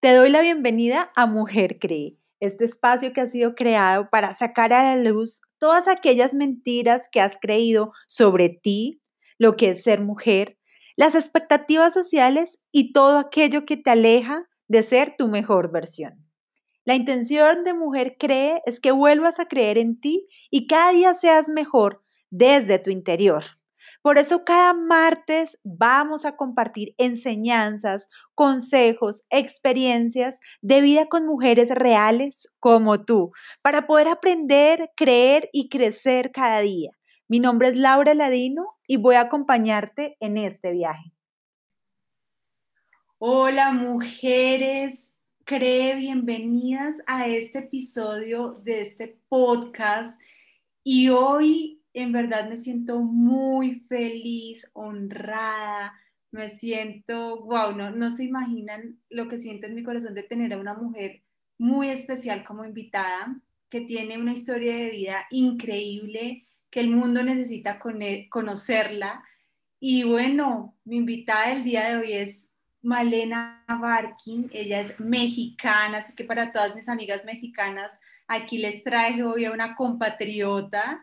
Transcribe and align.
Te 0.00 0.14
doy 0.14 0.30
la 0.30 0.40
bienvenida 0.40 1.12
a 1.14 1.26
Mujer 1.26 1.78
Cree, 1.78 2.16
este 2.40 2.64
espacio 2.64 3.12
que 3.12 3.20
ha 3.20 3.26
sido 3.26 3.54
creado 3.54 4.08
para 4.08 4.32
sacar 4.32 4.72
a 4.72 4.96
la 4.96 5.10
luz 5.10 5.42
todas 5.58 5.88
aquellas 5.88 6.32
mentiras 6.32 7.10
que 7.12 7.20
has 7.20 7.36
creído 7.38 7.92
sobre 8.06 8.48
ti, 8.48 9.02
lo 9.36 9.56
que 9.56 9.68
es 9.68 9.82
ser 9.82 10.00
mujer, 10.00 10.56
las 10.96 11.14
expectativas 11.14 11.92
sociales 11.92 12.62
y 12.72 12.94
todo 12.94 13.18
aquello 13.18 13.66
que 13.66 13.76
te 13.76 13.90
aleja 13.90 14.48
de 14.68 14.82
ser 14.82 15.16
tu 15.18 15.28
mejor 15.28 15.70
versión. 15.70 16.26
La 16.86 16.94
intención 16.94 17.62
de 17.62 17.74
Mujer 17.74 18.16
Cree 18.18 18.62
es 18.64 18.80
que 18.80 18.92
vuelvas 18.92 19.38
a 19.38 19.48
creer 19.48 19.76
en 19.76 20.00
ti 20.00 20.26
y 20.50 20.66
cada 20.66 20.92
día 20.92 21.12
seas 21.12 21.50
mejor 21.50 22.02
desde 22.30 22.78
tu 22.78 22.88
interior. 22.88 23.44
Por 24.02 24.18
eso 24.18 24.44
cada 24.44 24.72
martes 24.72 25.58
vamos 25.64 26.24
a 26.24 26.36
compartir 26.36 26.94
enseñanzas, 26.98 28.08
consejos, 28.34 29.26
experiencias 29.30 30.40
de 30.60 30.80
vida 30.80 31.06
con 31.06 31.26
mujeres 31.26 31.70
reales 31.70 32.54
como 32.58 33.04
tú, 33.04 33.32
para 33.62 33.86
poder 33.86 34.08
aprender, 34.08 34.90
creer 34.96 35.48
y 35.52 35.68
crecer 35.68 36.32
cada 36.32 36.60
día. 36.60 36.90
Mi 37.28 37.38
nombre 37.38 37.68
es 37.68 37.76
Laura 37.76 38.12
Ladino 38.14 38.66
y 38.86 38.96
voy 38.96 39.14
a 39.14 39.22
acompañarte 39.22 40.16
en 40.20 40.36
este 40.36 40.72
viaje. 40.72 41.12
Hola 43.18 43.72
mujeres, 43.72 45.16
cree 45.44 45.94
bienvenidas 45.94 47.02
a 47.06 47.28
este 47.28 47.58
episodio 47.58 48.60
de 48.64 48.80
este 48.80 49.20
podcast 49.28 50.20
y 50.82 51.10
hoy 51.10 51.79
en 51.92 52.12
verdad 52.12 52.48
me 52.48 52.56
siento 52.56 53.00
muy 53.00 53.80
feliz, 53.88 54.70
honrada, 54.72 55.94
me 56.30 56.48
siento, 56.48 57.42
wow, 57.44 57.72
no, 57.72 57.90
no 57.90 58.10
se 58.10 58.24
imaginan 58.24 58.98
lo 59.08 59.28
que 59.28 59.38
siento 59.38 59.66
en 59.66 59.74
mi 59.74 59.82
corazón 59.82 60.14
de 60.14 60.22
tener 60.22 60.52
a 60.52 60.58
una 60.58 60.74
mujer 60.74 61.22
muy 61.58 61.88
especial 61.90 62.44
como 62.44 62.64
invitada, 62.64 63.36
que 63.68 63.82
tiene 63.82 64.18
una 64.18 64.32
historia 64.32 64.76
de 64.76 64.90
vida 64.90 65.26
increíble, 65.30 66.46
que 66.70 66.80
el 66.80 66.90
mundo 66.90 67.22
necesita 67.22 67.80
conocerla. 68.28 69.24
Y 69.80 70.04
bueno, 70.04 70.76
mi 70.84 70.96
invitada 70.96 71.48
del 71.48 71.64
día 71.64 71.88
de 71.88 71.96
hoy 71.96 72.12
es 72.12 72.52
Malena 72.82 73.64
Barkin, 73.68 74.48
ella 74.52 74.80
es 74.80 74.98
mexicana, 74.98 75.98
así 75.98 76.14
que 76.14 76.24
para 76.24 76.52
todas 76.52 76.74
mis 76.74 76.88
amigas 76.88 77.24
mexicanas, 77.24 78.00
aquí 78.26 78.58
les 78.58 78.82
traje 78.84 79.22
hoy 79.22 79.44
a 79.44 79.52
una 79.52 79.74
compatriota 79.74 81.02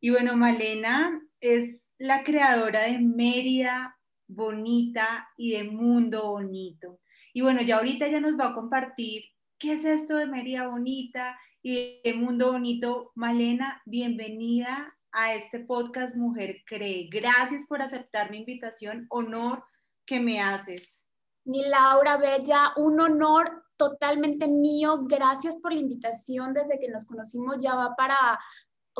y 0.00 0.10
bueno, 0.10 0.36
Malena 0.36 1.22
es 1.40 1.90
la 1.98 2.24
creadora 2.24 2.82
de 2.82 2.98
Mérida 2.98 3.98
Bonita 4.26 5.28
y 5.36 5.52
de 5.52 5.64
Mundo 5.64 6.30
Bonito. 6.30 7.00
Y 7.34 7.42
bueno, 7.42 7.60
ya 7.60 7.76
ahorita 7.76 8.08
ya 8.08 8.20
nos 8.20 8.38
va 8.38 8.46
a 8.46 8.54
compartir 8.54 9.24
qué 9.58 9.74
es 9.74 9.84
esto 9.84 10.16
de 10.16 10.26
Mérida 10.26 10.68
Bonita 10.68 11.38
y 11.62 12.00
de 12.02 12.14
Mundo 12.14 12.52
Bonito. 12.52 13.12
Malena, 13.14 13.82
bienvenida 13.84 14.96
a 15.12 15.34
este 15.34 15.60
podcast 15.60 16.16
Mujer 16.16 16.62
Cree. 16.66 17.08
Gracias 17.10 17.66
por 17.66 17.82
aceptar 17.82 18.30
mi 18.30 18.38
invitación. 18.38 19.06
Honor 19.10 19.64
que 20.06 20.18
me 20.18 20.40
haces. 20.40 20.98
Mi 21.44 21.62
Laura 21.68 22.16
Bella, 22.16 22.72
un 22.76 23.00
honor 23.00 23.64
totalmente 23.76 24.48
mío. 24.48 25.00
Gracias 25.02 25.56
por 25.56 25.72
la 25.72 25.80
invitación. 25.80 26.54
Desde 26.54 26.78
que 26.78 26.88
nos 26.88 27.04
conocimos 27.04 27.62
ya 27.62 27.74
va 27.74 27.94
para 27.96 28.38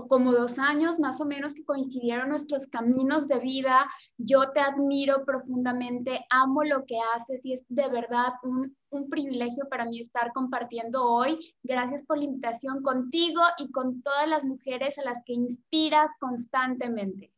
como 0.08 0.32
dos 0.32 0.58
años 0.58 0.98
más 0.98 1.20
o 1.20 1.24
menos 1.24 1.54
que 1.54 1.64
coincidieron 1.64 2.28
nuestros 2.28 2.66
caminos 2.66 3.28
de 3.28 3.38
vida. 3.38 3.90
Yo 4.18 4.50
te 4.52 4.60
admiro 4.60 5.24
profundamente, 5.24 6.24
amo 6.30 6.64
lo 6.64 6.84
que 6.86 6.96
haces 7.14 7.44
y 7.44 7.52
es 7.52 7.64
de 7.68 7.88
verdad 7.88 8.32
un, 8.42 8.76
privilegio 9.08 9.68
para 9.68 9.84
mí 9.84 10.00
estar 10.00 10.32
compartiendo 10.32 11.04
hoy. 11.04 11.54
Gracias 11.62 12.04
por 12.04 12.18
la 12.18 12.24
invitación 12.24 12.82
contigo 12.82 13.42
y 13.58 13.70
con 13.70 14.02
todas 14.02 14.28
las 14.28 14.44
mujeres 14.44 14.98
a 14.98 15.04
las 15.04 15.22
que 15.24 15.32
inspiras 15.32 16.12
constantemente. 16.18 17.32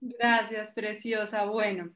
Gracias, 0.00 0.70
preciosa. 0.72 1.46
Bueno, 1.46 1.90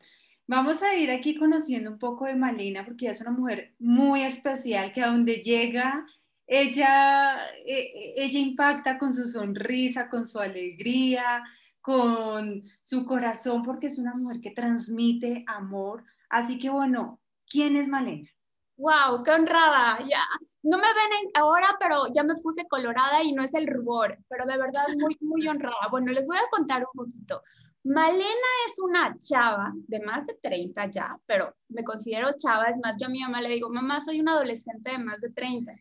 vamos 0.46 0.82
a 0.82 0.94
ir 0.96 1.10
aquí 1.10 1.34
conociendo 1.36 1.90
un 1.90 1.98
poco 1.98 2.24
de 2.24 2.34
Malena 2.34 2.84
porque 2.84 3.06
ella 3.06 3.12
es 3.12 3.20
una 3.20 3.32
mujer 3.32 3.74
muy 3.78 4.22
especial 4.22 4.92
que 4.92 5.02
a 5.02 5.08
donde 5.08 5.36
llega 5.42 6.06
ella, 6.50 7.48
e, 7.64 7.78
e, 7.94 8.24
ella 8.24 8.38
impacta 8.40 8.98
con 8.98 9.12
su 9.14 9.28
sonrisa, 9.28 10.10
con 10.10 10.26
su 10.26 10.40
alegría, 10.40 11.44
con 11.80 12.64
su 12.82 13.06
corazón, 13.06 13.62
porque 13.62 13.86
es 13.86 13.98
una 13.98 14.14
mujer 14.14 14.40
que 14.40 14.50
transmite 14.50 15.44
amor. 15.46 16.02
Así 16.28 16.58
que 16.58 16.68
bueno, 16.68 17.20
¿quién 17.48 17.76
es 17.76 17.86
Malena? 17.86 18.28
¡Wow! 18.76 19.22
¡Qué 19.22 19.30
honrada! 19.30 20.00
Ya, 20.08 20.24
no 20.64 20.76
me 20.76 20.82
ven 20.82 21.30
ahora, 21.34 21.76
pero 21.78 22.08
ya 22.12 22.24
me 22.24 22.34
puse 22.34 22.66
colorada 22.66 23.22
y 23.22 23.32
no 23.32 23.44
es 23.44 23.54
el 23.54 23.68
rubor, 23.68 24.18
pero 24.28 24.44
de 24.44 24.58
verdad 24.58 24.86
muy, 24.98 25.16
muy 25.20 25.46
honrada. 25.46 25.86
Bueno, 25.88 26.10
les 26.10 26.26
voy 26.26 26.38
a 26.38 26.50
contar 26.50 26.82
un 26.82 27.04
poquito. 27.04 27.42
Malena 27.84 28.50
es 28.68 28.80
una 28.80 29.16
chava 29.18 29.72
de 29.86 30.00
más 30.00 30.26
de 30.26 30.34
30 30.42 30.86
ya, 30.90 31.16
pero 31.26 31.54
me 31.68 31.84
considero 31.84 32.32
chava, 32.36 32.64
es 32.64 32.76
más, 32.82 32.96
yo 32.98 33.06
a 33.06 33.10
mi 33.10 33.20
mamá 33.20 33.40
le 33.40 33.50
digo, 33.50 33.70
mamá, 33.70 34.00
soy 34.00 34.20
una 34.20 34.32
adolescente 34.32 34.90
de 34.90 34.98
más 34.98 35.20
de 35.20 35.30
30 35.30 35.72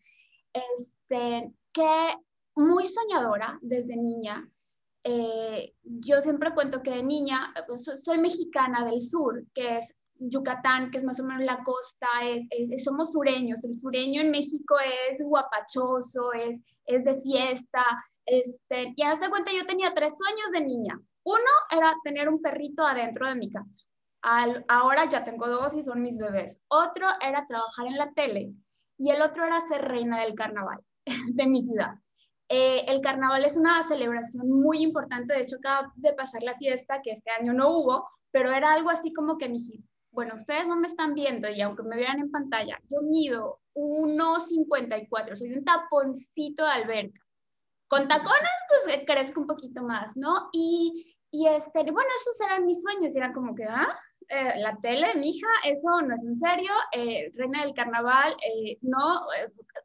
este, 0.52 1.52
que 1.72 2.14
muy 2.54 2.86
soñadora 2.86 3.58
desde 3.62 3.96
niña. 3.96 4.48
Eh, 5.02 5.74
yo 5.82 6.20
siempre 6.20 6.52
cuento 6.52 6.82
que 6.82 6.90
de 6.90 7.02
niña, 7.02 7.54
pues, 7.66 7.84
soy 8.04 8.18
mexicana 8.18 8.84
del 8.84 9.00
sur, 9.00 9.42
que 9.54 9.78
es 9.78 9.86
Yucatán, 10.20 10.90
que 10.90 10.98
es 10.98 11.04
más 11.04 11.18
o 11.20 11.24
menos 11.24 11.44
la 11.44 11.62
costa, 11.64 12.06
es, 12.24 12.84
somos 12.84 13.12
sureños. 13.12 13.64
El 13.64 13.76
sureño 13.76 14.20
en 14.20 14.30
México 14.30 14.76
es 15.10 15.22
guapachoso, 15.22 16.32
es, 16.34 16.60
de 16.86 17.20
fiesta. 17.22 17.84
Este, 18.26 18.92
y 18.94 19.02
hace 19.02 19.30
cuenta, 19.30 19.52
yo 19.52 19.64
tenía 19.66 19.94
tres 19.94 20.16
sueños 20.18 20.50
de 20.52 20.60
niña. 20.60 21.00
Uno 21.22 21.50
era 21.70 21.94
tener 22.04 22.28
un 22.28 22.42
perrito 22.42 22.84
adentro 22.84 23.28
de 23.28 23.34
mi 23.34 23.50
casa. 23.50 23.70
ahora 24.68 25.06
ya 25.08 25.24
tengo 25.24 25.48
dos 25.48 25.74
y 25.74 25.82
son 25.82 26.02
mis 26.02 26.18
bebés. 26.18 26.60
Otro 26.68 27.06
era 27.20 27.46
trabajar 27.46 27.86
en 27.86 27.96
la 27.96 28.12
tele 28.12 28.54
y 29.00 29.10
el 29.10 29.22
otro 29.22 29.46
era 29.46 29.60
ser 29.62 29.82
reina 29.82 30.20
del 30.20 30.34
carnaval 30.34 30.80
de 31.34 31.46
mi 31.46 31.62
ciudad. 31.62 31.94
Eh, 32.48 32.84
el 32.88 33.00
carnaval 33.00 33.44
es 33.44 33.56
una 33.56 33.82
celebración 33.82 34.50
muy 34.50 34.82
importante, 34.82 35.34
de 35.34 35.42
hecho 35.42 35.56
acaba 35.56 35.92
de 35.96 36.12
pasar 36.12 36.42
la 36.42 36.56
fiesta, 36.58 37.00
que 37.02 37.12
este 37.12 37.30
año 37.30 37.52
no 37.54 37.70
hubo, 37.70 38.08
pero 38.30 38.52
era 38.52 38.72
algo 38.72 38.90
así 38.90 39.12
como 39.12 39.38
que 39.38 39.48
mi 39.48 39.58
bueno, 40.12 40.34
ustedes 40.34 40.66
no 40.66 40.76
me 40.76 40.88
están 40.88 41.14
viendo 41.14 41.48
y 41.48 41.60
aunque 41.60 41.84
me 41.84 41.96
vean 41.96 42.18
en 42.18 42.32
pantalla, 42.32 42.80
yo 42.88 43.00
mido 43.02 43.60
1,54, 43.74 45.36
soy 45.36 45.52
un 45.52 45.64
taponcito 45.64 46.64
de 46.64 46.70
alberca. 46.70 47.22
Con 47.86 48.08
tacones, 48.08 48.50
pues 48.68 48.96
eh, 48.96 49.04
crezco 49.06 49.40
un 49.40 49.46
poquito 49.46 49.84
más, 49.84 50.16
¿no? 50.16 50.48
Y, 50.52 51.16
y 51.30 51.46
este, 51.46 51.82
bueno, 51.92 52.10
esos 52.20 52.40
eran 52.40 52.66
mis 52.66 52.82
sueños, 52.82 53.14
eran 53.14 53.32
como 53.32 53.54
que, 53.54 53.64
¿ah? 53.64 53.96
Eh, 54.32 54.60
la 54.60 54.76
tele, 54.80 55.08
mija, 55.16 55.48
eso 55.64 56.02
no 56.02 56.14
es 56.14 56.22
en 56.22 56.38
serio, 56.38 56.70
eh, 56.92 57.32
reina 57.34 57.64
del 57.64 57.74
carnaval, 57.74 58.36
eh, 58.46 58.78
no, 58.80 59.26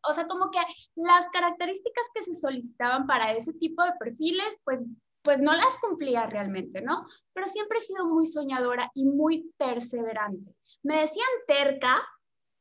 o 0.08 0.14
sea, 0.14 0.28
como 0.28 0.52
que 0.52 0.60
las 0.94 1.28
características 1.30 2.06
que 2.14 2.24
se 2.24 2.38
solicitaban 2.38 3.08
para 3.08 3.32
ese 3.32 3.54
tipo 3.54 3.84
de 3.84 3.94
perfiles, 3.94 4.60
pues, 4.64 4.86
pues 5.24 5.40
no 5.40 5.52
las 5.52 5.76
cumplía 5.78 6.28
realmente, 6.28 6.82
¿no? 6.82 7.08
Pero 7.34 7.48
siempre 7.48 7.80
he 7.80 7.82
sido 7.82 8.06
muy 8.06 8.28
soñadora 8.28 8.92
y 8.94 9.06
muy 9.06 9.52
perseverante. 9.58 10.56
Me 10.84 11.02
decían 11.02 11.28
terca, 11.48 12.08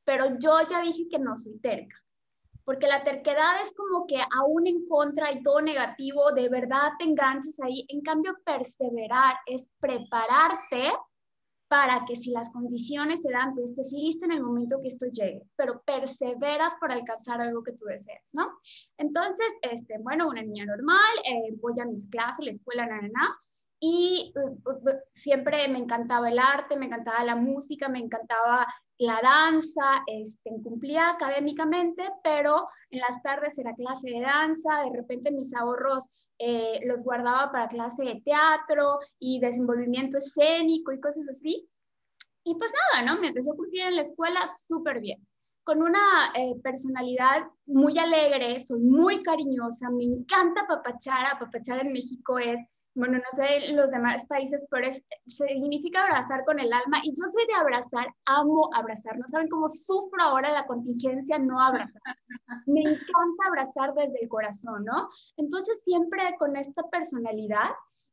pero 0.05 0.39
yo 0.39 0.63
ya 0.67 0.81
dije 0.81 1.07
que 1.11 1.19
no 1.19 1.39
soy 1.39 1.59
terca 1.59 1.97
porque 2.65 2.87
la 2.87 3.05
terquedad 3.05 3.61
es 3.63 3.75
como 3.75 4.07
que 4.07 4.19
aún 4.41 4.67
en 4.67 4.89
contra 4.89 5.31
y 5.33 5.43
todo 5.43 5.61
negativo, 5.61 6.33
de 6.33 6.49
verdad 6.49 6.93
te 6.99 7.05
enganchas 7.05 7.61
ahí. 7.61 7.85
En 7.91 8.01
cambio, 8.01 8.35
perseverar 8.43 9.37
es 9.45 9.69
prepararte 9.81 10.91
para 11.69 12.05
que 12.07 12.17
si 12.17 12.31
las 12.31 12.51
condiciones 12.51 13.23
se 13.23 13.33
dan, 13.33 13.55
tú 13.55 13.65
estés 13.65 13.93
lista 13.93 14.27
en 14.27 14.33
el 14.33 14.43
momento 14.43 14.81
que 14.81 14.89
esto 14.89 15.07
llegue, 15.07 15.43
pero 15.57 15.83
perseveras 15.83 16.75
para 16.81 16.95
alcanzar 16.95 17.41
algo 17.41 17.63
que 17.63 17.73
tú 17.73 17.87
deseas, 17.87 18.23
¿no? 18.33 18.59
Entonces, 18.99 19.47
este, 19.63 19.99
bueno, 19.99 20.29
una 20.29 20.43
niña 20.43 20.67
normal, 20.67 21.15
eh, 21.25 21.55
voy 21.61 21.75
a 21.81 21.87
mis 21.87 22.09
clases, 22.09 22.45
la 22.45 22.51
escuela, 22.51 22.87
y 23.81 24.33
uh, 24.37 24.71
uh, 24.71 24.91
uh, 24.91 25.01
siempre 25.13 25.69
me 25.69 25.79
encantaba 25.79 26.31
el 26.31 26.39
arte, 26.39 26.77
me 26.77 26.87
encantaba 26.87 27.23
la 27.23 27.37
música, 27.37 27.89
me 27.89 27.99
encantaba 27.99 28.67
la 28.99 29.21
danza, 29.23 30.03
este, 30.07 30.51
cumplía 30.63 31.11
académicamente, 31.11 32.03
pero 32.23 32.69
en 32.91 33.01
las 33.01 33.23
tardes 33.23 33.59
era 33.59 33.75
clase 33.75 34.09
de 34.09 34.21
danza, 34.21 34.85
de 34.85 34.97
repente 34.97 35.31
mis 35.31 35.55
ahorros 35.55 36.09
eh, 36.39 36.81
los 36.85 37.03
guardaba 37.03 37.53
para 37.53 37.69
clase 37.69 38.05
de 38.05 38.21
teatro 38.25 38.99
y 39.19 39.41
desenvolvimiento 39.41 40.19
escénico 40.19 40.93
y 40.93 41.01
cosas 41.01 41.29
así. 41.29 41.69
Y 42.45 42.55
pues 42.57 42.73
nada, 42.93 43.07
¿no? 43.07 43.21
Me 43.21 43.29
empecé 43.29 43.51
a 43.51 43.57
cumplir 43.57 43.85
en 43.85 43.97
la 43.97 44.03
escuela 44.03 44.41
súper 44.67 45.01
bien. 45.01 45.27
Con 45.63 45.81
una 45.81 46.33
eh, 46.35 46.55
personalidad 46.63 47.47
muy 47.65 47.99
alegre, 47.99 48.63
soy 48.63 48.81
muy 48.81 49.23
cariñosa, 49.23 49.89
me 49.91 50.05
encanta 50.05 50.67
papachar. 50.67 51.39
Papachar 51.39 51.81
en 51.81 51.93
México 51.93 52.39
es 52.39 52.59
bueno, 52.95 53.19
no 53.19 53.25
sé 53.37 53.73
los 53.73 53.91
demás 53.91 54.25
países, 54.27 54.65
pero 54.71 54.87
es, 54.87 55.03
significa 55.27 56.03
abrazar 56.03 56.45
con 56.45 56.61
el 56.61 56.73
alma. 56.73 57.01
Y 57.03 57.11
yo 57.11 57.27
soy 57.29 57.47
de 57.47 57.55
abrazar, 57.55 58.15
amo 58.25 58.71
abrazar. 58.75 59.19
No 59.19 59.27
saben 59.27 59.49
cómo 59.49 59.69
sufro 59.69 60.23
ahora 60.23 60.53
la 60.53 60.67
contingencia 60.67 61.39
no 61.39 61.61
abrazar. 61.61 62.03
Me 62.67 62.81
encanta 62.83 63.47
abrazar 63.47 63.95
desde 63.95 64.23
el 64.23 64.29
corazón, 64.29 64.85
¿no? 64.85 65.09
Entonces 65.37 65.81
siempre 65.85 66.37
con 66.39 66.57
esta 66.57 66.83
personalidad 66.89 67.71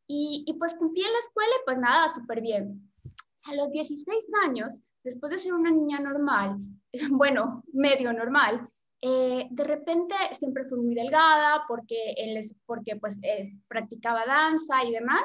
y, 0.08 0.44
y 0.48 0.54
pues 0.54 0.74
cumplí 0.76 1.02
en 1.02 1.14
la 1.14 1.20
escuela 1.20 1.52
y 1.56 1.66
pues 1.66 1.78
nada, 1.78 2.10
súper 2.10 2.42
bien. 2.42 2.92
A 3.44 3.56
los 3.56 3.72
16 3.72 4.26
años, 4.44 4.82
después 5.04 5.32
de 5.32 5.38
ser 5.38 5.54
una 5.54 5.72
niña 5.72 6.00
normal, 6.00 6.58
bueno, 7.12 7.64
medio 7.72 8.12
normal, 8.14 8.68
eh, 9.02 9.48
de 9.50 9.64
repente 9.64 10.14
siempre 10.32 10.66
fui 10.66 10.80
muy 10.80 10.94
delgada 10.94 11.64
porque, 11.68 12.14
él 12.18 12.40
porque 12.66 12.96
pues 12.98 13.18
practicaba 13.68 14.26
danza 14.26 14.84
y 14.86 14.92
demás. 14.92 15.22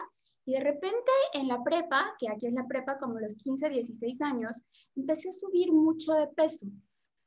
Y 0.46 0.52
de 0.52 0.60
repente 0.60 1.10
en 1.34 1.48
la 1.48 1.62
prepa, 1.62 2.14
que 2.18 2.28
aquí 2.28 2.46
es 2.46 2.54
la 2.54 2.66
prepa 2.66 2.98
como 2.98 3.18
los 3.18 3.34
15, 3.34 3.68
16 3.68 4.20
años, 4.22 4.62
empecé 4.94 5.28
a 5.28 5.32
subir 5.32 5.72
mucho 5.72 6.14
de 6.14 6.28
peso. 6.28 6.64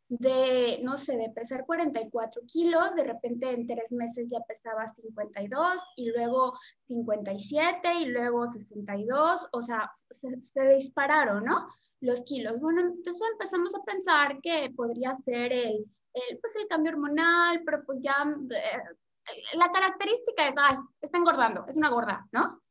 De, 0.07 0.79
no 0.81 0.97
sé, 0.97 1.17
de 1.17 1.29
pesar 1.29 1.65
44 1.67 2.41
kilos, 2.47 2.95
de 2.95 3.03
repente 3.03 3.51
en 3.51 3.67
tres 3.67 3.91
meses 3.91 4.25
ya 4.27 4.39
pesaba 4.39 4.87
52 4.87 5.61
y 5.97 6.09
luego 6.09 6.57
57 6.87 7.93
y 8.01 8.05
luego 8.05 8.47
62, 8.47 9.49
o 9.51 9.61
sea, 9.61 9.91
se, 10.09 10.41
se 10.41 10.63
dispararon, 10.69 11.43
¿no? 11.43 11.67
Los 12.01 12.23
kilos. 12.23 12.59
Bueno, 12.59 12.81
entonces 12.81 13.21
empezamos 13.33 13.75
a 13.75 13.83
pensar 13.83 14.39
que 14.41 14.73
podría 14.75 15.13
ser 15.13 15.53
el, 15.53 15.85
el, 16.13 16.39
pues 16.39 16.55
el 16.55 16.67
cambio 16.67 16.91
hormonal, 16.93 17.61
pero 17.65 17.83
pues 17.85 17.99
ya 18.01 18.23
eh, 18.23 19.57
la 19.57 19.69
característica 19.71 20.47
es, 20.47 20.55
ay, 20.57 20.75
está 21.01 21.17
engordando, 21.17 21.65
es 21.67 21.77
una 21.77 21.89
gorda, 21.89 22.27
¿no? 22.31 22.61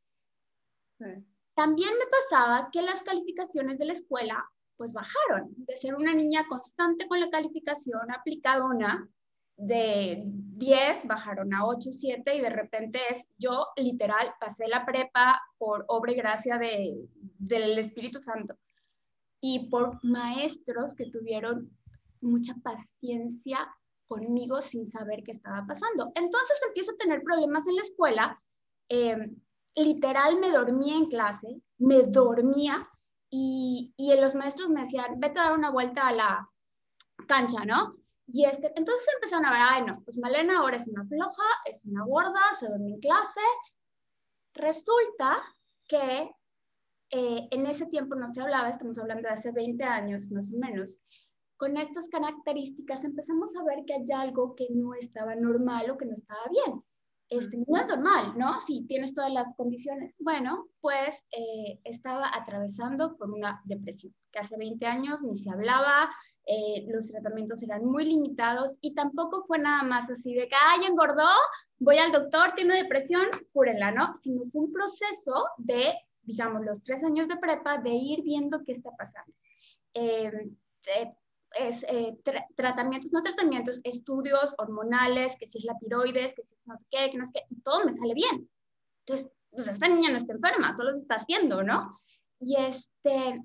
También 1.55 1.90
me 1.99 2.06
pasaba 2.06 2.70
que 2.73 2.82
las 2.82 3.02
calificaciones 3.02 3.79
de 3.79 3.85
la 3.85 3.93
escuela 3.93 4.44
pues 4.76 4.93
bajaron, 4.93 5.49
de 5.56 5.76
ser 5.76 5.94
una 5.94 6.14
niña 6.14 6.46
constante 6.49 7.08
con 7.08 7.20
la 7.20 7.31
calificación 7.31 8.12
aplicadona, 8.12 9.08
de 9.58 10.23
10 10.25 11.06
bajaron 11.06 11.52
a 11.52 11.67
8, 11.67 11.90
7 11.93 12.37
y 12.37 12.40
de 12.40 12.50
repente 12.50 13.00
es, 13.11 13.26
yo 13.38 13.67
literal 13.76 14.32
pasé 14.38 14.69
la 14.69 14.87
prepa 14.87 15.43
por 15.58 15.85
obra 15.88 16.12
y 16.12 16.14
gracia 16.14 16.58
de, 16.58 16.96
del 17.38 17.76
Espíritu 17.79 18.23
Santo 18.23 18.55
y 19.40 19.69
por 19.69 20.02
maestros 20.05 20.94
que 20.94 21.11
tuvieron 21.11 21.76
mucha 22.20 22.55
paciencia 22.62 23.69
conmigo 24.06 24.61
sin 24.62 24.91
saber 24.91 25.23
qué 25.23 25.32
estaba 25.32 25.67
pasando. 25.67 26.12
Entonces 26.15 26.59
empiezo 26.67 26.93
a 26.93 26.97
tener 26.97 27.23
problemas 27.23 27.67
en 27.67 27.76
la 27.76 27.82
escuela. 27.82 28.43
Em, 28.88 29.37
literal 29.75 30.38
me 30.41 30.50
dormía 30.50 30.97
en 30.97 31.06
clase, 31.06 31.61
me 31.79 32.03
dormía 32.03 32.88
y, 33.31 33.93
y 33.97 34.17
los 34.17 34.35
maestros 34.35 34.70
me 34.70 34.82
decían, 34.82 35.20
vete 35.20 35.38
a 35.38 35.44
dar 35.44 35.59
una 35.59 35.70
vuelta 35.70 36.09
a 36.09 36.12
la 36.12 36.50
cancha, 37.26 37.65
¿no? 37.65 37.97
Y 38.31 38.44
este, 38.44 38.73
entonces 38.76 39.06
empezaron 39.14 39.47
a 39.47 39.53
ver, 39.53 39.61
ay 39.62 39.85
no, 39.85 40.03
pues 40.05 40.19
Malena 40.19 40.59
ahora 40.59 40.76
es 40.76 40.87
una 40.87 41.05
floja, 41.06 41.44
es 41.64 41.85
una 41.85 42.05
gorda, 42.05 42.41
se 42.59 42.69
duerme 42.69 42.91
en 42.91 43.00
clase. 43.00 43.41
Resulta 44.55 45.43
que 45.87 46.31
eh, 47.11 47.49
en 47.50 47.67
ese 47.67 47.87
tiempo 47.87 48.14
no 48.14 48.32
se 48.32 48.43
hablaba, 48.43 48.69
estamos 48.69 48.99
hablando 48.99 49.29
de 49.29 49.35
hace 49.35 49.50
20 49.50 49.82
años 49.85 50.31
más 50.31 50.53
o 50.53 50.59
menos, 50.59 51.00
con 51.59 51.77
estas 51.77 52.09
características 52.09 53.05
empezamos 53.05 53.55
a 53.57 53.65
ver 53.65 53.85
que 53.85 53.95
hay 53.95 54.11
algo 54.15 54.55
que 54.55 54.69
no 54.71 54.95
estaba 54.95 55.35
normal 55.35 55.91
o 55.91 55.99
que 55.99 56.07
no 56.07 56.15
estaba 56.15 56.41
bien. 56.51 56.83
Este, 57.29 57.59
no 57.59 57.79
es 57.79 57.87
normal, 57.87 58.39
¿no? 58.39 58.59
Si 58.61 58.87
tienes 58.87 59.13
todas 59.13 59.31
las 59.31 59.53
condiciones. 59.55 60.15
Bueno, 60.19 60.69
pues 60.81 61.27
eh, 61.33 61.79
estaba 61.85 62.31
atravesando 62.33 63.19
por 63.19 63.31
una 63.31 63.61
depresión, 63.65 64.15
que 64.33 64.39
hace 64.39 64.57
20 64.57 64.87
años 64.87 65.23
ni 65.23 65.37
se 65.37 65.51
hablaba, 65.51 66.09
eh, 66.47 66.87
los 66.89 67.09
tratamientos 67.09 67.63
eran 67.63 67.85
muy 67.85 68.07
limitados 68.07 68.77
y 68.81 68.95
tampoco 68.95 69.45
fue 69.47 69.59
nada 69.59 69.83
más 69.83 70.09
así 70.11 70.33
de 70.33 70.49
que, 70.49 70.55
ay, 70.55 70.87
engordó, 70.87 71.29
voy 71.79 71.99
al 71.99 72.13
doctor, 72.13 72.53
tiene 72.53 72.83
depresión, 72.83 73.27
cúrenla, 73.53 73.91
¿no? 73.91 74.15
Sino 74.17 74.45
fue 74.51 74.63
un 74.63 74.73
proceso 74.73 75.49
de, 75.59 75.93
digamos, 76.23 76.65
los 76.65 76.83
tres 76.83 77.05
años 77.05 77.29
de 77.29 77.37
prepa, 77.37 77.77
de 77.77 77.91
ir 77.91 78.23
viendo 78.23 78.65
qué 78.65 78.73
está 78.73 78.93
pasando. 78.97 79.35
Eh, 79.93 80.31
es, 81.59 81.85
eh, 81.89 82.17
tratamientos, 82.57 83.13
no 83.13 83.23
tratamientos, 83.23 83.81
estudios 83.85 84.55
hormonales, 84.59 85.37
que 85.39 85.49
si 85.49 85.59
es 85.59 85.65
la 85.65 85.79
tiroides, 85.79 86.35
que 86.35 86.45
si 86.45 86.55
es 86.55 86.67
no 86.67 86.77
sé 86.77 86.85
qué, 86.91 87.11
que 87.11 87.19
no 87.19 87.25
sé 87.25 87.33
qué, 87.35 87.43
y 87.51 87.61
todo 87.61 87.85
me 87.85 87.93
sale 87.93 88.15
bien. 88.15 88.49
Entonces, 89.07 89.31
pues 89.51 89.69
esta 89.69 89.89
niña 89.89 90.11
no 90.11 90.19
está 90.19 90.33
enferma, 90.33 90.77
solo 90.77 90.93
se 90.93 91.01
está 91.01 91.17
haciendo, 91.17 91.63
¿no? 91.63 92.01
Y 92.41 92.57
este, 92.57 93.43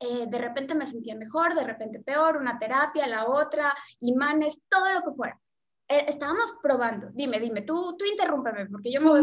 eh, 0.00 0.26
de 0.28 0.38
repente 0.38 0.74
me 0.74 0.86
sentía 0.86 1.14
mejor, 1.14 1.54
de 1.54 1.64
repente 1.64 2.00
peor, 2.00 2.36
una 2.36 2.58
terapia, 2.58 3.06
la 3.06 3.26
otra, 3.26 3.74
imanes, 4.00 4.60
todo 4.68 4.92
lo 4.92 5.02
que 5.02 5.16
fuera. 5.16 5.40
Eh, 5.88 6.06
estábamos 6.08 6.54
probando. 6.62 7.08
Dime, 7.12 7.38
dime, 7.38 7.62
tú, 7.62 7.96
tú 7.96 8.04
interrúmpeme, 8.04 8.66
porque 8.66 8.92
yo 8.92 9.00
me 9.00 9.10
voy 9.10 9.22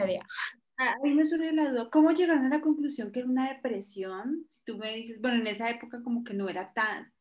a 0.00 0.04
idea. 0.04 0.26
A 0.76 0.98
mí 1.02 1.14
me 1.14 1.26
surge 1.26 1.52
la 1.52 1.70
duda, 1.70 1.90
¿cómo 1.90 2.10
llegaron 2.10 2.44
a 2.44 2.48
la 2.48 2.60
conclusión 2.60 3.12
que 3.12 3.20
era 3.20 3.28
una 3.28 3.52
depresión? 3.52 4.46
Si 4.48 4.64
tú 4.64 4.78
me 4.78 4.94
dices, 4.94 5.20
bueno, 5.20 5.38
en 5.38 5.46
esa 5.46 5.70
época 5.70 6.02
como 6.02 6.24
que 6.24 6.34
no 6.34 6.48
era 6.48 6.72
tan, 6.72 7.12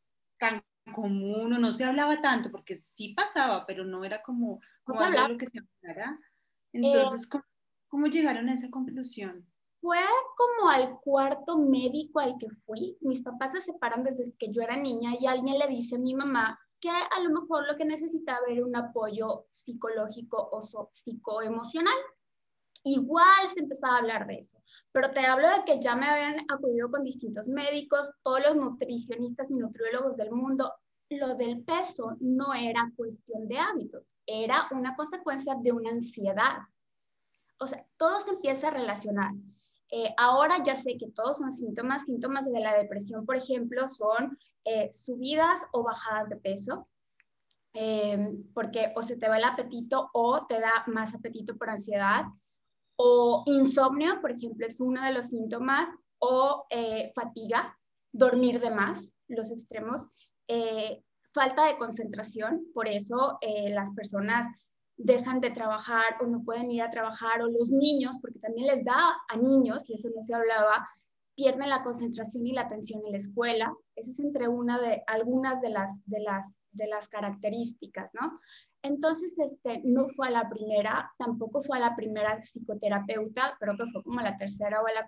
tan 0.42 0.64
común 0.92 1.54
o 1.54 1.60
no 1.60 1.72
se 1.72 1.86
hablaba 1.86 2.20
tanto, 2.22 2.50
porque 2.52 2.76
sí 2.76 3.14
pasaba, 3.14 3.66
pero 3.68 3.86
no 3.86 4.04
era 4.04 4.22
como, 4.24 4.60
como 4.84 5.00
algo 5.00 5.28
lo 5.28 5.38
que 5.38 5.46
se 5.46 5.60
hablara. 5.60 6.20
Entonces, 6.74 7.30
¿cómo, 7.30 7.44
¿cómo, 7.88 8.08
llegaron 8.08 8.50
a 8.50 8.54
esa 8.56 8.72
conclusión? 8.72 9.46
Fue 9.80 10.00
como 10.36 10.70
al 10.70 11.00
cuarto 11.00 11.60
médico 11.60 12.20
al 12.20 12.38
que 12.40 12.50
fui. 12.66 12.98
Mis 13.02 13.22
papás 13.22 13.54
se 13.54 13.62
separan 13.62 14.04
desde 14.04 14.34
que 14.38 14.52
yo 14.52 14.64
era 14.64 14.76
niña 14.76 15.12
y 15.20 15.28
alguien 15.28 15.60
le 15.60 15.68
dice 15.68 15.96
a 15.96 16.00
mi 16.00 16.16
mamá 16.16 16.60
que 16.80 16.90
a 16.90 17.20
lo 17.20 17.30
mejor 17.30 17.68
lo 17.68 17.78
que 17.78 17.86
necesitaba 17.86 18.42
era 18.50 18.66
un 18.66 18.76
apoyo 18.76 19.46
psicológico 19.52 20.50
o 20.52 20.60
psicoemocional 20.92 21.98
igual 22.84 23.48
se 23.54 23.62
empezaba 23.62 23.96
a 23.96 24.00
hablar 24.00 24.28
de 24.28 24.40
eso. 24.40 24.58
Pero 24.92 25.12
te 25.12 25.22
hablo 25.22 25.48
de 25.48 25.64
que 25.66 25.82
ya 25.82 25.96
me 25.96 26.08
habían 26.08 26.46
acudido 26.50 26.90
con 26.90 27.04
distintos 27.04 27.48
médicos, 27.48 28.12
todos 28.24 28.42
los 28.46 28.56
nutricionistas 28.56 29.50
y 29.50 29.56
nutriólogos 29.56 30.18
del 30.18 30.32
mundo. 30.32 30.74
Lo 31.10 31.36
del 31.36 31.64
peso 31.64 32.16
no 32.20 32.54
era 32.54 32.92
cuestión 32.96 33.48
de 33.48 33.60
hábitos, 33.60 34.14
era 34.26 34.68
una 34.72 34.96
consecuencia 34.96 35.56
de 35.56 35.72
una 35.72 35.90
ansiedad. 35.92 36.60
O 37.60 37.66
sea, 37.66 37.86
todo 37.98 38.20
se 38.22 38.32
empieza 38.32 38.70
a 38.70 38.72
relacionar. 38.72 39.32
Eh, 39.92 40.14
ahora 40.18 40.64
ya 40.64 40.76
sé 40.78 40.98
que 40.98 41.12
todos 41.12 41.40
son 41.40 41.52
síntomas. 41.52 42.06
Síntomas 42.06 42.46
de 42.50 42.60
la 42.60 42.78
depresión, 42.78 43.26
por 43.26 43.36
ejemplo, 43.36 43.88
son 43.90 44.38
eh, 44.64 44.90
subidas 44.94 45.62
o 45.74 45.84
bajadas 45.84 46.30
de 46.30 46.38
peso, 46.38 46.88
eh, 47.74 48.34
porque 48.54 48.94
o 48.96 49.02
se 49.02 49.18
te 49.18 49.28
va 49.28 49.38
el 49.38 49.44
apetito 49.44 50.10
o 50.14 50.46
te 50.46 50.60
da 50.60 50.84
más 50.88 51.14
apetito 51.14 51.58
por 51.58 51.70
ansiedad, 51.70 52.26
o 53.04 53.44
insomnio, 53.48 54.22
por 54.22 54.32
ejemplo, 54.32 54.68
es 54.68 54.80
uno 54.80 55.04
de 55.04 55.12
los 55.12 55.30
síntomas, 55.30 55.90
o 56.20 56.68
eh, 56.70 57.12
fatiga, 57.16 57.76
dormir 58.12 58.62
de 58.62 58.70
más, 58.70 59.12
los 59.28 59.52
extremos, 59.52 60.08
eh, 60.48 61.04
falta 61.34 61.66
de 61.66 61.78
concentración, 61.78 62.68
por 62.76 62.88
eso 62.88 63.40
eh, 63.42 63.72
las 63.72 63.90
personas 63.92 64.46
dejan 64.98 65.42
de 65.42 65.50
trabajar 65.50 66.18
o 66.22 66.28
no 66.28 66.44
pueden 66.44 66.70
ir 66.70 66.84
a 66.84 66.92
trabajar, 66.92 67.42
o 67.42 67.48
los 67.48 67.72
niños, 67.72 68.18
porque 68.22 68.38
también 68.38 68.68
les 68.68 68.86
da 68.86 69.18
a 69.28 69.36
niños, 69.36 69.90
y 69.90 69.96
eso 69.96 70.10
no 70.16 70.22
se 70.22 70.36
hablaba, 70.36 70.88
pierden 71.34 71.72
la 71.72 71.84
concentración 71.84 72.46
y 72.46 72.54
la 72.54 72.62
atención 72.62 73.02
en 73.04 73.14
la 73.14 73.18
escuela. 73.18 73.74
Esa 73.96 74.12
es 74.12 74.20
entre 74.20 74.48
una 74.48 74.80
de 74.80 75.02
algunas 75.08 75.60
de 75.62 75.70
las, 75.70 76.06
de 76.06 76.20
las, 76.20 76.46
de 76.72 76.86
las 76.86 77.10
características, 77.10 78.12
¿no? 78.14 78.40
Entonces, 78.84 79.38
este, 79.38 79.82
no 79.84 80.08
fue 80.16 80.28
a 80.28 80.32
la 80.32 80.50
primera, 80.50 81.14
tampoco 81.18 81.62
fue 81.62 81.78
a 81.78 81.82
la 81.82 81.96
primera 81.96 82.42
psicoterapeuta, 82.42 83.56
creo 83.60 83.78
que 83.78 83.86
fue 83.92 84.04
como 84.04 84.20
a 84.20 84.24
la 84.24 84.38
tercera 84.38 84.82
o 84.82 84.88
a 84.88 84.94
la 84.94 85.08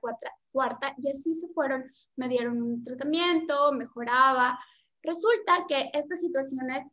cuarta, 0.51 0.93
y 0.97 1.09
así 1.09 1.35
se 1.35 1.47
fueron, 1.49 1.83
me 2.15 2.29
dieron 2.29 2.61
un 2.61 2.83
tratamiento, 2.83 3.71
mejoraba. 3.71 4.59
Resulta 5.01 5.65
que 5.67 5.89
estas 5.93 6.21
situaciones 6.21 6.85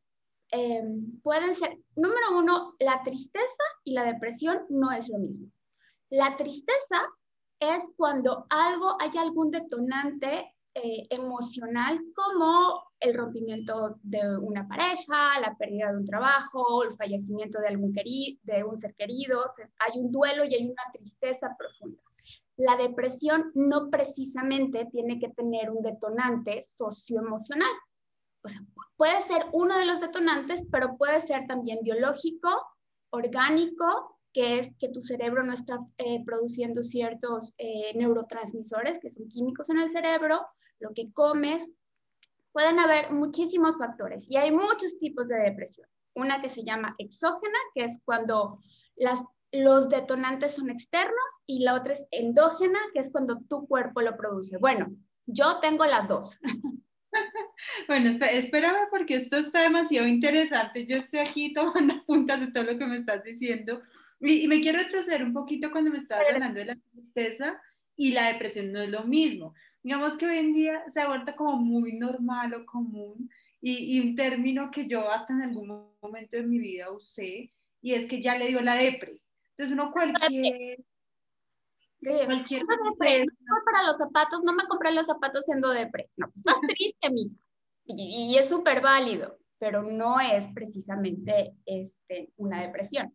em, 0.53 1.21
pueden 1.21 1.55
ser, 1.55 1.79
número 1.97 2.39
uno, 2.39 2.75
la 2.79 3.03
tristeza 3.03 3.65
y 3.85 3.93
la 3.93 4.05
depresión 4.05 4.65
no 4.71 4.91
es 4.91 5.09
lo 5.11 5.19
mismo. 5.19 5.49
La 6.09 6.35
tristeza 6.37 7.07
es 7.61 7.93
cuando 7.97 8.47
algo, 8.49 8.97
hay 8.99 9.11
algún 9.19 9.51
detonante 9.51 10.55
eh, 10.75 11.07
emocional 11.11 12.01
como 12.15 12.90
el 13.01 13.15
rompimiento 13.15 13.99
de 14.03 14.39
una 14.39 14.69
pareja, 14.69 15.41
la 15.41 15.57
pérdida 15.57 15.91
de 15.91 15.99
un 15.99 16.05
trabajo, 16.05 16.85
el 16.85 16.97
fallecimiento 16.97 17.61
de 17.61 17.69
algún 17.69 17.93
de 17.93 18.65
un 18.65 18.77
ser 18.77 18.95
querido, 18.95 19.45
hay 19.79 19.99
un 19.99 20.13
duelo 20.13 20.45
y 20.45 20.55
hay 20.55 20.67
una 20.67 20.83
tristeza 20.93 21.57
profunda. 21.59 22.03
La 22.57 22.77
depresión 22.77 23.51
no 23.55 23.91
precisamente 23.91 24.87
tiene 24.93 25.19
que 25.19 25.31
tener 25.31 25.71
un 25.71 25.83
detonante 25.83 26.63
socioemocional. 26.63 27.71
O 28.43 28.49
sea, 28.49 28.61
puede 28.97 29.21
ser 29.23 29.47
uno 29.53 29.79
de 29.79 29.87
los 29.87 30.01
detonantes, 30.01 30.65
pero 30.71 30.97
puede 30.97 31.21
ser 31.21 31.47
también 31.47 31.81
biológico, 31.83 32.49
orgánico 33.11 34.21
que 34.33 34.59
es 34.59 34.71
que 34.79 34.89
tu 34.89 35.01
cerebro 35.01 35.43
no 35.43 35.53
está 35.53 35.81
eh, 35.99 36.23
produciendo 36.25 36.83
ciertos 36.83 37.55
eh, 37.59 37.93
neurotransmisores, 37.97 39.01
que 39.01 39.11
son 39.11 39.29
químicos 39.29 39.71
en 39.71 39.81
el 39.81 39.91
cerebro, 39.91 40.47
lo 40.79 40.93
que 40.95 41.13
comes. 41.13 41.73
Pueden 42.53 42.79
haber 42.79 43.13
muchísimos 43.13 43.79
factores 43.79 44.29
y 44.31 44.37
hay 44.37 44.51
muchos 44.51 44.99
tipos 44.99 45.29
de 45.29 45.37
depresión. 45.37 45.89
Una 46.15 46.43
que 46.43 46.49
se 46.49 46.65
llama 46.65 46.95
exógena, 46.99 47.59
que 47.75 47.85
es 47.85 48.01
cuando 48.05 48.59
las, 48.97 49.23
los 49.53 49.89
detonantes 49.89 50.57
son 50.57 50.71
externos, 50.71 51.15
y 51.47 51.61
la 51.61 51.75
otra 51.75 51.93
es 51.93 52.07
endógena, 52.11 52.81
que 52.93 53.01
es 53.01 53.11
cuando 53.11 53.41
tu 53.49 53.67
cuerpo 53.69 54.03
lo 54.03 54.17
produce. 54.17 54.59
Bueno, 54.59 54.89
yo 55.27 55.61
tengo 55.61 55.85
las 55.85 56.09
dos. 56.09 56.39
Bueno, 57.87 58.09
espérame 58.09 58.89
porque 58.91 59.17
esto 59.17 59.37
está 59.37 59.63
demasiado 59.63 60.07
interesante. 60.07 60.87
Yo 60.87 60.97
estoy 60.97 61.21
aquí 61.21 61.53
tomando 61.53 62.03
puntas 62.07 62.41
de 62.41 62.53
todo 62.53 62.65
lo 62.65 62.79
que 62.79 62.87
me 62.87 62.97
estás 62.97 63.23
diciendo 63.25 63.83
y, 64.21 64.47
me 64.49 64.61
quiero 64.61 64.79
retroceder 64.79 65.25
un 65.25 65.33
poquito 65.33 65.71
cuando 65.71 65.91
me 65.91 65.97
estabas 65.97 66.29
hablando 66.31 66.61
de 66.61 66.67
la 66.67 66.77
tristeza 66.93 67.61
y 67.97 68.13
la 68.13 68.29
depresión 68.33 68.73
no 68.73 68.81
es 68.81 68.91
lo 68.91 69.05
mismo. 69.05 69.55
Digamos 69.83 70.17
que 70.17 70.27
hoy 70.27 70.39
en 70.39 70.53
día 70.53 70.83
se 70.89 71.01
ha 71.01 71.09
vuelto 71.09 71.35
como 71.35 71.57
muy 71.57 71.99
normal 71.99 72.55
o 72.55 72.67
común 72.67 73.31
y, 73.61 73.97
y 73.97 74.01
un 74.01 74.15
término 74.15 74.71
que 74.71 74.87
yo 74.87 75.11
hasta 75.11 75.33
en 75.33 75.43
algún 75.43 75.91
momento 76.01 76.37
de 76.37 76.43
mi 76.43 76.59
vida 76.59 76.91
usé 76.91 77.51
y 77.81 77.95
es 77.95 78.07
que 78.07 78.21
ya 78.21 78.37
le 78.37 78.49
dio 78.49 78.61
la 78.61 78.75
depre. 78.75 79.23
Entonces 79.51 79.75
uno 79.75 79.91
cualquier... 79.93 80.85
Cualquier 82.03 82.63
no 82.65 83.55
para 83.65 83.87
los 83.87 83.99
zapatos, 83.99 84.41
no 84.43 84.55
me 84.55 84.67
compré 84.67 84.91
los 84.91 85.07
zapatos 85.07 85.45
siendo 85.45 85.69
depre. 85.69 86.11
No, 86.17 86.29
pues, 86.29 86.37
estás 86.37 86.61
triste, 86.63 87.11
mija. 87.11 87.37
Y, 87.85 88.33
y 88.33 88.39
es 88.39 88.49
súper 88.49 88.81
válido, 88.81 89.39
pero 89.59 89.83
no 89.83 90.19
es 90.19 90.45
precisamente 90.55 91.55
este, 91.67 92.33
una 92.39 92.63
depresión. 92.63 93.15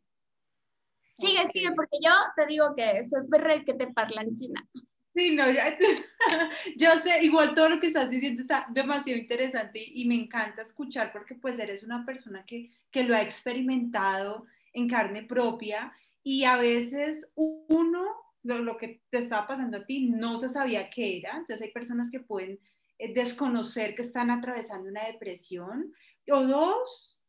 Sigue, 1.17 1.47
sigue, 1.47 1.71
porque 1.71 1.97
yo 1.99 2.11
te 2.35 2.45
digo 2.45 2.75
que 2.75 3.07
soy 3.07 3.27
perre 3.27 3.65
que 3.65 3.73
te 3.73 3.87
parlan 3.91 4.35
china. 4.35 4.67
Sí, 5.15 5.33
no, 5.33 5.49
ya, 5.49 5.77
yo 6.77 6.99
sé, 6.99 7.23
igual 7.23 7.55
todo 7.55 7.69
lo 7.69 7.79
que 7.79 7.87
estás 7.87 8.09
diciendo 8.09 8.41
está 8.41 8.67
demasiado 8.69 9.17
interesante 9.17 9.81
y, 9.81 10.03
me 10.05 10.15
encanta 10.15 10.61
escuchar 10.61 11.13
porque 11.13 11.35
pues 11.35 11.57
eres 11.57 11.83
una 11.83 12.05
persona 12.05 12.45
que, 12.45 12.69
que 12.91 13.03
lo 13.03 13.15
ha 13.15 13.21
experimentado 13.21 14.45
en 14.73 14.89
carne 14.89 15.23
propia 15.23 15.93
y 16.21 16.43
a 16.43 16.57
veces 16.57 17.31
uno, 17.35 18.05
lo, 18.43 18.59
lo, 18.59 18.75
que 18.75 19.03
te 19.09 19.19
estaba 19.19 19.47
pasando 19.47 19.77
a 19.77 19.85
ti, 19.85 20.09
no 20.09 20.37
se 20.37 20.49
sabía 20.49 20.89
qué 20.89 21.19
era, 21.19 21.31
entonces 21.31 21.61
hay 21.61 21.71
personas 21.71 22.11
que 22.11 22.19
pueden 22.19 22.59
eh, 22.97 23.13
desconocer 23.13 23.95
que 23.95 24.01
están 24.01 24.29
atravesando 24.31 24.89
una 24.89 25.05
depresión. 25.05 25.93
O 26.29 26.41
dos, 26.41 27.21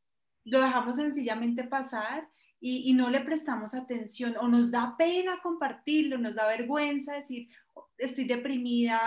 lo 0.45 0.61
dejamos 0.61 0.97
sencillamente 0.97 1.63
pasar 1.63 2.29
y, 2.61 2.93
no 2.95 3.11
le 3.11 3.21
prestamos 3.21 3.75
atención 3.75 4.37
o 4.41 4.49
nos 4.49 4.71
da 4.71 4.97
pena 4.97 5.41
compartirlo, 5.43 6.19
nos 6.19 6.35
da 6.35 6.47
vergüenza 6.47 7.15
decir, 7.15 7.49
estoy 7.99 8.25
deprimida, 8.25 8.99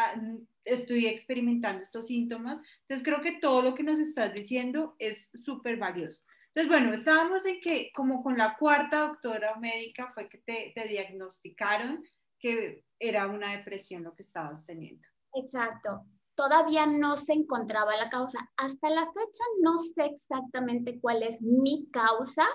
estoy 0.63 1.08
experimentando 1.08 1.82
estos 1.82 2.08
síntomas. 2.08 2.60
Entonces 2.82 3.03
creo 3.03 3.22
que 3.22 3.39
todo 3.39 3.62
lo 3.62 3.75
que 3.75 3.84
nos 3.84 4.00
estás 4.00 4.34
diciendo 4.34 4.96
es 5.00 5.32
súper 5.44 5.77
valioso. 5.77 6.24
Entonces, 6.53 6.70
bueno, 6.70 6.94
estábamos 6.94 7.46
en 7.46 7.60
que 7.62 7.91
como 7.94 8.24
con 8.24 8.38
la 8.38 8.58
cuarta 8.58 9.08
doctora 9.08 9.56
médica 9.60 10.12
fue 10.13 10.27
que 10.29 10.39
te, 10.39 10.72
te 10.74 10.88
diagnosticaron 10.88 12.03
que 12.39 12.84
era 12.98 13.27
una 13.27 13.51
depresión 13.51 14.03
lo 14.03 14.15
que 14.15 14.24
estabas 14.24 14.65
teniendo. 14.65 15.08
Exacto. 15.34 16.06
Todavía 16.36 16.86
no 16.86 17.18
se 17.18 17.34
encontraba 17.34 17.98
la 17.98 18.10
causa. 18.10 18.39
Hasta 18.58 18.89
la 18.89 19.06
fecha 19.06 19.44
no 19.62 19.77
sé 19.77 20.06
exactamente 20.15 21.00
cuál 21.00 21.24
es 21.24 21.41
mi 21.41 21.89
causa, 21.91 22.48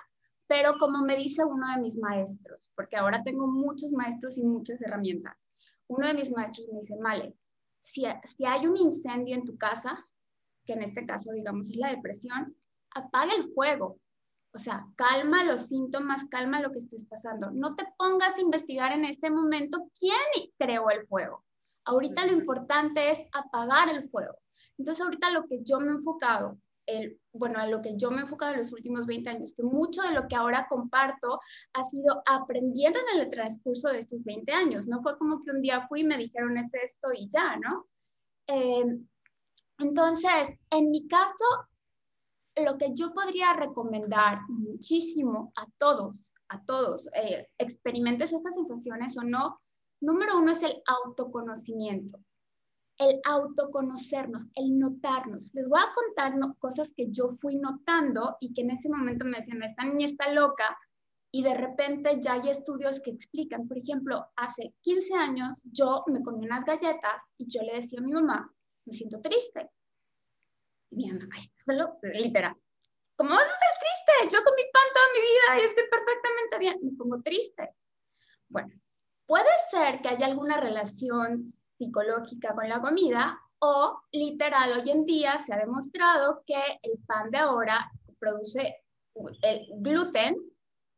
pero 0.46 0.76
como 0.78 1.02
me 1.02 1.16
dice 1.16 1.44
uno 1.44 1.66
de 1.74 1.80
mis 1.80 1.96
maestros, 1.96 2.70
porque 2.74 2.96
ahora 2.96 3.22
tengo 3.22 3.46
muchos 3.46 3.92
maestros 3.92 4.36
y 4.38 4.42
muchas 4.42 4.80
herramientas, 4.82 5.36
uno 5.86 6.06
de 6.06 6.14
mis 6.14 6.30
maestros 6.30 6.68
me 6.72 6.80
dice, 6.80 6.96
Male, 6.96 7.36
si, 7.82 8.04
si 8.24 8.44
hay 8.44 8.66
un 8.66 8.76
incendio 8.76 9.34
en 9.34 9.44
tu 9.44 9.56
casa, 9.56 10.06
que 10.64 10.72
en 10.72 10.82
este 10.82 11.04
caso 11.04 11.32
digamos 11.32 11.70
es 11.70 11.76
la 11.76 11.90
depresión, 11.90 12.56
apaga 12.94 13.34
el 13.34 13.52
fuego. 13.52 13.98
O 14.54 14.58
sea, 14.58 14.86
calma 14.94 15.42
los 15.42 15.66
síntomas, 15.66 16.26
calma 16.26 16.60
lo 16.60 16.70
que 16.70 16.78
estés 16.78 17.04
pasando. 17.06 17.50
No 17.50 17.74
te 17.74 17.84
pongas 17.98 18.38
a 18.38 18.40
investigar 18.40 18.92
en 18.92 19.04
este 19.04 19.28
momento 19.28 19.90
quién 19.98 20.48
creó 20.56 20.90
el 20.90 21.06
fuego. 21.08 21.44
Ahorita 21.84 22.24
lo 22.24 22.32
importante 22.32 23.10
es 23.10 23.18
apagar 23.32 23.88
el 23.88 24.08
fuego. 24.08 24.36
Entonces, 24.78 25.02
ahorita 25.02 25.32
lo 25.32 25.46
que 25.48 25.60
yo 25.64 25.80
me 25.80 25.88
he 25.88 25.90
enfocado 25.90 26.58
el, 26.86 27.20
bueno, 27.32 27.58
a 27.58 27.66
lo 27.66 27.80
que 27.82 27.96
yo 27.96 28.10
me 28.10 28.18
he 28.18 28.20
enfocado 28.22 28.54
en 28.54 28.60
los 28.60 28.72
últimos 28.72 29.06
20 29.06 29.30
años, 29.30 29.54
que 29.56 29.62
mucho 29.62 30.02
de 30.02 30.12
lo 30.12 30.28
que 30.28 30.36
ahora 30.36 30.66
comparto 30.68 31.40
ha 31.72 31.82
sido 31.82 32.22
aprendiendo 32.26 32.98
en 33.12 33.20
el 33.20 33.30
transcurso 33.30 33.88
de 33.88 34.00
estos 34.00 34.22
20 34.24 34.52
años. 34.52 34.86
No 34.86 35.02
fue 35.02 35.18
como 35.18 35.42
que 35.42 35.50
un 35.50 35.62
día 35.62 35.86
fui 35.88 36.00
y 36.00 36.04
me 36.04 36.18
dijeron 36.18 36.56
es 36.58 36.72
esto 36.74 37.08
y 37.12 37.28
ya, 37.28 37.56
¿no? 37.56 37.86
Em, 38.46 39.06
entonces, 39.78 40.58
en 40.70 40.90
mi 40.90 41.08
caso, 41.08 41.44
lo 42.56 42.78
que 42.78 42.94
yo 42.94 43.12
podría 43.12 43.54
recomendar 43.54 44.38
muchísimo 44.48 45.52
a 45.56 45.66
todos, 45.78 46.20
a 46.48 46.62
todos, 46.64 47.08
eh, 47.14 47.48
experimentes 47.58 48.32
estas 48.32 48.54
sensaciones 48.54 49.16
o 49.18 49.22
no, 49.22 49.60
número 50.00 50.38
uno 50.38 50.52
es 50.52 50.62
el 50.62 50.82
autoconocimiento 50.86 52.18
el 52.98 53.20
autoconocernos, 53.24 54.46
el 54.54 54.78
notarnos. 54.78 55.50
Les 55.54 55.68
voy 55.68 55.80
a 55.80 55.92
contar 55.92 56.34
cosas 56.58 56.92
que 56.96 57.10
yo 57.10 57.36
fui 57.40 57.56
notando 57.56 58.36
y 58.40 58.54
que 58.54 58.62
en 58.62 58.70
ese 58.70 58.88
momento 58.88 59.24
me 59.24 59.38
decían, 59.38 59.62
esta 59.62 59.84
niña 59.84 60.06
está 60.06 60.32
loca, 60.32 60.76
y 61.34 61.42
de 61.42 61.52
repente 61.52 62.20
ya 62.20 62.34
hay 62.34 62.48
estudios 62.48 63.02
que 63.02 63.10
explican. 63.10 63.66
Por 63.66 63.76
ejemplo, 63.76 64.24
hace 64.36 64.72
15 64.82 65.14
años 65.14 65.62
yo 65.64 66.04
me 66.06 66.22
comí 66.22 66.46
unas 66.46 66.64
galletas 66.64 67.24
y 67.36 67.48
yo 67.48 67.60
le 67.62 67.74
decía 67.74 67.98
a 67.98 68.02
mi 68.04 68.12
mamá, 68.12 68.54
me 68.84 68.92
siento 68.92 69.20
triste. 69.20 69.68
Y 70.90 70.96
mi 70.96 71.12
mamá, 71.12 71.34
literal, 72.02 72.54
¿cómo 73.16 73.30
vas 73.30 73.42
a 73.42 73.46
estar 73.46 73.68
triste? 73.80 74.36
Yo 74.36 74.44
comí 74.44 74.62
pan 74.72 74.84
toda 74.94 75.06
mi 75.12 75.20
vida 75.22 75.60
y 75.60 75.68
estoy 75.68 75.84
perfectamente 75.90 76.58
bien. 76.60 76.78
Me 76.84 76.96
pongo 76.96 77.20
triste. 77.20 77.74
Bueno, 78.48 78.72
puede 79.26 79.50
ser 79.72 80.02
que 80.02 80.10
haya 80.10 80.26
alguna 80.26 80.60
relación 80.60 81.52
psicológica 81.84 82.54
con 82.54 82.68
la 82.68 82.80
comida 82.80 83.38
o 83.58 84.00
literal 84.12 84.72
hoy 84.78 84.90
en 84.90 85.04
día 85.04 85.38
se 85.38 85.54
ha 85.54 85.58
demostrado 85.58 86.42
que 86.46 86.60
el 86.82 86.98
pan 87.06 87.30
de 87.30 87.38
ahora 87.38 87.90
produce 88.18 88.76
el 89.42 89.66
gluten, 89.76 90.36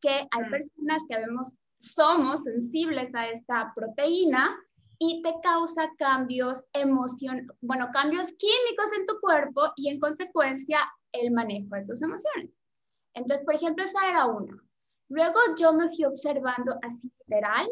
que 0.00 0.26
hay 0.30 0.44
mm. 0.46 0.50
personas 0.50 1.02
que 1.08 1.16
vemos, 1.16 1.54
somos 1.80 2.42
sensibles 2.44 3.14
a 3.14 3.28
esta 3.28 3.72
proteína 3.74 4.56
y 4.98 5.22
te 5.22 5.34
causa 5.42 5.90
cambios 5.98 6.64
emoción, 6.72 7.46
bueno, 7.60 7.88
cambios 7.92 8.26
químicos 8.38 8.92
en 8.98 9.04
tu 9.04 9.20
cuerpo 9.20 9.72
y 9.76 9.90
en 9.90 10.00
consecuencia 10.00 10.80
el 11.12 11.30
manejo 11.32 11.74
de 11.74 11.84
tus 11.84 12.00
emociones. 12.02 12.50
Entonces, 13.14 13.44
por 13.44 13.54
ejemplo, 13.54 13.84
esa 13.84 14.08
era 14.08 14.26
una. 14.26 14.62
Luego 15.08 15.38
yo 15.58 15.72
me 15.72 15.88
fui 15.94 16.04
observando 16.04 16.78
así 16.82 17.12
literal 17.20 17.68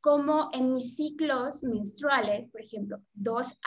como 0.00 0.50
en 0.52 0.74
mis 0.74 0.94
ciclos 0.94 1.62
menstruales, 1.62 2.48
por 2.50 2.60
ejemplo, 2.60 2.98
dos, 3.12 3.58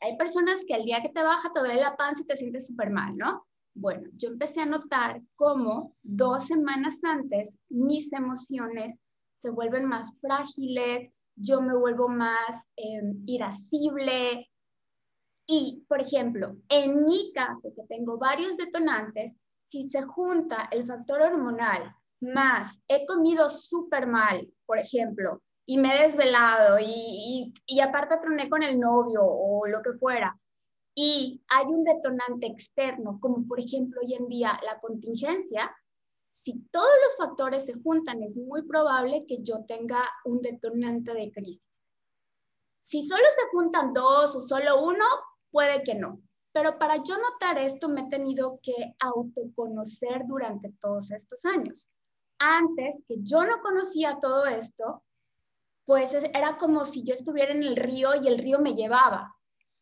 hay 0.00 0.16
personas 0.16 0.62
que 0.66 0.74
el 0.74 0.84
día 0.84 1.02
que 1.02 1.08
te 1.08 1.22
baja 1.22 1.52
te 1.52 1.60
duele 1.60 1.80
la 1.80 1.96
panza 1.96 2.22
y 2.22 2.26
te 2.26 2.36
sientes 2.36 2.66
súper 2.66 2.90
mal, 2.90 3.16
¿no? 3.16 3.46
Bueno, 3.74 4.08
yo 4.14 4.28
empecé 4.28 4.60
a 4.60 4.66
notar 4.66 5.22
cómo 5.36 5.96
dos 6.02 6.46
semanas 6.46 6.96
antes 7.04 7.58
mis 7.68 8.12
emociones 8.12 8.96
se 9.38 9.50
vuelven 9.50 9.86
más 9.86 10.12
frágiles, 10.20 11.12
yo 11.36 11.62
me 11.62 11.76
vuelvo 11.76 12.08
más 12.08 12.68
em, 12.76 13.22
irascible. 13.26 14.48
Y, 15.46 15.84
por 15.88 16.00
ejemplo, 16.00 16.56
en 16.68 17.04
mi 17.04 17.32
caso, 17.32 17.72
que 17.74 17.84
tengo 17.88 18.18
varios 18.18 18.56
detonantes, 18.56 19.36
si 19.70 19.88
se 19.90 20.02
junta 20.02 20.68
el 20.70 20.86
factor 20.86 21.22
hormonal 21.22 21.94
más 22.20 22.80
he 22.88 23.06
comido 23.06 23.48
súper 23.48 24.06
mal, 24.06 24.48
por 24.66 24.78
ejemplo, 24.78 25.40
y 25.70 25.76
me 25.76 25.94
he 25.94 26.04
desvelado 26.04 26.78
y, 26.80 27.52
y, 27.66 27.80
aparte 27.80 28.16
troné 28.22 28.48
con 28.48 28.62
el 28.62 28.80
novio 28.80 29.20
o 29.22 29.66
lo 29.66 29.82
que 29.82 29.92
fuera, 29.92 30.34
y 30.94 31.42
hay 31.46 31.66
un 31.66 31.84
detonante 31.84 32.46
externo, 32.46 33.18
como 33.20 33.46
por 33.46 33.60
ejemplo 33.60 34.00
hoy 34.02 34.14
en 34.14 34.28
día 34.28 34.58
la 34.64 34.80
contingencia, 34.80 35.70
si 36.42 36.58
todos 36.70 36.94
los 37.04 37.16
factores 37.18 37.66
se 37.66 37.74
juntan, 37.74 38.22
es 38.22 38.38
muy 38.38 38.62
probable 38.62 39.26
que 39.28 39.42
yo 39.42 39.66
tenga 39.66 40.00
un 40.24 40.40
detonante 40.40 41.12
de 41.12 41.30
crisis. 41.30 41.62
Si 42.86 43.02
solo 43.02 43.24
se 43.36 43.48
juntan 43.50 43.92
dos 43.92 44.34
o 44.36 44.40
solo 44.40 44.82
uno, 44.82 45.04
puede 45.50 45.82
que 45.82 45.94
no. 45.94 46.22
Pero 46.52 46.78
para 46.78 46.96
yo 46.96 47.14
notar 47.18 47.58
esto 47.58 47.90
me 47.90 48.00
he 48.00 48.08
tenido 48.08 48.58
que 48.62 48.94
autoconocer 49.00 50.22
durante 50.26 50.72
todos 50.80 51.10
estos 51.10 51.44
años. 51.44 51.90
Antes 52.38 53.04
que 53.06 53.16
yo 53.20 53.44
no 53.44 53.60
conocía 53.60 54.18
todo 54.18 54.46
esto, 54.46 55.02
pues 55.88 56.12
era 56.12 56.58
como 56.58 56.84
si 56.84 57.02
yo 57.02 57.14
estuviera 57.14 57.50
en 57.50 57.62
el 57.62 57.74
río 57.74 58.10
y 58.22 58.28
el 58.28 58.36
río 58.36 58.58
me 58.58 58.74
llevaba. 58.74 59.34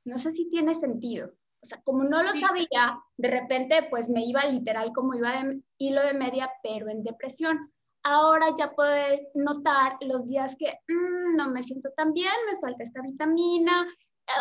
No 0.04 0.16
sé 0.18 0.30
si 0.30 0.48
tiene 0.48 0.76
sentido. 0.76 1.32
O 1.60 1.66
sea, 1.66 1.82
como 1.82 2.04
no 2.04 2.22
lo 2.22 2.32
sabía, 2.36 2.96
de 3.16 3.28
repente 3.28 3.88
pues 3.90 4.08
me 4.08 4.24
iba 4.24 4.44
literal 4.44 4.92
como 4.94 5.14
iba 5.14 5.32
de 5.32 5.60
hilo 5.78 6.00
de 6.04 6.14
media, 6.14 6.48
pero 6.62 6.88
en 6.88 7.02
depresión. 7.02 7.72
ahora 8.04 8.46
ya 8.56 8.72
puedes 8.76 9.20
notar 9.34 9.96
los 10.00 10.28
días 10.28 10.54
que 10.56 10.78
mm, 10.86 11.34
no 11.34 11.50
me 11.50 11.64
siento 11.64 11.90
tan 11.96 12.12
bien, 12.12 12.30
me 12.52 12.60
falta 12.60 12.84
esta 12.84 13.02
vitamina, 13.02 13.84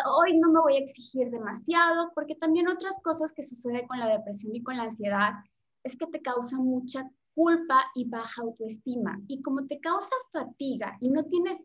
hoy 0.08 0.38
no 0.38 0.52
me 0.52 0.60
voy 0.60 0.76
a 0.76 0.84
exigir 0.84 1.30
demasiado, 1.30 2.12
porque 2.14 2.36
también 2.36 2.68
otras 2.68 2.96
cosas 3.02 3.32
que 3.32 3.42
sucede 3.42 3.88
con 3.88 3.98
la 3.98 4.06
depresión 4.06 4.54
y 4.54 4.62
con 4.62 4.76
la 4.76 4.84
ansiedad 4.84 5.32
es 5.82 5.96
que 5.96 6.06
te 6.06 6.22
causa 6.22 6.58
mucha 6.58 7.10
culpa 7.36 7.84
y 7.94 8.08
baja 8.08 8.42
autoestima. 8.42 9.20
Y 9.28 9.42
como 9.42 9.66
te 9.66 9.78
causa 9.78 10.08
fatiga 10.32 10.96
y 11.00 11.10
no 11.10 11.24
tienes, 11.24 11.60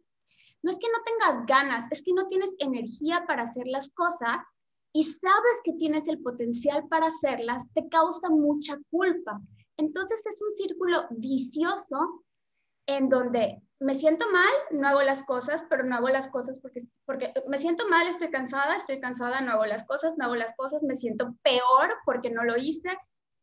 no 0.62 0.70
es 0.70 0.78
que 0.78 0.88
no 0.88 1.04
tengas 1.04 1.46
ganas, 1.48 1.92
es 1.92 2.04
que 2.04 2.14
no 2.14 2.28
tienes 2.28 2.52
energía 2.60 3.24
para 3.26 3.44
hacer 3.44 3.66
las 3.66 3.90
cosas 3.92 4.38
y 4.94 5.06
sabes 5.06 5.62
que 5.64 5.74
tienes 5.74 6.08
el 6.10 6.22
potencial 6.22 6.88
para 6.90 7.08
hacerlas, 7.08 7.66
te 7.74 7.88
causa 7.88 8.30
mucha 8.30 8.78
culpa. 8.92 9.42
Entonces 9.78 10.22
es 10.26 10.42
un 10.42 10.54
círculo 10.54 11.08
vicioso 11.12 12.26
en 12.86 13.08
donde 13.08 13.64
me 13.80 13.96
siento 13.96 14.30
mal, 14.30 14.54
no 14.72 14.90
hago 14.90 15.02
las 15.02 15.24
cosas, 15.24 15.66
pero 15.70 15.84
no 15.86 15.96
hago 15.96 16.10
las 16.10 16.30
cosas 16.30 16.60
porque, 16.60 16.82
porque 17.06 17.34
me 17.48 17.60
siento 17.60 17.88
mal, 17.88 18.08
estoy 18.08 18.30
cansada, 18.30 18.76
estoy 18.76 19.00
cansada, 19.00 19.40
no 19.40 19.54
hago 19.54 19.66
las 19.66 19.86
cosas, 19.86 20.14
no 20.18 20.26
hago 20.26 20.36
las 20.36 20.54
cosas, 20.56 20.84
me 20.84 20.98
siento 20.98 21.34
peor 21.42 21.96
porque 22.06 22.30
no 22.30 22.44
lo 22.44 22.58
hice. 22.58 22.90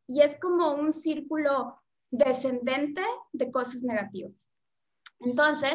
Y 0.07 0.21
es 0.21 0.39
como 0.39 0.75
un 0.75 0.93
círculo 0.93 1.81
descendente 2.11 3.03
de 3.33 3.51
cosas 3.51 3.83
negativas. 3.83 4.51
Entonces... 5.21 5.73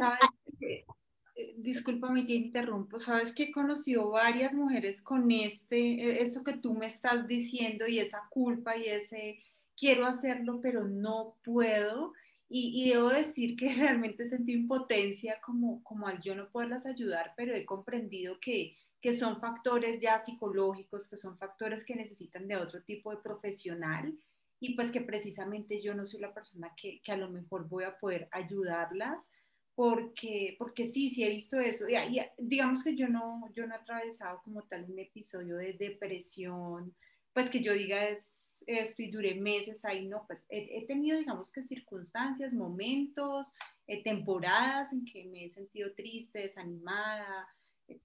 Eh, 1.36 1.56
discúlpame, 1.58 2.24
te 2.24 2.34
interrumpo. 2.34 3.00
Sabes 3.00 3.34
que 3.34 3.44
he 3.44 3.52
conocido 3.52 4.12
varias 4.12 4.54
mujeres 4.54 5.02
con 5.02 5.30
este, 5.32 5.78
e, 5.78 6.22
esto 6.22 6.44
que 6.44 6.58
tú 6.58 6.74
me 6.74 6.86
estás 6.86 7.28
diciendo 7.28 7.88
y 7.88 8.00
esa 8.00 8.28
culpa 8.30 8.78
y 8.78 8.86
ese 8.86 9.40
quiero 9.76 10.06
hacerlo, 10.06 10.60
pero 10.62 10.88
no 10.88 11.38
puedo. 11.44 12.14
Y, 12.50 12.92
debo 12.92 13.10
decir 13.10 13.56
que 13.56 13.74
realmente 13.74 14.26
sentí 14.26 14.54
impotencia 14.54 15.40
como, 15.42 15.84
como 15.84 16.08
al 16.08 16.22
yo 16.22 16.36
no 16.36 16.50
poderlas 16.52 16.86
ayudar, 16.86 17.34
pero 17.36 17.56
he 17.56 17.66
comprendido 17.66 18.40
que, 18.40 18.76
que 19.02 19.12
son 19.12 19.40
factores 19.40 20.00
ya 20.00 20.20
psicológicos, 20.20 21.10
que 21.10 21.18
son 21.18 21.38
factores 21.40 21.84
que 21.84 21.96
necesitan 21.96 22.48
de 22.48 22.58
otro 22.58 22.84
tipo 22.84 23.10
de 23.10 23.18
profesional 23.18 24.16
y 24.64 24.76
pues 24.76 24.92
que 24.92 25.02
precisamente 25.02 25.82
yo 25.82 25.94
no 25.94 26.06
soy 26.06 26.22
la 26.22 26.34
persona 26.34 26.74
que, 26.78 27.02
que 27.02 27.12
a 27.12 27.18
lo 27.18 27.30
mejor 27.30 27.68
voy 27.68 27.84
a 27.84 28.00
poder 28.00 28.30
ayudarlas 28.32 29.30
porque, 29.76 30.56
porque 30.58 30.86
sí, 30.86 31.10
sí 31.10 31.26
he 31.26 31.30
visto 31.30 31.60
eso. 31.60 31.90
Y, 31.90 31.98
digamos 32.38 32.82
que 32.82 32.96
yo 32.96 33.10
no, 33.10 33.52
yo 33.54 33.68
no 33.68 33.76
he 33.76 33.78
atravesado 33.78 34.42
como 34.42 34.62
tal 34.62 34.90
un 34.90 35.00
episodio 35.00 35.58
de 35.58 35.74
depresión, 35.74 36.96
pues 37.34 37.50
que 37.50 37.60
yo 37.60 37.74
diga 37.74 38.08
es 38.08 38.64
esto 38.66 39.02
y 39.02 39.12
duré 39.12 39.36
meses 39.36 39.84
ahí, 39.84 40.08
no, 40.08 40.26
pues 40.28 40.46
he, 40.48 40.86
tenido, 40.86 41.18
digamos 41.18 41.52
que 41.52 41.62
circunstancias, 41.62 42.54
momentos, 42.54 43.52
eh, 43.86 44.02
temporadas 44.02 44.94
en 44.94 45.04
que 45.04 45.26
me 45.26 45.44
he 45.44 45.50
sentido 45.50 45.94
triste, 45.94 46.40
desanimada, 46.40 47.50
eh, 47.90 48.00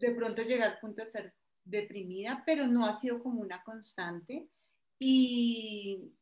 de 0.00 0.10
pronto 0.10 0.42
llegar 0.42 0.72
al 0.72 0.80
punto 0.80 1.02
de 1.02 1.06
ser 1.06 1.34
deprimida, 1.62 2.42
pero 2.44 2.66
no 2.66 2.84
ha 2.84 2.92
sido 2.92 3.22
como 3.22 3.40
una 3.42 3.62
constante. 3.62 4.48
Y, 4.98 6.12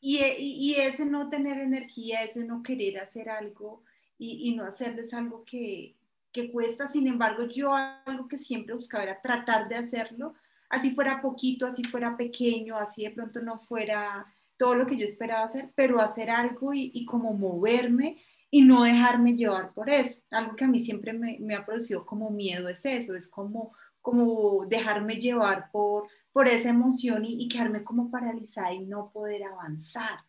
y, 0.00 0.74
ese 0.74 1.04
no 1.04 1.28
tener 1.28 1.58
energía, 1.58 2.22
ese 2.22 2.44
no 2.44 2.62
querer 2.62 3.00
hacer 3.00 3.28
algo 3.28 3.82
y, 4.18 4.48
y 4.48 4.54
no 4.54 4.64
hacerlo 4.64 5.00
es 5.00 5.12
algo 5.12 5.44
que, 5.44 5.96
que, 6.32 6.50
cuesta. 6.52 6.86
Sin 6.86 7.06
embargo, 7.06 7.46
yo 7.46 7.74
algo 7.74 8.28
que 8.28 8.38
siempre 8.38 8.74
buscaba 8.74 9.04
era 9.04 9.20
tratar 9.20 9.68
de 9.68 9.76
hacerlo, 9.76 10.34
así 10.68 10.94
fuera 10.94 11.20
poquito, 11.20 11.66
así 11.66 11.82
fuera 11.84 12.16
pequeño, 12.16 12.76
así 12.76 13.04
de 13.04 13.10
pronto 13.10 13.40
no 13.42 13.58
fuera 13.58 14.26
todo 14.56 14.74
lo 14.74 14.86
que 14.86 14.96
yo 14.96 15.04
esperaba 15.04 15.44
hacer, 15.44 15.70
pero 15.74 16.00
hacer 16.00 16.30
algo 16.30 16.72
y, 16.74 16.90
y 16.94 17.04
como 17.04 17.32
moverme 17.32 18.18
y 18.50 18.62
no 18.62 18.82
dejarme 18.82 19.34
llevar 19.34 19.72
por 19.72 19.90
eso. 19.90 20.22
Algo 20.30 20.56
que 20.56 20.64
a 20.64 20.68
mí 20.68 20.78
siempre 20.78 21.12
me, 21.12 21.38
me 21.40 21.54
ha 21.54 21.66
producido 21.66 22.06
como 22.06 22.30
miedo 22.30 22.68
es 22.68 22.84
eso, 22.84 23.14
es 23.14 23.26
como, 23.26 23.72
como 24.00 24.64
dejarme 24.66 25.16
llevar 25.16 25.70
por, 25.70 26.08
por 26.38 26.46
esa 26.46 26.68
emoción 26.68 27.24
y, 27.24 27.42
y, 27.42 27.48
quedarme 27.48 27.82
como 27.82 28.12
paralizada 28.12 28.72
y 28.72 28.86
no 28.86 29.10
poder 29.10 29.42
avanzar. 29.42 30.20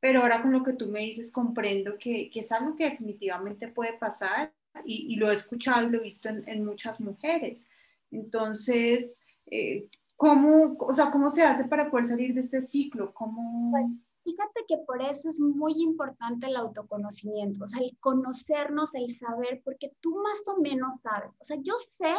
Pero 0.00 0.20
ahora 0.20 0.42
con 0.42 0.52
lo 0.52 0.62
que 0.62 0.74
tú 0.74 0.88
me 0.88 1.00
dices 1.00 1.32
comprendo 1.32 1.96
que, 1.98 2.28
que 2.28 2.40
es 2.40 2.52
algo 2.52 2.76
que 2.76 2.90
definitivamente 2.90 3.68
puede 3.68 3.94
pasar 3.94 4.52
y, 4.84 5.14
y, 5.14 5.16
lo 5.16 5.30
he 5.30 5.34
escuchado 5.34 5.86
y 5.86 5.90
lo 5.90 5.98
he 5.98 6.02
visto 6.02 6.28
en, 6.28 6.46
en 6.46 6.62
muchas 6.62 7.00
mujeres. 7.00 7.70
Entonces, 8.10 9.26
eh, 9.46 9.88
¿cómo, 10.14 10.76
o 10.78 10.92
sea, 10.92 11.10
¿cómo 11.10 11.30
se 11.30 11.42
hace 11.42 11.64
para 11.64 11.90
poder 11.90 12.04
salir 12.04 12.34
de 12.34 12.42
este 12.42 12.60
ciclo? 12.60 13.14
¿Cómo... 13.14 13.70
Pues, 13.70 13.86
fíjate 14.24 14.60
que 14.68 14.76
por 14.86 15.00
eso 15.00 15.30
es 15.30 15.40
muy 15.40 15.72
importante 15.82 16.48
el 16.48 16.56
autoconocimiento, 16.56 17.64
o 17.64 17.66
sea, 17.66 17.80
el 17.80 17.96
conocernos, 17.98 18.94
el 18.94 19.08
saber, 19.16 19.62
porque 19.64 19.96
tú 20.00 20.16
más 20.16 20.46
o 20.54 20.60
menos 20.60 21.00
sabes. 21.00 21.30
O 21.38 21.44
sea, 21.44 21.56
yo 21.62 21.72
sé 21.96 22.14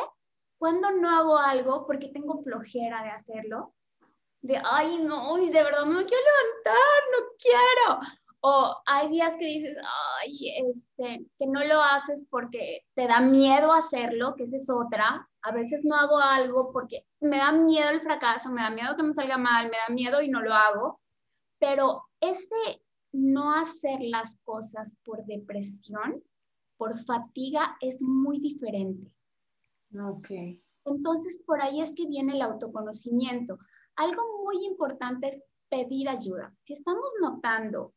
cuando 0.58 0.92
no 0.92 1.10
hago 1.10 1.38
algo 1.38 1.86
porque 1.86 2.10
tengo 2.10 2.42
flojera 2.42 3.04
de 3.04 3.10
hacerlo, 3.10 3.74
de, 4.42 4.62
ay, 4.64 5.00
no, 5.04 5.36
de 5.36 5.52
verdad 5.52 5.86
no 5.86 6.00
me 6.00 6.06
quiero 6.06 6.24
levantar, 6.24 7.02
no 7.12 7.28
quiero. 7.38 8.18
O 8.40 8.76
hay 8.86 9.10
días 9.10 9.36
que 9.38 9.46
dices, 9.46 9.78
ay, 10.22 10.54
este, 10.70 11.26
que 11.38 11.48
no 11.48 11.64
lo 11.64 11.82
haces 11.82 12.26
porque 12.30 12.86
te 12.94 13.08
da 13.08 13.20
miedo 13.20 13.74
hacerlo, 13.74 14.36
que 14.36 14.44
esa 14.44 14.58
es 14.58 14.70
otra. 14.70 15.28
A 15.42 15.52
veces 15.52 15.84
no 15.84 15.96
hago 15.96 16.18
algo 16.18 16.72
porque 16.72 17.06
me 17.20 17.38
da 17.38 17.52
miedo 17.52 17.90
el 17.90 18.02
fracaso, 18.02 18.50
me 18.50 18.62
da 18.62 18.70
miedo 18.70 18.96
que 18.96 19.04
me 19.04 19.14
salga 19.14 19.38
mal, 19.38 19.66
me 19.66 19.78
da 19.78 19.94
miedo 19.94 20.22
y 20.22 20.30
no 20.30 20.42
lo 20.42 20.54
hago. 20.54 21.02
Pero 21.60 22.04
ese 22.22 22.84
no 23.12 23.52
hacer 23.52 24.00
las 24.02 24.38
cosas 24.44 24.88
por 25.04 25.26
depresión, 25.26 26.24
por 26.78 27.04
fatiga, 27.06 27.76
es 27.82 28.02
muy 28.04 28.40
diferente. 28.40 29.17
Ok. 29.94 30.30
Entonces, 30.86 31.42
por 31.46 31.62
ahí 31.62 31.82
es 31.82 31.92
que 31.92 32.08
viene 32.08 32.34
el 32.34 32.42
autoconocimiento. 32.42 33.60
Algo 33.96 34.22
muy 34.44 34.66
importante 34.66 35.28
es 35.28 35.42
pedir 35.70 36.10
ayuda. 36.10 36.56
Si 36.64 36.74
estamos 36.74 37.10
notando 37.22 37.94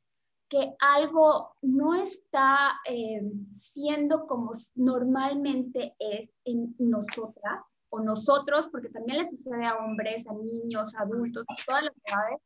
que 0.48 0.74
algo 0.80 1.54
no 1.62 1.94
está 1.94 2.72
eh, 2.88 3.22
siendo 3.54 4.26
como 4.26 4.50
normalmente 4.74 5.94
es 6.00 6.28
en 6.44 6.74
nosotras 6.78 7.62
o 7.88 8.00
nosotros, 8.00 8.68
porque 8.72 8.88
también 8.88 9.18
le 9.18 9.26
sucede 9.26 9.64
a 9.64 9.76
hombres, 9.76 10.26
a 10.26 10.32
niños, 10.32 10.94
adultos, 10.96 11.44
a 11.48 11.54
todas 11.64 11.84
las 11.84 11.94
edades, 12.04 12.40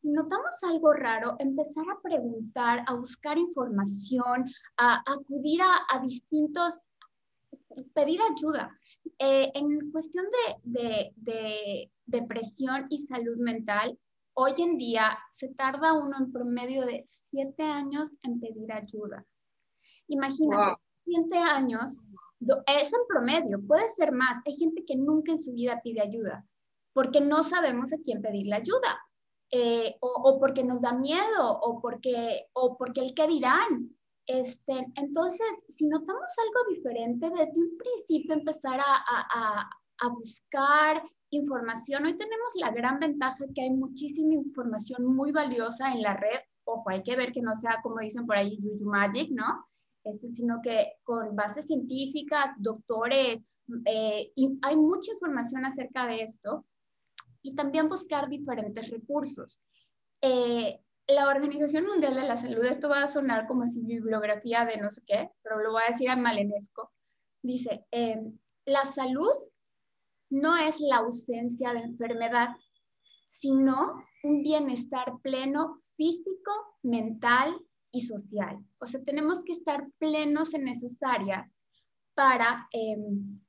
si 0.00 0.10
notamos 0.10 0.62
algo 0.64 0.92
raro, 0.92 1.36
empezar 1.38 1.84
a 1.90 2.00
preguntar, 2.02 2.84
a 2.86 2.94
buscar 2.94 3.38
información, 3.38 4.44
a, 4.76 5.02
acudir 5.06 5.60
a 5.62 5.98
distintos 6.00 6.80
pedir 7.94 8.20
ayuda. 8.22 8.78
Eh, 9.18 9.50
en 9.54 9.90
cuestión 9.90 10.26
de, 10.64 11.90
depresión 12.06 12.86
y 12.88 12.98
salud 13.06 13.36
mental, 13.38 13.98
hoy 14.34 14.52
en 14.58 14.78
día 14.78 15.18
se 15.32 15.48
tarda 15.48 15.92
uno 15.92 16.16
en 16.18 16.32
promedio 16.32 16.86
de 16.86 17.04
siete 17.06 17.62
años 17.62 18.12
en 18.22 18.40
pedir 18.40 18.72
ayuda. 18.72 19.24
Imagínate, 20.08 20.80
siete 21.04 21.38
años 21.38 22.00
es 22.66 22.92
en 22.92 23.06
promedio, 23.08 23.60
puede 23.66 23.88
ser 23.88 24.12
más. 24.12 24.42
Hay 24.44 24.54
gente 24.54 24.84
que 24.84 24.96
nunca 24.96 25.32
en 25.32 25.38
su 25.38 25.52
vida 25.52 25.80
pide 25.82 26.00
ayuda 26.00 26.44
porque 26.96 27.20
no 27.20 27.42
sabemos 27.42 27.92
a 27.92 27.98
quién 28.02 28.22
pedirle 28.22 28.54
ayuda. 28.54 28.98
Eh, 29.50 29.96
o, 30.00 30.08
o, 30.08 30.40
porque 30.40 30.64
nos 30.64 30.80
da 30.80 30.94
miedo, 30.94 31.60
o 31.60 31.78
porque, 31.82 32.46
o 32.54 32.78
porque 32.78 33.00
el 33.00 33.14
qué 33.14 33.26
dirán, 33.26 33.94
este, 34.26 34.86
entonces, 34.96 35.46
si 35.68 35.86
notamos 35.86 36.30
algo 36.38 36.74
diferente, 36.74 37.30
desde 37.30 37.60
un 37.60 37.78
principio 37.78 38.34
empezar 38.34 38.80
a, 38.80 39.70
a, 39.98 40.08
buscar 40.08 41.02
información. 41.30 42.04
Hoy 42.04 42.18
tenemos 42.18 42.52
la 42.56 42.70
gran 42.70 42.98
ventaja 42.98 43.44
que 43.54 43.62
hay 43.62 43.70
muchísima 43.70 44.34
información 44.34 45.04
muy 45.06 45.32
valiosa 45.32 45.92
en 45.92 46.02
la 46.02 46.16
red. 46.16 46.40
Ojo, 46.64 46.90
hay 46.90 47.02
que 47.02 47.16
ver 47.16 47.32
que 47.32 47.40
no 47.40 47.54
sea 47.54 47.80
como 47.82 48.00
dicen 48.00 48.26
por 48.26 48.36
ahí, 48.36 48.58
Juju 48.60 48.84
Magic, 48.84 49.30
¿no? 49.30 49.66
Este, 50.04 50.32
sino 50.34 50.60
que 50.62 50.94
con 51.02 51.34
bases 51.34 51.66
científicas, 51.66 52.50
doctores, 52.58 53.44
eh, 53.84 54.32
y 54.34 54.58
hay 54.62 54.76
mucha 54.76 55.12
información 55.12 55.64
acerca 55.64 56.06
de 56.06 56.22
esto. 56.22 56.64
Y 57.42 57.54
también 57.54 57.88
buscar 57.88 58.28
diferentes 58.28 58.90
recursos. 58.90 59.60
Eh, 60.20 60.80
la 61.08 61.28
Organización 61.28 61.86
Mundial 61.86 62.14
de 62.14 62.22
la 62.22 62.36
Salud, 62.36 62.64
esto 62.64 62.88
va 62.88 63.02
a 63.02 63.08
sonar 63.08 63.46
como 63.46 63.68
si 63.68 63.82
bibliografía 63.82 64.64
de 64.64 64.76
no 64.78 64.90
sé 64.90 65.02
qué, 65.06 65.30
pero 65.42 65.60
lo 65.60 65.72
voy 65.72 65.82
a 65.86 65.92
decir 65.92 66.10
a 66.10 66.16
malenesco, 66.16 66.92
dice, 67.42 67.86
em, 67.92 68.36
la 68.64 68.84
salud 68.84 69.32
no 70.30 70.56
es 70.56 70.80
la 70.80 70.96
ausencia 70.96 71.72
de 71.72 71.80
enfermedad, 71.80 72.48
sino 73.30 74.04
un 74.24 74.42
bienestar 74.42 75.12
pleno 75.22 75.82
físico, 75.96 76.78
mental 76.82 77.56
y 77.92 78.00
social. 78.00 78.58
O 78.78 78.86
sea, 78.86 79.00
tenemos 79.04 79.42
que 79.44 79.52
estar 79.52 79.86
plenos 79.98 80.54
en 80.54 80.64
necesarias 80.64 81.48
para, 82.14 82.66
em, 82.72 83.40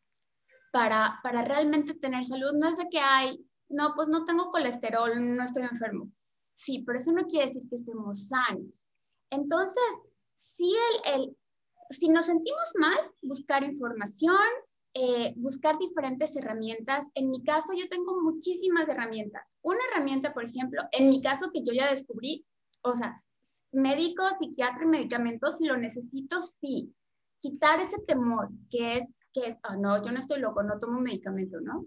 para, 0.72 1.20
para 1.24 1.42
realmente 1.42 1.96
tener 1.96 2.24
salud. 2.24 2.52
No 2.54 2.70
es 2.70 2.78
de 2.78 2.88
que 2.90 3.00
hay, 3.00 3.44
no, 3.70 3.94
pues 3.96 4.08
no 4.10 4.26
tengo 4.26 4.52
colesterol, 4.52 5.36
no 5.36 5.44
estoy 5.44 5.64
enfermo 5.64 6.12
Sí, 6.58 6.84
pero 6.86 6.98
eso 6.98 7.12
no 7.12 7.28
quiere 7.28 7.48
decir 7.48 7.70
que 7.70 7.76
estemos 7.78 8.28
sanos. 8.28 8.88
Entonces, 9.30 9.84
si, 10.36 10.76
el, 11.06 11.38
si 11.92 12.10
nos 12.10 12.26
sentimos 12.26 12.74
mal, 12.78 12.98
buscar 13.22 13.64
información, 13.64 14.38
eh, 15.00 15.34
buscar 15.38 15.78
diferentes 15.78 16.36
herramientas. 16.36 17.06
En 17.14 17.30
mi 17.30 17.44
caso, 17.44 17.74
yo 17.78 17.88
tengo 17.88 18.20
muchísimas 18.20 18.90
herramientas. 18.90 19.44
Una 19.62 19.78
herramienta, 19.92 20.34
por 20.34 20.46
ejemplo, 20.46 20.82
en 20.92 21.10
mi 21.10 21.22
caso 21.22 21.52
que 21.54 21.64
yo 21.64 21.72
ya 21.72 21.92
descubrí, 21.92 22.44
o 22.82 22.96
sea, 22.96 23.24
médico, 23.72 24.24
psiquiatra 24.40 24.84
y 24.84 24.88
medicamentos, 24.88 25.60
si 25.60 25.66
lo 25.66 25.78
necesito, 25.78 26.42
sí. 26.42 26.92
Quitar 27.40 27.80
ese 27.80 28.00
temor 28.08 28.50
que 28.72 28.98
es, 28.98 29.14
que 29.32 29.50
es, 29.50 29.58
oh, 29.70 29.76
no, 29.76 30.04
yo 30.04 30.12
no 30.12 30.20
estoy 30.20 30.40
loco, 30.40 30.64
no 30.64 30.80
tomo 30.80 31.00
medicamento, 31.00 31.60
¿no? 31.62 31.86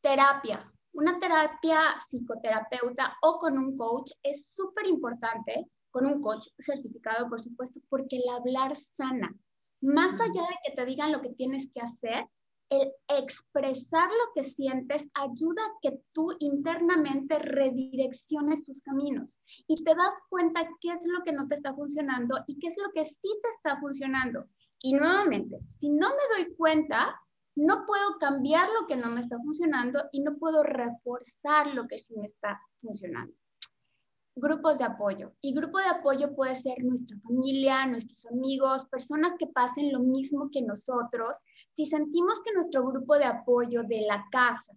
Terapia. 0.00 0.72
Una 0.92 1.18
terapia 1.18 1.96
psicoterapeuta 2.06 3.16
o 3.22 3.38
con 3.38 3.56
un 3.56 3.76
coach 3.76 4.12
es 4.22 4.46
súper 4.50 4.86
importante, 4.86 5.66
con 5.90 6.06
un 6.06 6.20
coach 6.20 6.48
certificado, 6.58 7.28
por 7.28 7.40
supuesto, 7.40 7.80
porque 7.88 8.16
el 8.16 8.28
hablar 8.28 8.76
sana. 8.96 9.34
Más 9.80 10.12
allá 10.20 10.42
de 10.42 10.56
que 10.64 10.76
te 10.76 10.84
digan 10.84 11.12
lo 11.12 11.22
que 11.22 11.30
tienes 11.30 11.68
que 11.72 11.80
hacer, 11.80 12.26
el 12.72 12.90
expresar 13.18 14.08
lo 14.08 14.32
que 14.34 14.44
sientes 14.44 15.06
ayuda 15.14 15.62
a 15.62 15.78
que 15.82 16.00
tú 16.12 16.28
internamente 16.38 17.38
redirecciones 17.38 18.64
tus 18.64 18.80
caminos 18.82 19.40
y 19.66 19.82
te 19.84 19.94
das 19.94 20.14
cuenta 20.30 20.68
qué 20.80 20.92
es 20.92 21.06
lo 21.06 21.22
que 21.22 21.32
no 21.32 21.46
te 21.48 21.54
está 21.54 21.74
funcionando 21.74 22.36
y 22.46 22.58
qué 22.58 22.68
es 22.68 22.76
lo 22.82 22.90
que 22.92 23.04
sí 23.04 23.38
te 23.42 23.48
está 23.56 23.78
funcionando. 23.78 24.46
Y 24.80 24.94
nuevamente, 24.94 25.58
si 25.78 25.90
no 25.90 26.08
me 26.08 26.36
doy 26.44 26.54
cuenta, 26.56 27.14
no 27.54 27.86
puedo 27.86 28.18
cambiar 28.18 28.68
lo 28.70 28.86
que 28.86 28.96
no 28.96 29.10
me 29.10 29.20
está 29.20 29.38
funcionando 29.38 30.04
y 30.12 30.20
no 30.20 30.36
puedo 30.36 30.62
reforzar 30.62 31.74
lo 31.74 31.86
que 31.86 32.00
sí 32.00 32.14
me 32.16 32.26
está 32.26 32.60
funcionando 32.80 33.34
grupos 34.34 34.78
de 34.78 34.84
apoyo. 34.84 35.32
Y 35.40 35.54
grupo 35.54 35.78
de 35.78 35.86
apoyo 35.86 36.34
puede 36.34 36.54
ser 36.54 36.82
nuestra 36.82 37.16
familia, 37.20 37.86
nuestros 37.86 38.26
amigos, 38.26 38.86
personas 38.86 39.32
que 39.38 39.46
pasen 39.46 39.92
lo 39.92 40.00
mismo 40.00 40.50
que 40.50 40.62
nosotros. 40.62 41.36
Si 41.74 41.86
sentimos 41.86 42.42
que 42.42 42.52
nuestro 42.52 42.86
grupo 42.86 43.16
de 43.16 43.24
apoyo 43.24 43.82
de 43.82 44.02
la 44.02 44.26
casa 44.30 44.72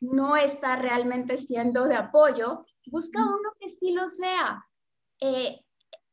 no 0.00 0.36
está 0.36 0.76
realmente 0.76 1.36
siendo 1.36 1.84
de 1.84 1.94
apoyo, 1.94 2.64
busca 2.86 3.24
uno 3.24 3.52
que 3.60 3.70
sí 3.70 3.92
lo 3.92 4.08
sea. 4.08 4.64
Eh, 5.20 5.60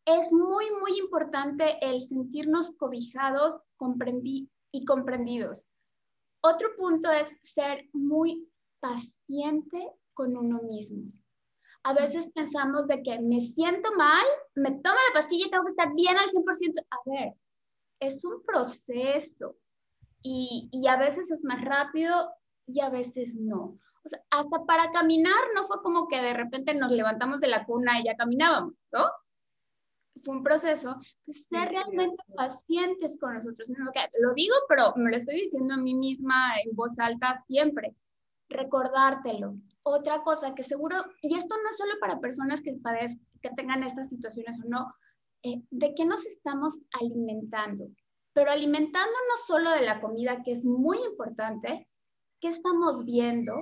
es 0.06 0.32
muy, 0.34 0.66
muy 0.80 1.00
importante 1.00 1.78
el 1.82 2.02
sentirnos 2.02 2.72
cobijados 2.72 3.62
comprendí 3.78 4.50
y 4.72 4.86
comprendidos. 4.86 5.66
Otro 6.44 6.76
punto 6.76 7.10
es 7.10 7.28
ser 7.42 7.90
muy 7.94 8.48
paciente 8.80 9.92
con 10.14 10.36
uno 10.38 10.62
mismo 10.62 11.12
a 11.84 11.94
veces 11.94 12.30
pensamos 12.34 12.88
de 12.88 13.04
que 13.04 13.20
me 13.20 13.42
siento 13.42 13.92
mal, 13.94 14.26
me 14.56 14.72
tomo 14.72 14.96
la 15.10 15.20
pastilla 15.20 15.48
y 15.48 15.52
tengo 15.52 15.66
que 15.66 15.72
estar 15.72 15.94
bien 15.94 16.18
al 16.18 16.30
100%. 16.30 16.86
A 16.90 16.98
ver, 17.06 17.34
es 18.00 18.24
un 18.24 18.42
proceso 18.44 19.58
y, 20.22 20.70
y 20.72 20.88
a 20.88 20.96
veces 20.96 21.30
es 21.30 21.44
más 21.44 21.64
rápido 21.64 22.30
y 22.68 22.80
a 22.80 22.90
veces 22.90 23.36
no. 23.36 23.78
O 24.06 24.10
sea, 24.10 24.22
hasta 24.30 24.66
para 24.66 24.92
caminar 24.92 25.34
no 25.56 25.68
fue 25.68 25.82
como 25.82 26.08
que 26.08 26.22
de 26.22 26.34
repente 26.34 26.74
nos 26.74 26.92
levantamos 26.92 27.42
de 27.42 27.50
la 27.50 27.66
cuna 27.66 28.00
y 28.00 28.06
ya 28.06 28.16
caminábamos, 28.16 28.74
¿no? 28.92 29.06
Fue 30.24 30.36
un 30.36 30.44
proceso. 30.44 30.96
Entonces, 31.20 31.46
ser 31.50 31.70
realmente 31.70 32.24
pacientes 32.36 33.18
con 33.20 33.34
nosotros 33.34 33.68
mismos. 33.68 33.90
Lo 34.20 34.34
digo, 34.34 34.56
pero 34.70 34.94
me 34.96 35.12
lo 35.12 35.18
estoy 35.18 35.36
diciendo 35.36 35.74
a 35.74 35.78
mí 35.78 35.94
misma 35.94 36.56
en 36.64 36.76
voz 36.76 36.98
alta 37.00 37.44
siempre 37.48 37.96
recordártelo. 38.54 39.56
Otra 39.84 40.24
cosa 40.24 40.56
que 40.56 40.64
seguro, 40.64 40.96
y 41.22 41.36
esto 41.36 41.56
no 41.56 41.70
es 41.70 41.78
solo 41.78 41.94
para 42.00 42.20
personas 42.20 42.62
que, 42.62 42.78
que 43.42 43.50
tengan 43.56 43.84
estas 43.84 44.10
situaciones 44.10 44.60
o 44.64 44.70
no, 44.70 44.94
eh, 45.44 45.62
de 45.72 45.94
qué 45.94 46.06
nos 46.06 46.26
estamos 46.26 46.78
alimentando. 47.00 47.90
Pero 48.34 48.52
alimentándonos 48.52 49.46
solo 49.46 49.72
de 49.72 49.82
la 49.82 50.00
comida, 50.00 50.42
que 50.44 50.54
es 50.54 50.66
muy 50.66 50.98
importante, 51.04 51.88
qué 52.40 52.48
estamos 52.48 53.06
viendo, 53.06 53.54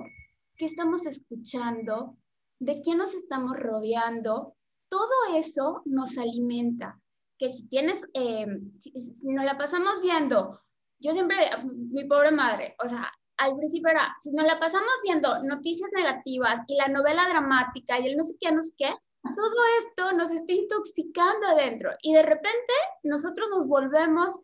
qué 0.56 0.66
estamos 0.66 1.04
escuchando, 1.06 2.16
de 2.58 2.80
quién 2.80 2.98
nos 2.98 3.14
estamos 3.14 3.58
rodeando, 3.58 4.54
todo 4.92 5.36
eso 5.38 5.80
nos 5.86 6.18
alimenta. 6.18 7.00
Que 7.38 7.50
si 7.50 7.66
tienes, 7.68 8.04
eh, 8.12 8.46
si 8.78 8.92
nos 9.22 9.44
la 9.46 9.56
pasamos 9.56 10.02
viendo, 10.02 10.60
yo 11.00 11.14
siempre, 11.14 11.36
mi 11.64 12.04
pobre 12.04 12.30
madre, 12.30 12.76
o 12.84 12.86
sea, 12.86 13.10
al 13.38 13.56
principio 13.56 13.90
era, 13.90 14.14
si 14.20 14.30
nos 14.32 14.46
la 14.46 14.60
pasamos 14.60 14.92
viendo 15.02 15.42
noticias 15.44 15.90
negativas 15.96 16.60
y 16.66 16.76
la 16.76 16.88
novela 16.88 17.26
dramática 17.26 17.98
y 17.98 18.08
el 18.08 18.18
no 18.18 18.24
sé 18.24 18.34
qué, 18.38 18.52
no 18.52 18.62
sé 18.62 18.72
qué, 18.76 18.94
todo 19.34 19.56
esto 19.80 20.12
nos 20.12 20.30
está 20.30 20.52
intoxicando 20.52 21.46
adentro 21.46 21.90
y 22.02 22.12
de 22.12 22.22
repente 22.22 22.74
nosotros 23.02 23.48
nos 23.48 23.66
volvemos 23.66 24.40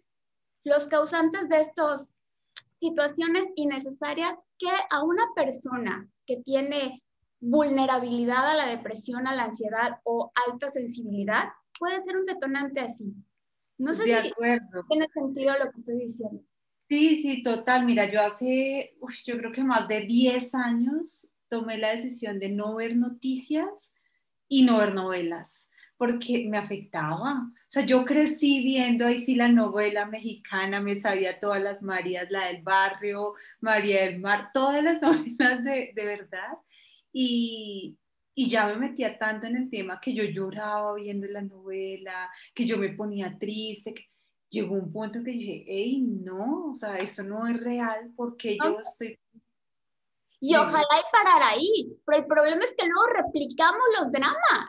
los 0.64 0.86
causantes 0.86 1.48
de 1.50 1.60
estas 1.60 2.14
situaciones 2.80 3.50
innecesarias 3.54 4.32
que 4.58 4.70
a 4.90 5.04
una 5.04 5.24
persona 5.34 6.08
que 6.26 6.38
tiene 6.38 7.02
vulnerabilidad 7.40 8.50
a 8.50 8.54
la 8.54 8.66
depresión, 8.68 9.26
a 9.26 9.34
la 9.34 9.44
ansiedad 9.44 10.00
o 10.04 10.32
alta 10.46 10.68
sensibilidad, 10.68 11.44
puede 11.78 12.00
ser 12.02 12.16
un 12.16 12.26
detonante 12.26 12.80
así. 12.80 13.14
No 13.78 13.94
sé 13.94 14.04
si 14.04 14.32
tiene 14.88 15.08
sentido 15.12 15.54
lo 15.58 15.70
que 15.70 15.78
estoy 15.78 15.98
diciendo. 16.00 16.42
Sí, 16.88 17.20
sí, 17.22 17.42
total. 17.42 17.84
Mira, 17.84 18.10
yo 18.10 18.22
hace, 18.22 18.96
yo 19.24 19.38
creo 19.38 19.52
que 19.52 19.62
más 19.62 19.86
de 19.88 20.00
10 20.00 20.54
años 20.54 21.30
tomé 21.48 21.78
la 21.78 21.90
decisión 21.90 22.38
de 22.38 22.48
no 22.48 22.74
ver 22.76 22.96
noticias 22.96 23.92
y 24.48 24.64
no 24.64 24.78
ver 24.78 24.94
novelas, 24.94 25.68
porque 25.96 26.46
me 26.48 26.56
afectaba. 26.56 27.52
O 27.52 27.70
sea, 27.70 27.84
yo 27.84 28.04
crecí 28.04 28.62
viendo 28.64 29.06
ahí 29.06 29.18
sí 29.18 29.34
la 29.34 29.48
novela 29.48 30.06
mexicana, 30.06 30.80
me 30.80 30.96
sabía 30.96 31.38
todas 31.38 31.62
las 31.62 31.82
Marías, 31.82 32.30
la 32.30 32.46
del 32.46 32.62
barrio, 32.62 33.34
María 33.60 34.04
del 34.04 34.20
Mar, 34.20 34.50
todas 34.54 34.82
las 34.82 35.00
novelas 35.02 35.62
de, 35.62 35.92
de 35.94 36.04
verdad. 36.04 36.54
Y, 37.20 37.98
y 38.32 38.48
ya 38.48 38.68
me 38.68 38.76
metía 38.76 39.18
tanto 39.18 39.48
en 39.48 39.56
el 39.56 39.68
tema 39.68 40.00
que 40.00 40.14
yo 40.14 40.22
lloraba 40.22 40.94
viendo 40.94 41.26
la 41.26 41.42
novela, 41.42 42.30
que 42.54 42.64
yo 42.64 42.78
me 42.78 42.90
ponía 42.90 43.36
triste, 43.36 43.92
que 43.92 44.04
llegó 44.48 44.76
un 44.76 44.92
punto 44.92 45.24
que 45.24 45.32
dije, 45.32 45.64
hey, 45.66 46.00
no, 46.00 46.70
o 46.70 46.76
sea, 46.76 46.96
eso 46.98 47.24
no 47.24 47.48
es 47.48 47.60
real 47.60 48.12
porque 48.14 48.56
yo 48.56 48.78
estoy... 48.78 49.18
Y 50.38 50.54
ojalá 50.54 50.86
y 51.00 51.12
parar 51.12 51.42
ahí, 51.42 51.98
pero 52.06 52.18
el 52.18 52.26
problema 52.26 52.64
es 52.64 52.72
que 52.78 52.86
luego 52.86 53.24
replicamos 53.24 53.82
los 53.98 54.12
dramas. 54.12 54.68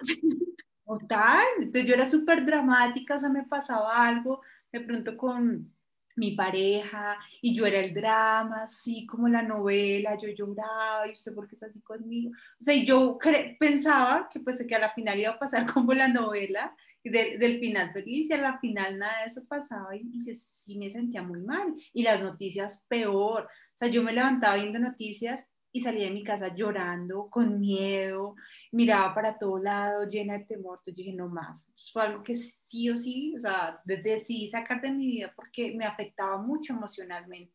Total, 0.83 1.45
entonces 1.59 1.85
yo 1.85 1.93
era 1.93 2.07
súper 2.07 2.43
dramática, 2.43 3.13
o 3.13 3.19
sea, 3.19 3.29
me 3.29 3.43
pasaba 3.43 4.07
algo 4.07 4.41
de 4.71 4.79
pronto 4.79 5.15
con 5.15 5.71
mi 6.19 6.31
pareja 6.31 7.17
y 7.41 7.55
yo 7.55 7.65
era 7.65 7.79
el 7.79 7.93
drama, 7.93 8.63
así 8.63 9.05
como 9.05 9.27
la 9.27 9.41
novela, 9.41 10.17
yo 10.17 10.29
lloraba 10.29 11.07
y 11.07 11.11
usted 11.11 11.33
por 11.33 11.47
qué 11.47 11.55
está 11.55 11.67
así 11.67 11.79
conmigo. 11.81 12.31
O 12.31 12.63
sea, 12.63 12.75
yo 12.75 13.17
pensaba 13.57 14.29
que 14.31 14.39
pues 14.39 14.63
que 14.67 14.75
a 14.75 14.79
la 14.79 14.93
final 14.93 15.19
iba 15.19 15.31
a 15.31 15.39
pasar 15.39 15.65
como 15.73 15.93
la 15.93 16.07
novela 16.07 16.75
del 17.01 17.59
final 17.59 17.93
feliz 17.93 18.29
y 18.29 18.33
a 18.33 18.37
la 18.37 18.59
final 18.59 18.99
nada 18.99 19.21
de 19.21 19.27
eso 19.27 19.45
pasaba 19.45 19.95
y, 19.95 20.01
y 20.13 20.19
sí 20.35 20.77
me 20.77 20.89
sentía 20.89 21.23
muy 21.23 21.41
mal. 21.41 21.73
Y 21.93 22.03
las 22.03 22.21
noticias 22.21 22.85
peor. 22.87 23.43
O 23.43 23.77
sea, 23.77 23.87
yo 23.87 24.03
me 24.03 24.13
levantaba 24.13 24.55
viendo 24.55 24.79
noticias 24.79 25.49
y 25.71 25.81
salía 25.81 26.05
de 26.05 26.11
mi 26.11 26.23
casa 26.23 26.53
llorando, 26.55 27.29
con 27.29 27.59
miedo, 27.59 28.35
miraba 28.71 29.13
para 29.13 29.37
todo 29.37 29.59
lado, 29.59 30.09
llena 30.09 30.37
de 30.37 30.45
temor. 30.45 30.79
Entonces 30.79 30.95
dije, 30.95 31.13
no 31.13 31.29
más. 31.29 31.67
fue 31.93 32.03
algo 32.03 32.23
que 32.23 32.35
sí 32.35 32.89
o 32.89 32.97
sí, 32.97 33.35
o 33.37 33.41
sea, 33.41 33.81
decidí 33.85 34.49
sacar 34.49 34.81
de 34.81 34.91
mi 34.91 35.05
vida 35.05 35.33
porque 35.35 35.75
me 35.75 35.85
afectaba 35.85 36.41
mucho 36.41 36.73
emocionalmente. 36.73 37.53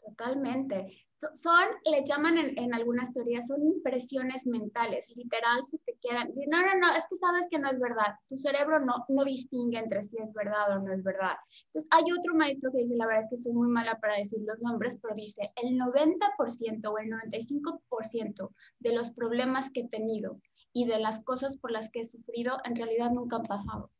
Totalmente 0.00 1.06
son, 1.32 1.64
le 1.84 2.04
llaman 2.04 2.36
en, 2.36 2.74
algunas 2.74 3.12
teorías, 3.12 3.46
son 3.46 3.62
impresiones 3.62 4.46
mentales, 4.46 5.12
literal, 5.16 5.64
se 5.64 5.78
te 5.78 5.96
quedan, 6.00 6.30
no, 6.48 6.60
no, 6.60 6.78
no, 6.78 6.94
es 6.94 7.06
que 7.08 7.16
sabes 7.16 7.46
que 7.50 7.58
no 7.58 7.70
es 7.70 7.80
verdad, 7.80 8.16
tu 8.28 8.36
cerebro 8.36 8.80
no, 8.80 9.04
no 9.08 9.24
distingue 9.24 9.78
entre 9.78 10.02
si 10.02 10.18
es 10.18 10.32
verdad 10.34 10.76
o 10.76 10.80
no 10.80 10.92
es 10.92 11.02
verdad. 11.02 11.36
Entonces, 11.66 11.88
hay 11.90 12.04
otro 12.12 12.34
maestro 12.34 12.70
que 12.70 12.78
dice, 12.78 12.96
la 12.96 13.06
verdad 13.06 13.24
es 13.24 13.30
que 13.30 13.42
soy 13.42 13.52
muy 13.52 13.68
mala 13.68 13.98
para 13.98 14.16
decir 14.16 14.40
los 14.46 14.60
nombres, 14.60 14.98
pero 15.00 15.14
dice, 15.14 15.52
el 15.56 15.78
90% 15.78 16.90
o 16.90 16.98
el 16.98 17.10
95% 17.10 18.50
de 18.80 18.94
los 18.94 19.10
problemas 19.10 19.70
que 19.70 19.80
he 19.80 19.88
tenido 19.88 20.40
y 20.72 20.86
de 20.86 20.98
las 20.98 21.24
cosas 21.24 21.56
por 21.56 21.70
las 21.70 21.90
que 21.90 22.00
he 22.00 22.04
sufrido, 22.04 22.58
en 22.64 22.76
realidad 22.76 23.10
nunca 23.10 23.36
han 23.36 23.46
pasado. 23.46 23.90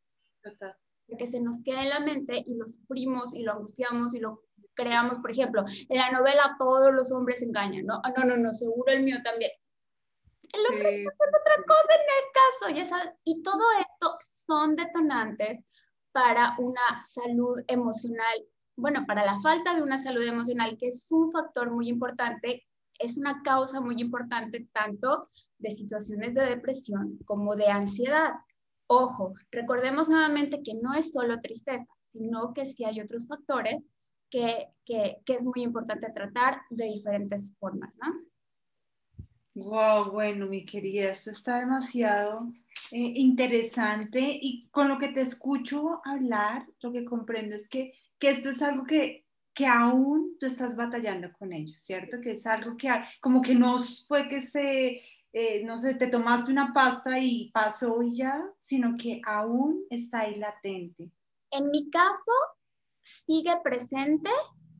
Total. 0.43 0.75
Porque 1.07 1.27
se 1.27 1.39
nos 1.39 1.63
queda 1.63 1.81
en 1.81 1.89
la 1.89 1.99
mente 1.99 2.43
y 2.45 2.55
lo 2.55 2.67
sufrimos 2.67 3.33
y 3.33 3.41
lo 3.41 3.53
angustiamos 3.53 4.13
y 4.13 4.19
lo 4.19 4.46
creamos, 4.77 5.17
por 5.19 5.31
ejemplo, 5.31 5.65
en 5.89 5.97
la 5.97 6.11
novela 6.11 6.55
todos 6.57 6.93
los 6.93 7.11
hombres 7.11 7.41
engañan, 7.41 7.85
¿no? 7.85 7.99
Ah, 8.03 8.13
no, 8.15 8.23
no, 8.23 8.37
no, 8.37 8.53
seguro 8.53 8.93
el 8.93 9.03
mío 9.03 9.17
también. 9.23 9.51
El 10.53 10.61
hombre 10.61 10.89
está 10.89 11.11
haciendo 11.11 11.37
otra 11.39 11.63
cosa 11.67 11.93
en 11.95 12.07
el 12.17 12.31
caso, 12.39 12.75
ya 12.75 12.85
sabes. 12.85 13.13
Y 13.25 13.43
todo 13.43 13.63
esto 13.79 14.17
son 14.35 14.75
detonantes 14.77 15.59
para 16.13 16.55
una 16.59 17.03
salud 17.05 17.59
emocional, 17.67 18.45
bueno, 18.77 19.05
para 19.05 19.25
la 19.25 19.39
falta 19.41 19.75
de 19.75 19.81
una 19.81 19.97
salud 19.97 20.23
emocional, 20.23 20.77
que 20.79 20.87
es 20.87 21.11
un 21.11 21.31
factor 21.31 21.69
muy 21.71 21.89
importante 21.89 22.67
es 22.99 23.17
una 23.17 23.41
causa 23.43 23.79
muy 23.79 23.99
importante 23.99 24.67
tanto 24.73 25.29
de 25.57 25.71
situaciones 25.71 26.33
de 26.33 26.45
depresión 26.45 27.17
como 27.25 27.55
de 27.55 27.67
ansiedad. 27.67 28.33
Ojo, 28.87 29.33
recordemos 29.51 30.07
nuevamente 30.07 30.61
que 30.63 30.75
no 30.75 30.93
es 30.93 31.11
solo 31.11 31.39
tristeza, 31.41 31.85
sino 32.11 32.53
que 32.53 32.65
sí 32.65 32.85
hay 32.85 33.01
otros 33.01 33.27
factores 33.27 33.85
que, 34.29 34.69
que, 34.85 35.17
que 35.25 35.33
es 35.33 35.43
muy 35.43 35.61
importante 35.63 36.11
tratar 36.11 36.61
de 36.69 36.85
diferentes 36.85 37.53
formas, 37.59 37.93
¿no? 37.97 38.27
Wow, 39.53 40.11
bueno, 40.11 40.45
mi 40.45 40.63
querida, 40.63 41.09
esto 41.09 41.31
está 41.31 41.59
demasiado 41.59 42.47
eh, 42.91 43.13
interesante 43.15 44.19
y 44.21 44.67
con 44.69 44.87
lo 44.87 44.99
que 44.99 45.07
te 45.07 45.21
escucho 45.21 45.99
hablar, 46.05 46.67
lo 46.79 46.91
que 46.91 47.03
comprendo 47.03 47.55
es 47.55 47.67
que, 47.67 47.91
que 48.19 48.29
esto 48.29 48.51
es 48.51 48.61
algo 48.61 48.85
que, 48.85 49.25
que 49.55 49.65
aún 49.65 50.37
tú 50.39 50.45
estás 50.45 50.75
batallando 50.75 51.33
con 51.33 51.53
ello, 51.53 51.73
¿cierto? 51.79 52.21
Que 52.21 52.33
es 52.33 52.45
algo 52.45 52.77
que 52.77 52.87
como 53.19 53.41
que 53.41 53.55
no 53.55 53.79
fue 54.07 54.27
que 54.27 54.41
se, 54.41 55.01
eh, 55.33 55.63
no 55.65 55.79
sé, 55.79 55.95
te 55.95 56.05
tomaste 56.05 56.51
una 56.51 56.71
pasta 56.71 57.17
y 57.17 57.49
pasó 57.51 58.03
y 58.03 58.17
ya, 58.17 58.39
sino 58.59 58.95
que 58.95 59.19
aún 59.25 59.85
está 59.89 60.19
ahí 60.19 60.35
latente. 60.35 61.09
En 61.49 61.71
mi 61.71 61.89
caso, 61.89 62.31
sigue 63.25 63.53
presente 63.63 64.29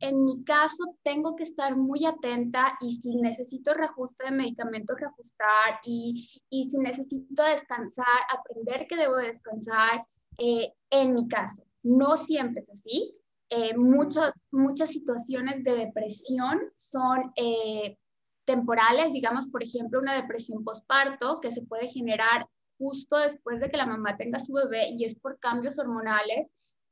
en 0.00 0.24
mi 0.24 0.44
caso 0.44 0.96
tengo 1.02 1.34
que 1.34 1.42
estar 1.42 1.76
muy 1.76 2.06
atenta 2.06 2.76
y 2.80 3.00
si 3.00 3.16
necesito 3.16 3.74
reajuste 3.74 4.24
de 4.24 4.30
medicamentos, 4.30 4.98
reajustar 4.98 5.80
y, 5.84 6.30
y 6.48 6.70
si 6.70 6.78
necesito 6.78 7.42
descansar, 7.42 8.06
aprender 8.32 8.86
que 8.86 8.96
debo 8.96 9.16
descansar. 9.16 10.06
Eh, 10.38 10.72
en 10.90 11.14
mi 11.14 11.26
caso, 11.26 11.64
no 11.82 12.16
siempre 12.16 12.62
es 12.62 12.70
así. 12.70 13.14
Eh, 13.50 13.76
muchas, 13.76 14.32
muchas 14.52 14.90
situaciones 14.90 15.64
de 15.64 15.74
depresión 15.74 16.60
son 16.76 17.32
eh, 17.34 17.96
temporales, 18.44 19.12
digamos, 19.12 19.48
por 19.48 19.62
ejemplo, 19.62 19.98
una 19.98 20.14
depresión 20.14 20.62
postparto 20.62 21.40
que 21.40 21.50
se 21.50 21.62
puede 21.62 21.88
generar 21.88 22.46
justo 22.78 23.16
después 23.16 23.58
de 23.58 23.68
que 23.68 23.76
la 23.76 23.86
mamá 23.86 24.16
tenga 24.16 24.38
su 24.38 24.52
bebé 24.52 24.90
y 24.90 25.04
es 25.04 25.16
por 25.16 25.40
cambios 25.40 25.78
hormonales, 25.78 26.46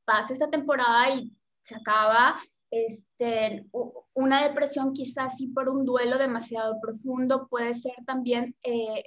pasa 0.07 0.33
esta 0.33 0.49
temporada 0.49 1.09
y 1.11 1.35
se 1.63 1.75
acaba 1.75 2.39
este, 2.71 3.65
una 4.13 4.47
depresión 4.47 4.93
quizás 4.93 5.37
sí 5.37 5.47
por 5.47 5.69
un 5.69 5.85
duelo 5.85 6.17
demasiado 6.17 6.79
profundo, 6.81 7.47
puede 7.47 7.75
ser 7.75 7.95
también, 8.05 8.55
eh, 8.63 9.03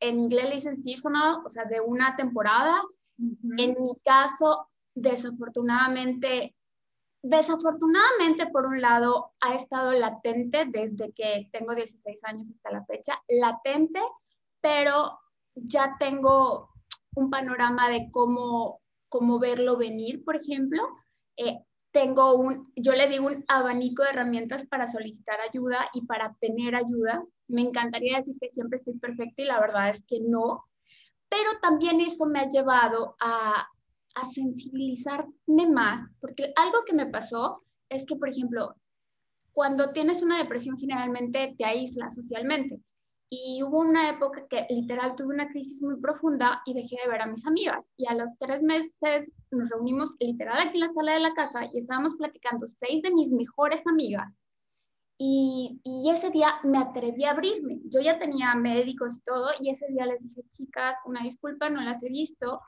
en 0.00 0.18
inglés 0.18 0.48
le 0.48 0.54
dicen 0.56 0.82
seasonal, 0.82 1.38
o 1.44 1.50
sea, 1.50 1.64
de 1.64 1.80
una 1.80 2.16
temporada. 2.16 2.82
En 3.58 3.76
mi 3.82 3.94
caso, 4.02 4.68
desafortunadamente, 4.94 6.54
desafortunadamente 7.22 8.46
por 8.46 8.66
un 8.66 8.80
lado 8.80 9.32
ha 9.40 9.54
estado 9.54 9.92
latente 9.92 10.64
desde 10.66 11.12
que 11.12 11.48
tengo 11.52 11.74
16 11.74 12.18
años 12.24 12.50
hasta 12.50 12.70
la 12.70 12.84
fecha, 12.86 13.20
latente, 13.28 14.00
pero 14.62 15.18
ya 15.54 15.96
tengo 15.98 16.70
un 17.14 17.28
panorama 17.28 17.90
de 17.90 18.10
cómo, 18.10 18.80
cómo 19.10 19.38
verlo 19.38 19.76
venir, 19.76 20.24
por 20.24 20.36
ejemplo. 20.36 20.82
Eh, 21.36 21.58
tengo 21.92 22.34
un, 22.36 22.72
yo 22.76 22.92
le 22.92 23.08
digo 23.08 23.26
un 23.26 23.44
abanico 23.48 24.02
de 24.02 24.10
herramientas 24.10 24.64
para 24.66 24.86
solicitar 24.86 25.40
ayuda 25.40 25.90
y 25.92 26.06
para 26.06 26.28
obtener 26.28 26.74
ayuda. 26.74 27.22
Me 27.48 27.60
encantaría 27.60 28.16
decir 28.16 28.36
que 28.40 28.48
siempre 28.48 28.76
estoy 28.76 28.94
perfecta 28.94 29.42
y 29.42 29.46
la 29.46 29.60
verdad 29.60 29.90
es 29.90 30.02
que 30.06 30.20
no, 30.20 30.64
pero 31.28 31.50
también 31.60 32.00
eso 32.00 32.26
me 32.26 32.40
ha 32.40 32.48
llevado 32.48 33.16
a, 33.20 33.68
a 34.14 34.24
sensibilizarme 34.30 35.66
más, 35.68 36.08
porque 36.20 36.52
algo 36.56 36.84
que 36.86 36.94
me 36.94 37.06
pasó 37.06 37.62
es 37.88 38.06
que, 38.06 38.16
por 38.16 38.28
ejemplo, 38.28 38.76
cuando 39.52 39.92
tienes 39.92 40.22
una 40.22 40.38
depresión 40.38 40.78
generalmente 40.78 41.54
te 41.58 41.64
aísla 41.64 42.10
socialmente. 42.12 42.80
Y 43.32 43.62
hubo 43.62 43.78
una 43.78 44.10
época 44.10 44.44
que 44.48 44.66
literal 44.68 45.14
tuve 45.14 45.34
una 45.34 45.48
crisis 45.48 45.80
muy 45.80 45.96
profunda 46.00 46.62
y 46.66 46.74
dejé 46.74 46.96
de 47.02 47.08
ver 47.08 47.22
a 47.22 47.26
mis 47.26 47.46
amigas. 47.46 47.84
Y 47.96 48.06
a 48.08 48.14
los 48.14 48.36
tres 48.38 48.60
meses 48.60 49.30
nos 49.52 49.70
reunimos 49.70 50.16
literal 50.18 50.58
aquí 50.60 50.74
en 50.74 50.80
la 50.80 50.92
sala 50.92 51.14
de 51.14 51.20
la 51.20 51.32
casa 51.32 51.66
y 51.72 51.78
estábamos 51.78 52.16
platicando 52.16 52.66
seis 52.66 53.02
de 53.02 53.14
mis 53.14 53.30
mejores 53.30 53.86
amigas. 53.86 54.32
Y, 55.16 55.80
y, 55.84 56.10
ese 56.10 56.30
día 56.30 56.54
me 56.64 56.78
atreví 56.78 57.24
a 57.24 57.32
abrirme. 57.32 57.78
Yo 57.84 58.00
ya 58.00 58.18
tenía 58.18 58.54
médicos 58.54 59.18
y 59.18 59.20
todo, 59.20 59.50
y 59.60 59.68
ese 59.70 59.86
día 59.88 60.06
les 60.06 60.20
dije, 60.22 60.42
chicas, 60.48 60.98
una 61.04 61.22
disculpa, 61.22 61.68
no 61.68 61.82
las 61.82 62.02
he 62.02 62.08
visto 62.08 62.60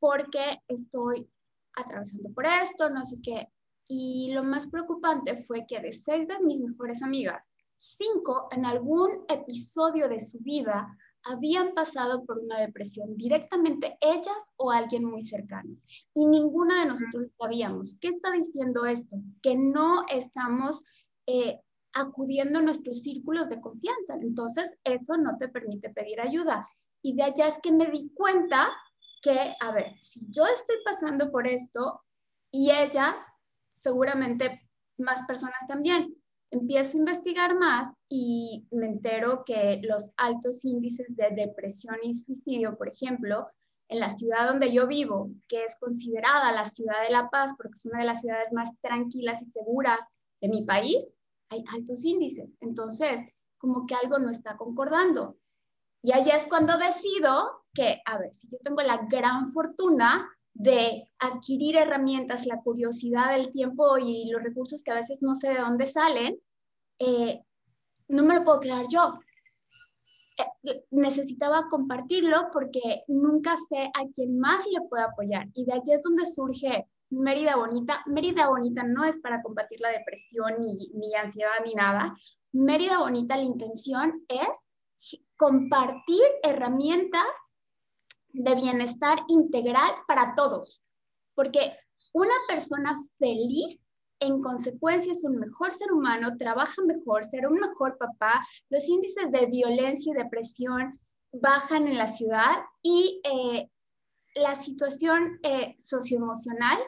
porque 0.00 0.62
estoy 0.66 1.30
atravesando 1.76 2.32
por 2.32 2.46
esto, 2.46 2.88
no 2.88 3.04
sé 3.04 3.20
qué. 3.22 3.48
Y 3.86 4.32
lo 4.32 4.42
más 4.42 4.66
preocupante 4.66 5.44
fue 5.44 5.66
que 5.66 5.80
de 5.80 5.92
seis 5.92 6.26
de 6.26 6.38
mis 6.40 6.60
mejores 6.60 7.02
amigas, 7.02 7.44
cinco 7.80 8.48
en 8.52 8.66
algún 8.66 9.24
episodio 9.28 10.08
de 10.08 10.20
su 10.20 10.38
vida 10.38 10.96
habían 11.24 11.74
pasado 11.74 12.24
por 12.24 12.38
una 12.38 12.58
depresión, 12.60 13.16
directamente 13.16 13.98
ellas 14.00 14.36
o 14.56 14.70
alguien 14.70 15.04
muy 15.04 15.22
cercano. 15.22 15.76
Y 16.14 16.26
ninguna 16.26 16.80
de 16.80 16.86
nosotros 16.86 17.26
sabíamos. 17.38 17.96
¿Qué 18.00 18.08
está 18.08 18.30
diciendo 18.32 18.86
esto? 18.86 19.16
Que 19.42 19.56
no 19.56 20.04
estamos 20.08 20.82
eh, 21.26 21.60
acudiendo 21.92 22.58
a 22.58 22.62
nuestros 22.62 23.02
círculos 23.02 23.48
de 23.48 23.60
confianza. 23.60 24.14
Entonces, 24.20 24.78
eso 24.84 25.16
no 25.16 25.36
te 25.38 25.48
permite 25.48 25.90
pedir 25.90 26.20
ayuda. 26.20 26.68
Y 27.02 27.14
de 27.14 27.24
allá 27.24 27.48
es 27.48 27.58
que 27.62 27.72
me 27.72 27.90
di 27.90 28.10
cuenta 28.14 28.70
que, 29.22 29.54
a 29.60 29.72
ver, 29.72 29.96
si 29.98 30.20
yo 30.30 30.44
estoy 30.46 30.76
pasando 30.84 31.30
por 31.30 31.46
esto 31.46 32.02
y 32.50 32.70
ellas, 32.70 33.16
seguramente 33.76 34.68
más 34.98 35.22
personas 35.26 35.60
también, 35.68 36.14
empiezo 36.50 36.96
a 36.96 37.00
investigar 37.00 37.56
más 37.56 37.94
y 38.08 38.66
me 38.70 38.86
entero 38.86 39.44
que 39.44 39.80
los 39.82 40.10
altos 40.16 40.64
índices 40.64 41.06
de 41.16 41.30
depresión 41.30 41.96
y 42.02 42.14
suicidio, 42.14 42.76
por 42.76 42.88
ejemplo, 42.88 43.48
en 43.88 44.00
la 44.00 44.08
ciudad 44.08 44.48
donde 44.48 44.72
yo 44.72 44.86
vivo, 44.86 45.30
que 45.48 45.64
es 45.64 45.76
considerada 45.78 46.52
la 46.52 46.64
ciudad 46.64 47.02
de 47.02 47.12
La 47.12 47.28
Paz, 47.28 47.52
porque 47.56 47.74
es 47.76 47.84
una 47.84 48.00
de 48.00 48.04
las 48.06 48.20
ciudades 48.20 48.52
más 48.52 48.70
tranquilas 48.80 49.42
y 49.42 49.50
seguras 49.50 50.00
de 50.40 50.48
mi 50.48 50.64
país, 50.64 51.08
hay 51.50 51.64
altos 51.72 52.04
índices. 52.04 52.50
Entonces, 52.60 53.20
como 53.58 53.86
que 53.86 53.94
algo 53.94 54.18
no 54.18 54.30
está 54.30 54.56
concordando. 54.56 55.36
Y 56.02 56.12
allá 56.12 56.36
es 56.36 56.46
cuando 56.46 56.78
decido 56.78 57.64
que, 57.74 58.00
a 58.06 58.18
ver, 58.18 58.34
si 58.34 58.48
yo 58.48 58.58
tengo 58.62 58.80
la 58.80 59.06
gran 59.08 59.52
fortuna 59.52 60.28
de 60.54 61.08
adquirir 61.18 61.76
herramientas, 61.76 62.46
la 62.46 62.60
curiosidad 62.60 63.32
del 63.32 63.52
tiempo 63.52 63.98
y 63.98 64.30
los 64.30 64.42
recursos 64.42 64.82
que 64.82 64.90
a 64.90 65.00
veces 65.00 65.18
no 65.20 65.34
sé 65.34 65.48
de 65.50 65.60
dónde 65.60 65.86
salen, 65.86 66.38
eh, 66.98 67.42
no 68.08 68.24
me 68.24 68.34
lo 68.34 68.44
puedo 68.44 68.60
quedar 68.60 68.86
yo. 68.88 69.18
Eh, 70.64 70.84
necesitaba 70.90 71.68
compartirlo 71.68 72.48
porque 72.52 73.04
nunca 73.08 73.56
sé 73.68 73.90
a 73.94 74.06
quién 74.14 74.38
más 74.38 74.66
le 74.66 74.80
puedo 74.88 75.04
apoyar. 75.04 75.48
Y 75.54 75.64
de 75.64 75.72
allí 75.72 75.92
es 75.92 76.02
donde 76.02 76.26
surge 76.26 76.86
Mérida 77.10 77.56
Bonita. 77.56 78.02
Mérida 78.06 78.48
Bonita 78.48 78.82
no 78.82 79.04
es 79.04 79.18
para 79.18 79.42
combatir 79.42 79.80
la 79.80 79.90
depresión 79.90 80.64
ni, 80.64 80.90
ni 80.94 81.14
ansiedad 81.14 81.52
ni 81.64 81.74
nada. 81.74 82.14
Mérida 82.52 82.98
Bonita, 82.98 83.36
la 83.36 83.42
intención 83.42 84.24
es 84.28 84.48
compartir 85.36 86.22
herramientas 86.42 87.24
de 88.32 88.54
bienestar 88.54 89.18
integral 89.28 89.90
para 90.06 90.34
todos, 90.34 90.82
porque 91.34 91.76
una 92.12 92.34
persona 92.48 93.04
feliz 93.18 93.80
en 94.20 94.42
consecuencia 94.42 95.12
es 95.12 95.24
un 95.24 95.38
mejor 95.38 95.72
ser 95.72 95.92
humano, 95.92 96.36
trabaja 96.38 96.82
mejor, 96.82 97.24
será 97.24 97.48
un 97.48 97.58
mejor 97.58 97.96
papá, 97.98 98.46
los 98.68 98.86
índices 98.88 99.30
de 99.32 99.46
violencia 99.46 100.12
y 100.12 100.22
depresión 100.22 101.00
bajan 101.32 101.86
en 101.86 101.96
la 101.96 102.06
ciudad 102.06 102.64
y 102.82 103.20
eh, 103.24 103.70
la 104.34 104.54
situación 104.56 105.38
eh, 105.42 105.76
socioemocional 105.80 106.78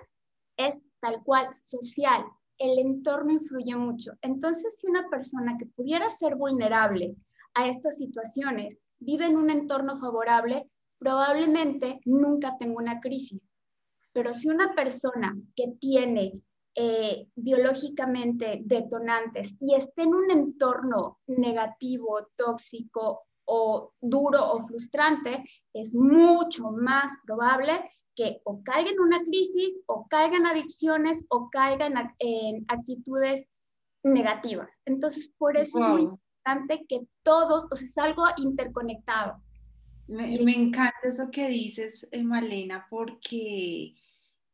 es 0.56 0.82
tal 1.00 1.22
cual, 1.24 1.48
social. 1.62 2.24
El 2.58 2.78
entorno 2.78 3.32
influye 3.32 3.74
mucho. 3.74 4.12
Entonces, 4.20 4.78
si 4.78 4.86
una 4.86 5.08
persona 5.08 5.56
que 5.58 5.66
pudiera 5.66 6.08
ser 6.18 6.36
vulnerable 6.36 7.16
a 7.54 7.66
estas 7.66 7.96
situaciones 7.96 8.78
vive 9.00 9.26
en 9.26 9.36
un 9.36 9.50
entorno 9.50 9.98
favorable, 9.98 10.70
probablemente 11.02 12.00
nunca 12.04 12.56
tenga 12.58 12.76
una 12.76 13.00
crisis. 13.00 13.40
Pero 14.12 14.34
si 14.34 14.48
una 14.48 14.74
persona 14.74 15.36
que 15.56 15.74
tiene 15.80 16.40
eh, 16.74 17.26
biológicamente 17.34 18.62
detonantes 18.64 19.54
y 19.60 19.74
esté 19.74 20.02
en 20.02 20.14
un 20.14 20.30
entorno 20.30 21.18
negativo, 21.26 22.28
tóxico 22.36 23.22
o 23.44 23.92
duro 24.00 24.52
o 24.52 24.62
frustrante, 24.66 25.44
es 25.72 25.94
mucho 25.94 26.70
más 26.70 27.12
probable 27.26 27.72
que 28.14 28.40
o 28.44 28.62
caiga 28.62 28.90
en 28.90 29.00
una 29.00 29.24
crisis 29.24 29.80
o 29.86 30.06
caiga 30.08 30.36
en 30.36 30.46
adicciones 30.46 31.24
o 31.28 31.48
caiga 31.50 31.88
en, 32.18 32.64
actitudes 32.68 33.46
negativas. 34.04 34.68
Entonces, 34.84 35.32
por 35.38 35.56
eso 35.56 35.78
es 35.78 35.86
muy 35.86 36.02
importante 36.02 36.84
que 36.88 37.06
todos, 37.22 37.66
o 37.70 37.74
sea, 37.74 37.88
es 37.88 37.98
algo 37.98 38.24
interconectado. 38.36 39.42
Me, 40.12 40.38
me 40.40 40.52
encanta 40.52 40.98
eso 41.04 41.30
que 41.30 41.48
dices, 41.48 42.06
eh, 42.10 42.22
Malena, 42.22 42.86
porque 42.90 43.94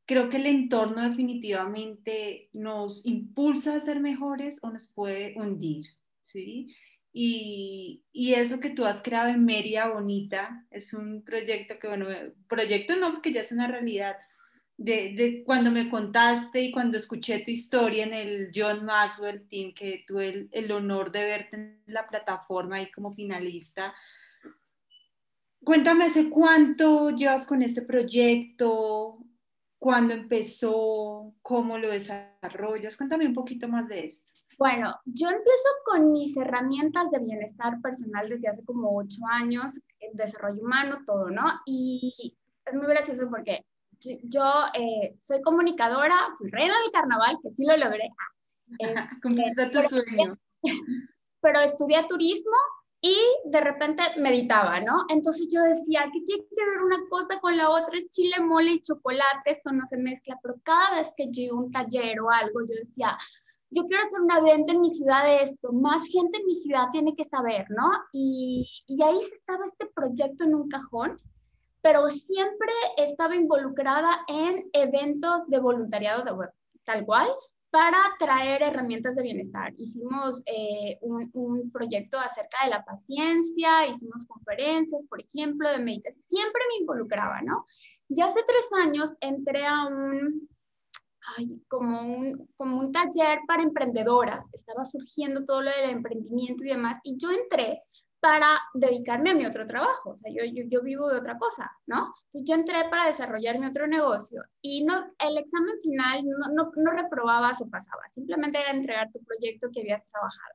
creo 0.06 0.28
que 0.28 0.36
el 0.36 0.46
entorno 0.46 1.02
definitivamente 1.02 2.48
nos 2.52 3.04
impulsa 3.04 3.74
a 3.74 3.80
ser 3.80 3.98
mejores 3.98 4.62
o 4.62 4.70
nos 4.70 4.86
puede 4.92 5.34
hundir, 5.36 5.84
¿sí? 6.22 6.74
Y, 7.12 8.04
y, 8.12 8.34
eso 8.34 8.60
que 8.60 8.70
tú 8.70 8.84
has 8.84 9.02
creado 9.02 9.30
en 9.30 9.44
Mérida 9.44 9.88
Bonita 9.88 10.64
es 10.70 10.94
un 10.94 11.24
proyecto 11.24 11.78
que, 11.80 11.88
bueno, 11.88 12.06
proyecto 12.48 12.94
no, 12.96 13.10
porque 13.10 13.32
ya 13.32 13.40
es 13.40 13.50
una 13.50 13.66
realidad. 13.66 14.16
De, 14.76 15.14
de, 15.16 15.42
cuando 15.44 15.72
me 15.72 15.90
contaste 15.90 16.62
y 16.62 16.70
cuando 16.70 16.96
escuché 16.98 17.40
tu 17.40 17.50
historia 17.50 18.04
en 18.04 18.14
el 18.14 18.52
John 18.54 18.84
Maxwell 18.84 19.48
Team, 19.48 19.74
que 19.74 20.04
tuve 20.06 20.28
el, 20.28 20.48
el 20.52 20.70
honor 20.70 21.10
de 21.10 21.24
verte 21.24 21.56
en 21.56 21.82
la 21.86 22.06
plataforma 22.06 22.76
ahí 22.76 22.92
como 22.92 23.12
finalista, 23.12 23.92
Cuéntame 25.64 26.04
hace 26.04 26.30
cuánto 26.30 27.10
llevas 27.10 27.46
con 27.46 27.62
este 27.62 27.82
proyecto, 27.82 29.18
cuándo 29.78 30.14
empezó, 30.14 31.34
cómo 31.42 31.78
lo 31.78 31.90
desarrollas. 31.90 32.96
Cuéntame 32.96 33.26
un 33.26 33.34
poquito 33.34 33.68
más 33.68 33.88
de 33.88 34.06
esto. 34.06 34.32
Bueno, 34.58 34.96
yo 35.04 35.28
empiezo 35.28 35.68
con 35.84 36.12
mis 36.12 36.36
herramientas 36.36 37.10
de 37.12 37.20
bienestar 37.20 37.80
personal 37.80 38.28
desde 38.28 38.48
hace 38.48 38.64
como 38.64 38.96
ocho 38.96 39.20
años, 39.30 39.72
el 40.00 40.16
desarrollo 40.16 40.60
humano, 40.60 40.98
todo, 41.06 41.30
¿no? 41.30 41.44
Y 41.64 42.36
es 42.66 42.74
muy 42.74 42.88
gracioso 42.88 43.28
porque 43.30 43.64
yo 44.00 44.42
eh, 44.74 45.16
soy 45.20 45.40
comunicadora, 45.42 46.16
fui 46.38 46.50
reina 46.50 46.74
del 46.80 46.90
carnaval, 46.92 47.36
que 47.42 47.50
sí 47.50 47.64
lo 47.64 47.76
logré. 47.76 48.08
Cumpliste 49.22 49.70
tu 49.70 49.82
sueño. 49.82 50.36
Pero 51.40 51.60
estudié 51.60 52.04
turismo 52.08 52.56
y 53.00 53.16
de 53.44 53.60
repente 53.60 54.02
meditaba, 54.16 54.80
¿no? 54.80 55.04
Entonces 55.08 55.48
yo 55.52 55.62
decía, 55.62 56.08
¿qué 56.12 56.20
tiene 56.22 56.44
que 56.44 56.66
ver 56.66 56.82
una 56.82 57.08
cosa 57.08 57.40
con 57.40 57.56
la 57.56 57.70
otra? 57.70 57.96
Es 57.96 58.10
chile, 58.10 58.40
mole 58.40 58.72
y 58.72 58.80
chocolate, 58.80 59.50
esto 59.52 59.70
no 59.70 59.86
se 59.86 59.96
mezcla, 59.96 60.38
pero 60.42 60.56
cada 60.64 60.96
vez 60.96 61.12
que 61.16 61.28
yo 61.30 61.42
iba 61.42 61.56
a 61.56 61.60
un 61.60 61.70
taller 61.70 62.20
o 62.20 62.30
algo, 62.30 62.60
yo 62.62 62.74
decía, 62.74 63.16
yo 63.70 63.86
quiero 63.86 64.04
hacer 64.04 64.20
una 64.20 64.40
venta 64.40 64.72
en 64.72 64.80
mi 64.80 64.90
ciudad 64.90 65.24
de 65.24 65.42
esto, 65.42 65.72
más 65.72 66.08
gente 66.08 66.38
en 66.38 66.46
mi 66.46 66.54
ciudad 66.54 66.88
tiene 66.90 67.14
que 67.14 67.24
saber, 67.26 67.66
¿no? 67.70 67.90
Y, 68.12 68.68
y 68.88 69.02
ahí 69.02 69.18
estaba 69.18 69.66
este 69.66 69.86
proyecto 69.86 70.44
en 70.44 70.54
un 70.54 70.68
cajón, 70.68 71.20
pero 71.80 72.08
siempre 72.08 72.72
estaba 72.96 73.36
involucrada 73.36 74.24
en 74.26 74.68
eventos 74.72 75.46
de 75.48 75.60
voluntariado 75.60 76.24
de 76.24 76.32
web, 76.32 76.50
tal 76.84 77.04
cual, 77.04 77.28
para 77.70 77.98
traer 78.18 78.62
herramientas 78.62 79.14
de 79.16 79.22
bienestar. 79.22 79.74
Hicimos 79.76 80.42
eh, 80.46 80.98
un, 81.02 81.30
un, 81.34 81.70
proyecto 81.70 82.18
acerca 82.18 82.64
de 82.64 82.70
la 82.70 82.84
paciencia, 82.84 83.86
hicimos 83.86 84.26
conferencias, 84.26 85.04
por 85.08 85.20
ejemplo, 85.20 85.70
de 85.70 85.78
meditación. 85.78 86.22
Siempre 86.22 86.62
me 86.68 86.80
involucraba, 86.80 87.42
¿no? 87.42 87.66
Ya 88.08 88.26
hace 88.26 88.40
tres 88.46 88.66
años 88.82 89.12
entré 89.20 89.66
a 89.66 89.86
un, 89.86 90.48
ay, 91.36 91.62
como, 91.68 92.00
un, 92.00 92.48
como 92.56 92.80
un 92.80 92.92
taller 92.92 93.40
para 93.46 93.62
emprendedoras. 93.62 94.46
Estaba 94.52 94.84
surgiendo 94.84 95.44
todo 95.44 95.62
lo 95.62 95.70
del 95.70 95.90
emprendimiento 95.90 96.64
y 96.64 96.68
demás. 96.68 96.98
Y 97.02 97.18
yo 97.18 97.30
entré 97.30 97.82
para 98.20 98.58
dedicarme 98.74 99.30
a 99.30 99.34
mi 99.34 99.46
otro 99.46 99.66
trabajo. 99.66 100.10
O 100.10 100.16
sea, 100.16 100.32
yo, 100.32 100.44
yo, 100.44 100.64
yo, 100.68 100.82
vivo 100.82 101.08
de 101.08 101.18
otra 101.18 101.38
cosa, 101.38 101.70
¿no? 101.86 102.14
Entonces 102.32 102.48
yo 102.48 102.54
entré 102.54 102.88
para 102.90 103.06
desarrollar 103.06 103.58
mi 103.58 103.66
otro 103.66 103.86
negocio 103.86 104.42
y 104.60 104.84
no, 104.84 105.12
el 105.18 105.38
examen 105.38 105.80
final 105.82 106.24
no, 106.24 106.52
no, 106.54 106.72
no 106.74 106.90
reprobabas 106.90 107.60
o 107.60 107.70
pasaba, 107.70 108.02
simplemente 108.12 108.60
era 108.60 108.70
entregar 108.70 109.10
tu 109.12 109.22
proyecto 109.22 109.68
que 109.72 109.80
habías 109.80 110.10
trabajado. 110.10 110.54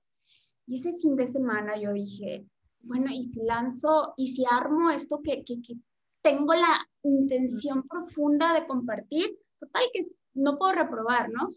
Y 0.65 0.75
ese 0.75 0.97
fin 0.97 1.15
de 1.15 1.27
semana 1.27 1.77
yo 1.77 1.93
dije, 1.93 2.45
bueno, 2.81 3.07
¿y 3.11 3.23
si 3.23 3.43
lanzo, 3.43 4.13
y 4.17 4.33
si 4.33 4.45
armo 4.49 4.89
esto 4.89 5.21
que, 5.23 5.43
que, 5.43 5.61
que 5.61 5.73
tengo 6.21 6.53
la 6.53 6.87
intención 7.03 7.83
profunda 7.87 8.53
de 8.53 8.67
compartir? 8.67 9.37
Total, 9.57 9.83
que 9.93 10.01
no 10.33 10.57
puedo 10.57 10.73
reprobar, 10.73 11.29
¿no? 11.29 11.51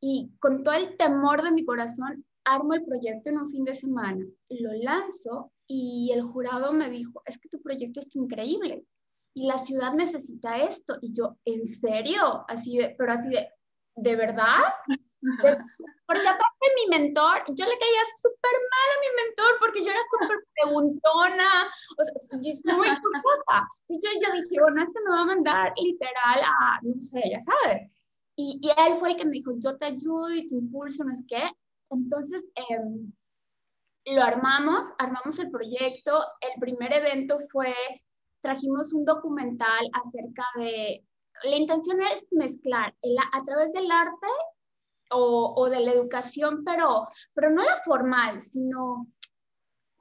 Y 0.00 0.32
con 0.38 0.62
todo 0.62 0.74
el 0.74 0.96
temor 0.96 1.42
de 1.42 1.52
mi 1.52 1.64
corazón, 1.64 2.24
armo 2.44 2.74
el 2.74 2.84
proyecto 2.84 3.30
en 3.30 3.38
un 3.38 3.50
fin 3.50 3.64
de 3.64 3.74
semana, 3.74 4.24
lo 4.48 4.72
lanzo 4.74 5.52
y 5.66 6.10
el 6.12 6.22
jurado 6.22 6.72
me 6.72 6.90
dijo, 6.90 7.22
es 7.26 7.38
que 7.38 7.48
tu 7.48 7.60
proyecto 7.62 8.00
es 8.00 8.14
increíble 8.14 8.84
y 9.34 9.46
la 9.46 9.58
ciudad 9.58 9.92
necesita 9.92 10.58
esto. 10.58 10.96
Y 11.00 11.12
yo, 11.12 11.36
¿en 11.44 11.66
serio? 11.66 12.44
Así 12.48 12.78
de, 12.78 12.94
pero 12.96 13.12
así 13.12 13.28
de, 13.28 13.48
¿de 13.96 14.16
verdad? 14.16 14.62
porque 16.06 16.28
aparte 16.28 16.66
mi 16.76 16.98
mentor, 16.98 17.42
yo 17.48 17.64
le 17.64 17.78
caía 17.78 18.04
súper 18.20 18.52
mal 18.52 18.88
a 18.92 19.00
mi 19.00 19.24
mentor 19.24 19.52
porque 19.58 19.84
yo 19.84 19.90
era 19.90 20.00
súper 20.10 20.38
preguntona, 20.54 21.48
o 21.98 22.04
sea, 22.04 22.38
yo 22.40 22.52
soy 22.52 22.76
muy 22.76 22.88
curiosa. 22.88 23.68
Y 23.88 23.94
yo, 23.96 24.10
yo 24.20 24.32
dije, 24.34 24.60
bueno, 24.60 24.82
este 24.82 25.00
me 25.00 25.10
va 25.10 25.22
a 25.22 25.26
mandar 25.26 25.72
literal 25.76 26.40
a, 26.42 26.78
no 26.82 27.00
sé, 27.00 27.22
ya 27.30 27.42
sabes. 27.42 27.90
Y, 28.36 28.60
y 28.62 28.68
él 28.68 28.94
fue 28.98 29.12
el 29.12 29.16
que 29.16 29.24
me 29.24 29.32
dijo, 29.32 29.52
yo 29.58 29.76
te 29.76 29.86
ayudo 29.86 30.30
y 30.30 30.48
te 30.48 30.54
impulso, 30.54 31.04
no 31.04 31.16
sé 31.16 31.24
qué. 31.28 31.50
Entonces, 31.94 32.44
em, 32.70 33.12
lo 34.06 34.22
armamos, 34.22 34.92
armamos 34.98 35.38
el 35.38 35.50
proyecto. 35.50 36.12
El 36.40 36.60
primer 36.60 36.92
evento 36.92 37.38
fue, 37.50 37.74
trajimos 38.40 38.92
un 38.92 39.04
documental 39.04 39.88
acerca 39.92 40.44
de, 40.56 41.04
la 41.42 41.56
intención 41.56 42.00
es 42.00 42.26
mezclar 42.30 42.94
el, 43.02 43.16
a 43.18 43.44
través 43.44 43.72
del 43.72 43.90
arte 43.90 44.28
o, 45.10 45.54
o, 45.56 45.68
de 45.68 45.80
la 45.80 45.92
educación, 45.92 46.64
pero, 46.64 47.08
pero 47.34 47.50
no 47.50 47.62
la 47.62 47.76
formal, 47.84 48.40
sino 48.40 49.08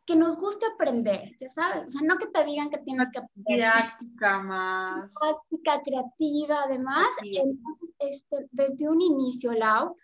que 0.06 0.16
nos 0.16 0.38
guste 0.38 0.66
aprender, 0.66 1.32
ya 1.40 1.50
sabes, 1.50 1.88
o 1.88 1.90
sea, 1.90 2.02
no 2.04 2.18
que 2.18 2.28
te 2.28 2.44
digan 2.44 2.70
que 2.70 2.80
tienes 2.80 3.08
que 3.12 3.20
aprender. 3.20 3.56
Didáctica 3.56 4.40
más. 4.40 5.14
Práctica, 5.20 5.82
creativa, 5.82 6.64
además. 6.64 7.08
Entonces, 7.22 7.90
este, 8.00 8.48
desde 8.52 8.90
un 8.90 9.02
inicio, 9.02 9.54
Lau, 9.54 9.96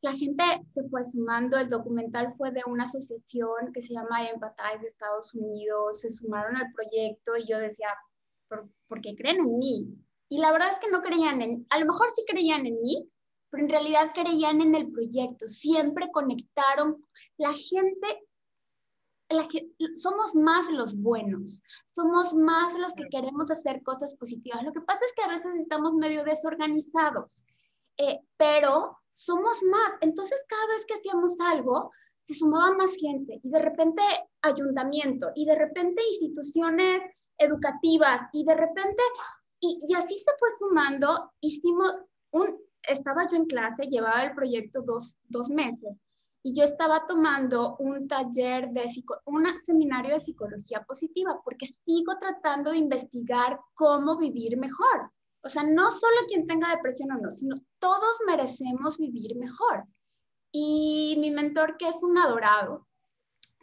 la 0.00 0.12
gente 0.12 0.44
se 0.70 0.88
fue 0.88 1.02
sumando, 1.04 1.56
el 1.56 1.68
documental 1.68 2.34
fue 2.36 2.50
de 2.52 2.62
una 2.66 2.84
asociación 2.84 3.72
que 3.72 3.82
se 3.82 3.94
llama 3.94 4.28
Empathize 4.28 4.82
de 4.82 4.88
Estados 4.88 5.34
Unidos, 5.34 6.00
se 6.00 6.12
sumaron 6.12 6.56
al 6.56 6.72
proyecto 6.72 7.36
y 7.36 7.48
yo 7.48 7.58
decía, 7.58 7.88
¿por, 8.48 8.68
¿por, 8.86 9.00
qué 9.00 9.10
creen 9.16 9.40
en 9.40 9.58
mí? 9.58 9.88
Y 10.28 10.38
la 10.38 10.52
verdad 10.52 10.70
es 10.72 10.78
que 10.78 10.90
no 10.90 11.02
creían 11.02 11.42
en, 11.42 11.66
a 11.70 11.78
lo 11.78 11.86
mejor 11.86 12.08
sí 12.14 12.22
creían 12.28 12.66
en 12.66 12.80
mí, 12.80 13.10
pero 13.50 13.64
en 13.64 13.70
realidad 13.70 14.12
creían 14.14 14.60
en 14.60 14.74
el 14.74 14.90
proyecto, 14.92 15.48
siempre 15.48 16.10
conectaron, 16.12 17.04
la 17.36 17.52
gente, 17.52 18.26
somos 19.96 20.34
más 20.34 20.68
los 20.70 20.96
buenos, 20.96 21.60
somos 21.86 22.34
más 22.34 22.74
los 22.78 22.92
que 22.94 23.08
queremos 23.10 23.50
hacer 23.50 23.82
cosas 23.82 24.14
positivas. 24.16 24.62
Lo 24.64 24.72
que 24.72 24.80
pasa 24.80 25.04
es 25.04 25.12
que 25.14 25.22
a 25.22 25.36
veces 25.36 25.54
estamos 25.60 25.94
medio 25.94 26.24
desorganizados, 26.24 27.44
eh, 27.96 28.20
pero 28.36 28.98
somos 29.18 29.62
más. 29.64 29.92
Entonces, 30.00 30.38
cada 30.48 30.66
vez 30.68 30.86
que 30.86 30.94
hacíamos 30.94 31.36
algo, 31.40 31.90
se 32.24 32.34
sumaba 32.34 32.76
más 32.76 32.94
gente 32.94 33.40
y 33.42 33.50
de 33.50 33.58
repente 33.58 34.02
ayuntamiento 34.42 35.30
y 35.34 35.46
de 35.46 35.56
repente 35.56 36.02
instituciones 36.06 37.02
educativas 37.38 38.28
y 38.32 38.44
de 38.44 38.54
repente, 38.54 39.02
y, 39.60 39.78
y 39.88 39.94
así 39.94 40.16
se 40.16 40.30
fue 40.38 40.48
sumando, 40.58 41.32
hicimos 41.40 41.92
un, 42.30 42.60
estaba 42.82 43.28
yo 43.30 43.36
en 43.36 43.46
clase, 43.46 43.88
llevaba 43.88 44.24
el 44.24 44.34
proyecto 44.34 44.82
dos, 44.82 45.16
dos 45.24 45.48
meses 45.48 45.96
y 46.42 46.54
yo 46.54 46.64
estaba 46.64 47.06
tomando 47.06 47.76
un 47.78 48.06
taller 48.06 48.68
de 48.70 48.84
un 49.24 49.60
seminario 49.60 50.14
de 50.14 50.20
psicología 50.20 50.84
positiva 50.84 51.40
porque 51.44 51.66
sigo 51.84 52.18
tratando 52.18 52.70
de 52.70 52.78
investigar 52.78 53.58
cómo 53.74 54.16
vivir 54.16 54.56
mejor. 54.56 55.10
O 55.42 55.48
sea, 55.48 55.62
no 55.62 55.90
solo 55.90 56.16
quien 56.28 56.46
tenga 56.46 56.70
depresión 56.70 57.12
o 57.12 57.18
no, 57.18 57.30
sino 57.30 57.56
todos 57.78 58.18
merecemos 58.26 58.98
vivir 58.98 59.36
mejor. 59.36 59.84
Y 60.50 61.16
mi 61.18 61.30
mentor, 61.30 61.76
que 61.76 61.88
es 61.88 62.02
un 62.02 62.16
adorado, 62.18 62.86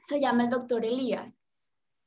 se 0.07 0.19
llama 0.19 0.43
el 0.43 0.49
doctor 0.49 0.85
Elías. 0.85 1.33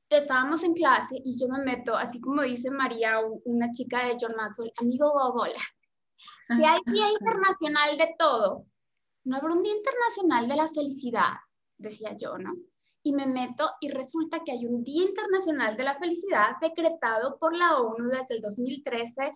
Estábamos 0.09 0.63
en 0.63 0.75
clase 0.75 1.21
y 1.23 1.39
yo 1.39 1.49
me 1.49 1.63
meto, 1.63 1.97
así 1.97 2.21
como 2.21 2.43
dice 2.43 2.71
María, 2.71 3.21
una 3.45 3.71
chica 3.73 4.07
de 4.07 4.17
John 4.19 4.35
Maxwell, 4.37 4.73
amigo 4.77 5.11
Google. 5.11 5.55
Si 6.17 6.65
hay 6.65 6.81
Día 6.87 7.11
Internacional 7.13 7.99
de 7.99 8.15
todo, 8.19 8.65
no 9.25 9.37
habrá 9.37 9.53
un 9.53 9.63
Día 9.63 9.77
Internacional 9.77 10.49
de 10.49 10.57
la 10.57 10.69
Felicidad, 10.69 11.33
decía 11.77 12.17
yo, 12.17 12.39
¿no? 12.39 12.55
Y 13.03 13.13
me 13.13 13.27
meto 13.27 13.71
y 13.81 13.91
resulta 13.91 14.43
que 14.45 14.53
hay 14.53 14.67
un 14.67 14.83
Día 14.83 15.05
Internacional 15.05 15.77
de 15.77 15.85
la 15.85 15.99
Felicidad 15.99 16.57
decretado 16.61 17.39
por 17.39 17.55
la 17.55 17.77
ONU 17.79 18.09
desde 18.09 18.37
el 18.37 18.41
2013 18.41 19.35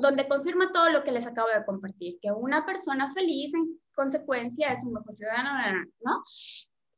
donde 0.00 0.28
confirma 0.28 0.72
todo 0.72 0.90
lo 0.90 1.02
que 1.04 1.12
les 1.12 1.26
acabo 1.26 1.48
de 1.48 1.64
compartir, 1.64 2.18
que 2.20 2.30
una 2.32 2.64
persona 2.64 3.12
feliz 3.12 3.52
en 3.54 3.80
consecuencia 3.94 4.72
es 4.72 4.84
un 4.84 4.92
mejor 4.92 5.16
ciudadano, 5.16 5.84
¿no? 6.00 6.24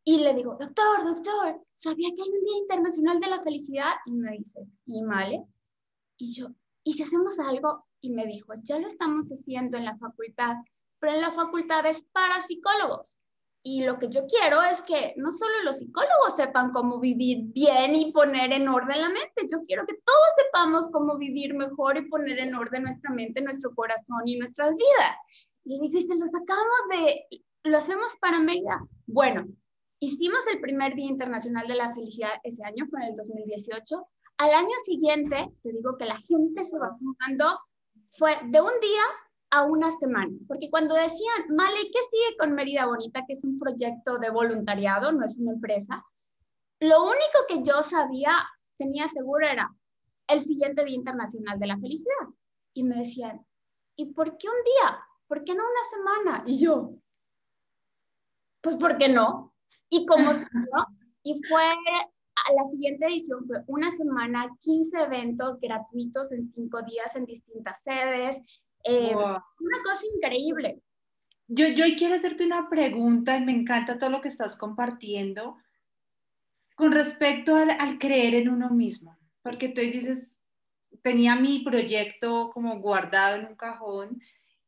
Y 0.04 0.20
le 0.20 0.34
digo, 0.34 0.56
doctor, 0.58 1.04
doctor, 1.04 1.60
¿sabía 1.74 2.10
que 2.14 2.22
hay 2.22 2.28
un 2.28 2.44
Día 2.44 2.58
Internacional 2.58 3.18
de 3.18 3.26
la 3.26 3.42
Felicidad? 3.42 3.92
Y 4.06 4.12
me 4.12 4.38
dice, 4.38 4.60
¿y 4.86 5.04
vale? 5.04 5.44
Y 6.16 6.32
yo, 6.32 6.48
¿y 6.84 6.92
si 6.92 7.02
hacemos 7.02 7.38
algo? 7.40 7.86
Y 8.00 8.10
me 8.10 8.24
dijo, 8.26 8.54
ya 8.62 8.78
lo 8.78 8.86
estamos 8.86 9.26
haciendo 9.26 9.76
en 9.76 9.84
la 9.84 9.96
facultad, 9.98 10.54
pero 11.00 11.12
en 11.12 11.20
la 11.20 11.32
facultad 11.32 11.84
es 11.86 12.02
para 12.12 12.40
psicólogos. 12.40 13.18
Y 13.68 13.82
lo 13.82 13.98
que 13.98 14.08
yo 14.08 14.24
quiero 14.28 14.62
es 14.62 14.80
que 14.82 15.12
no 15.16 15.32
solo 15.32 15.64
los 15.64 15.78
psicólogos 15.78 16.36
sepan 16.36 16.70
cómo 16.70 17.00
vivir 17.00 17.38
bien 17.46 17.96
y 17.96 18.12
poner 18.12 18.52
en 18.52 18.68
orden 18.68 19.00
la 19.00 19.08
mente, 19.08 19.48
yo 19.50 19.64
quiero 19.66 19.84
que 19.84 19.94
todos 20.04 20.28
sepamos 20.36 20.88
cómo 20.92 21.18
vivir 21.18 21.52
mejor 21.52 21.96
y 21.96 22.08
poner 22.08 22.38
en 22.38 22.54
orden 22.54 22.84
nuestra 22.84 23.10
mente, 23.10 23.40
nuestro 23.40 23.74
corazón 23.74 24.20
y 24.24 24.38
nuestras 24.38 24.70
vidas. 24.76 25.16
Y 25.64 25.80
dice, 25.80 26.14
lo 26.14 26.28
sacamos 26.28 26.78
de, 26.90 27.26
lo 27.64 27.78
hacemos 27.78 28.16
para 28.20 28.38
Mérida. 28.38 28.86
Bueno, 29.04 29.48
hicimos 29.98 30.46
el 30.46 30.60
primer 30.60 30.94
Día 30.94 31.10
Internacional 31.10 31.66
de 31.66 31.74
la 31.74 31.92
Felicidad 31.92 32.34
ese 32.44 32.62
año, 32.64 32.86
fue 32.88 33.00
en 33.00 33.08
el 33.08 33.16
2018. 33.16 34.08
Al 34.36 34.54
año 34.54 34.76
siguiente, 34.84 35.50
te 35.64 35.72
digo 35.72 35.98
que 35.98 36.04
la 36.04 36.14
gente 36.14 36.62
se 36.62 36.78
va 36.78 36.92
sumando, 36.94 37.58
fue 38.12 38.36
de 38.44 38.60
un 38.60 38.78
día 38.80 39.02
a 39.56 39.64
una 39.64 39.90
semana, 39.90 40.32
porque 40.46 40.70
cuando 40.70 40.94
decían, 40.94 41.46
Male, 41.50 41.78
¿qué 41.92 41.98
sigue 42.10 42.36
con 42.38 42.52
Mérida 42.52 42.86
Bonita? 42.86 43.24
Que 43.26 43.32
es 43.34 43.44
un 43.44 43.58
proyecto 43.58 44.18
de 44.18 44.30
voluntariado, 44.30 45.12
no 45.12 45.24
es 45.24 45.38
una 45.38 45.52
empresa. 45.52 46.04
Lo 46.80 47.02
único 47.02 47.38
que 47.48 47.62
yo 47.62 47.82
sabía, 47.82 48.32
tenía 48.76 49.08
seguro, 49.08 49.46
era 49.46 49.74
el 50.28 50.40
siguiente 50.40 50.84
Día 50.84 50.96
Internacional 50.96 51.58
de 51.58 51.66
la 51.66 51.78
Felicidad. 51.78 52.28
Y 52.74 52.84
me 52.84 52.96
decían, 52.96 53.44
¿y 53.96 54.12
por 54.12 54.36
qué 54.36 54.48
un 54.48 54.64
día? 54.64 54.98
¿Por 55.26 55.42
qué 55.44 55.54
no 55.54 55.62
una 55.62 55.90
semana? 55.90 56.44
Y 56.46 56.58
yo, 56.58 56.92
pues 58.60 58.76
¿por 58.76 58.98
qué 58.98 59.08
no? 59.08 59.54
Y 59.88 60.04
como 60.04 60.24
no, 60.52 60.86
y 61.22 61.42
fue 61.44 61.62
la 62.54 62.64
siguiente 62.64 63.06
edición 63.06 63.46
fue 63.46 63.62
una 63.66 63.90
semana, 63.92 64.46
15 64.60 65.04
eventos 65.04 65.58
gratuitos 65.60 66.32
en 66.32 66.44
cinco 66.44 66.82
días 66.82 67.16
en 67.16 67.24
distintas 67.24 67.76
sedes. 67.82 68.36
Eh, 68.88 69.14
una 69.14 69.82
cosa 69.82 70.02
increíble. 70.14 70.82
Yo, 71.48 71.68
yo 71.68 71.84
quiero 71.96 72.14
hacerte 72.14 72.44
una 72.44 72.68
pregunta 72.68 73.36
y 73.36 73.44
me 73.44 73.52
encanta 73.52 73.98
todo 73.98 74.10
lo 74.10 74.20
que 74.20 74.28
estás 74.28 74.56
compartiendo 74.56 75.56
con 76.76 76.92
respecto 76.92 77.56
al, 77.56 77.70
al 77.70 77.98
creer 77.98 78.34
en 78.34 78.48
uno 78.48 78.70
mismo, 78.70 79.16
porque 79.42 79.68
tú 79.68 79.80
dices, 79.80 80.38
tenía 81.02 81.36
mi 81.36 81.60
proyecto 81.60 82.50
como 82.52 82.80
guardado 82.80 83.36
en 83.36 83.46
un 83.46 83.56
cajón 83.56 84.20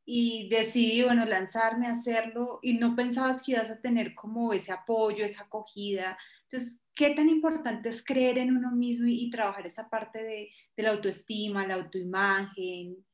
y 0.05 0.49
decidí, 0.49 1.03
bueno, 1.03 1.27
lanzarme 1.27 1.87
a 1.87 1.91
hacerlo 1.91 2.61
y 2.63 2.79
no 2.79 2.97
pensabas 2.97 3.43
que 3.43 3.53
ibas 3.53 3.69
a 3.71 3.81
tener 3.81 4.15
como 4.15 4.53
ese 4.55 4.73
apoyo, 4.73 5.25
esa 5.25 5.45
acogida. 5.45 6.17
Entonces, 6.45 6.87
¿qué 6.95 7.11
tan 7.11 7.29
importante 7.29 7.91
es 7.91 8.03
creer 8.03 8.39
en 8.39 8.57
uno 8.57 8.71
mismo 8.71 9.07
y, 9.07 9.29
trabajar 9.29 9.67
esa 9.67 9.91
parte 9.91 10.23
de, 10.23 10.51
de, 10.77 10.83
la 10.83 10.91
autoestima, 10.91 11.67
la 11.67 11.75
autoimagen, 11.75 13.05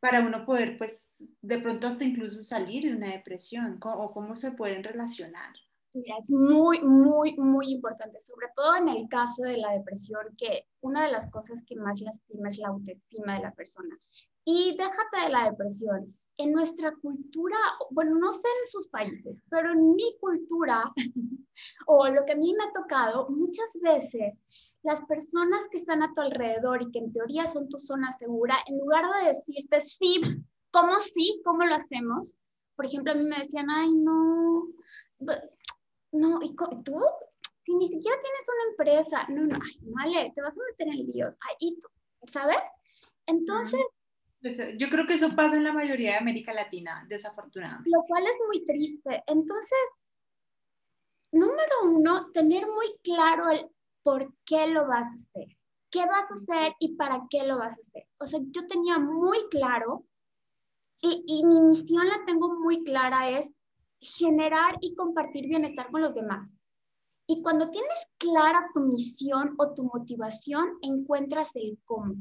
para 0.00 0.20
uno 0.20 0.44
poder, 0.44 0.78
pues, 0.78 1.22
de 1.40 1.58
pronto 1.58 1.86
hasta 1.86 2.04
incluso 2.04 2.42
salir 2.42 2.84
de 2.84 2.96
una 2.96 3.12
depresión 3.12 3.78
o 3.82 4.12
cómo 4.12 4.36
se 4.36 4.52
pueden 4.52 4.84
relacionar? 4.84 5.52
Mira, 5.94 6.16
es 6.18 6.30
muy, 6.30 6.80
muy, 6.80 7.36
muy 7.38 7.72
importante, 7.72 8.20
sobre 8.20 8.48
todo 8.54 8.76
en 8.76 8.88
el 8.88 9.08
caso 9.08 9.44
de 9.44 9.56
la 9.56 9.72
depresión, 9.72 10.20
que 10.36 10.66
una 10.82 11.06
de 11.06 11.12
las 11.12 11.30
cosas 11.30 11.64
que 11.66 11.74
más 11.76 12.00
lastima 12.02 12.50
es 12.50 12.58
la 12.58 12.68
autoestima 12.68 13.34
de 13.34 13.42
la 13.42 13.52
persona. 13.52 13.98
Y 14.44 14.76
déjate 14.76 15.20
de 15.24 15.30
la 15.30 15.50
depresión. 15.50 16.14
En 16.38 16.52
nuestra 16.52 16.94
cultura, 16.96 17.56
bueno, 17.90 18.16
no 18.18 18.30
sé 18.30 18.46
en 18.60 18.70
sus 18.70 18.88
países, 18.88 19.36
pero 19.48 19.72
en 19.72 19.94
mi 19.94 20.18
cultura, 20.20 20.92
o 21.86 22.08
lo 22.08 22.24
que 22.24 22.32
a 22.32 22.36
mí 22.36 22.54
me 22.54 22.64
ha 22.64 22.72
tocado, 22.72 23.28
muchas 23.30 23.68
veces 23.74 24.34
las 24.86 25.02
personas 25.06 25.66
que 25.70 25.78
están 25.78 26.02
a 26.02 26.12
tu 26.14 26.20
alrededor 26.20 26.80
y 26.80 26.90
que 26.92 27.00
en 27.00 27.12
teoría 27.12 27.46
son 27.48 27.68
tu 27.68 27.76
zona 27.76 28.12
segura, 28.12 28.56
en 28.66 28.78
lugar 28.78 29.04
de 29.14 29.28
decirte, 29.28 29.80
sí, 29.80 30.20
¿cómo 30.70 31.00
sí? 31.00 31.42
¿Cómo 31.44 31.64
lo 31.64 31.74
hacemos? 31.74 32.36
Por 32.76 32.86
ejemplo, 32.86 33.12
a 33.12 33.16
mí 33.16 33.24
me 33.24 33.38
decían, 33.38 33.68
ay, 33.68 33.90
no, 33.90 34.68
no, 36.12 36.38
¿y 36.40 36.54
tú? 36.84 37.00
Si 37.64 37.74
ni 37.74 37.88
siquiera 37.88 38.16
tienes 38.22 38.48
una 38.48 38.70
empresa, 38.70 39.26
no, 39.28 39.42
no, 39.46 39.58
ay, 39.60 39.78
vale, 39.82 40.32
te 40.34 40.40
vas 40.40 40.56
a 40.56 40.60
meter 40.70 40.86
en 40.86 41.06
líos, 41.06 41.36
ay, 41.40 41.56
¿y 41.58 41.80
tú? 41.80 41.88
¿Sabes? 42.30 42.58
Entonces... 43.26 43.80
Yo 44.76 44.88
creo 44.88 45.06
que 45.06 45.14
eso 45.14 45.34
pasa 45.34 45.56
en 45.56 45.64
la 45.64 45.72
mayoría 45.72 46.12
de 46.12 46.18
América 46.18 46.52
Latina, 46.52 47.04
desafortunadamente. 47.08 47.90
Lo 47.90 48.02
cual 48.02 48.26
es 48.26 48.38
muy 48.46 48.64
triste. 48.66 49.22
Entonces, 49.26 49.78
número 51.32 51.82
uno, 51.84 52.30
tener 52.32 52.66
muy 52.66 52.86
claro 53.02 53.50
el 53.50 53.68
por 54.02 54.32
qué 54.44 54.68
lo 54.68 54.86
vas 54.86 55.08
a 55.08 55.10
hacer, 55.10 55.56
qué 55.90 56.06
vas 56.06 56.30
a 56.30 56.34
hacer 56.34 56.74
y 56.78 56.94
para 56.96 57.26
qué 57.28 57.44
lo 57.44 57.58
vas 57.58 57.76
a 57.76 57.82
hacer. 57.88 58.06
O 58.18 58.26
sea, 58.26 58.40
yo 58.50 58.66
tenía 58.68 58.98
muy 58.98 59.48
claro 59.50 60.04
y, 61.00 61.24
y 61.26 61.44
mi 61.44 61.60
misión 61.60 62.06
la 62.08 62.24
tengo 62.24 62.54
muy 62.60 62.84
clara, 62.84 63.30
es 63.30 63.52
generar 64.00 64.76
y 64.80 64.94
compartir 64.94 65.48
bienestar 65.48 65.90
con 65.90 66.02
los 66.02 66.14
demás. 66.14 66.54
Y 67.26 67.42
cuando 67.42 67.70
tienes 67.70 68.06
clara 68.18 68.70
tu 68.72 68.80
misión 68.80 69.54
o 69.58 69.74
tu 69.74 69.84
motivación, 69.84 70.78
encuentras 70.82 71.50
el 71.54 71.78
cómo. 71.84 72.14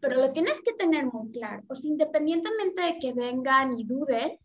Pero 0.00 0.16
lo 0.16 0.32
tienes 0.32 0.60
que 0.62 0.72
tener 0.74 1.06
muy 1.06 1.30
claro. 1.30 1.62
O 1.68 1.74
sea, 1.74 1.90
independientemente 1.90 2.82
de 2.82 2.98
que 2.98 3.12
vengan 3.12 3.78
y 3.78 3.84
duden, 3.84 4.38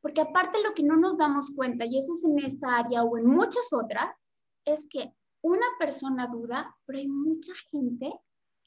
porque 0.00 0.20
aparte 0.20 0.62
lo 0.62 0.74
que 0.74 0.82
no 0.82 0.96
nos 0.96 1.16
damos 1.16 1.50
cuenta, 1.54 1.84
y 1.84 1.98
eso 1.98 2.12
es 2.12 2.24
en 2.24 2.38
esta 2.40 2.76
área 2.76 3.02
o 3.02 3.18
en 3.18 3.26
muchas 3.26 3.72
otras, 3.72 4.14
es 4.64 4.86
que 4.90 5.12
una 5.42 5.66
persona 5.78 6.26
duda, 6.26 6.74
pero 6.84 6.98
hay 6.98 7.08
mucha 7.08 7.52
gente 7.70 8.12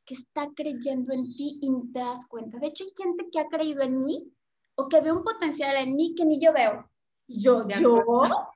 que 0.05 0.15
está 0.15 0.49
creyendo 0.55 1.13
en 1.13 1.23
ti 1.35 1.59
y 1.61 1.69
ni 1.69 1.91
te 1.91 1.99
das 1.99 2.25
cuenta. 2.27 2.57
De 2.59 2.67
hecho, 2.67 2.83
hay 2.83 3.05
gente 3.05 3.29
que 3.31 3.39
ha 3.39 3.47
creído 3.47 3.81
en 3.81 4.01
mí 4.01 4.33
o 4.75 4.87
que 4.87 5.01
ve 5.01 5.11
un 5.11 5.23
potencial 5.23 5.75
en 5.77 5.95
mí 5.95 6.15
que 6.15 6.25
ni 6.25 6.39
yo 6.39 6.53
veo. 6.53 6.89
Yo, 7.27 7.67
yo, 7.67 8.03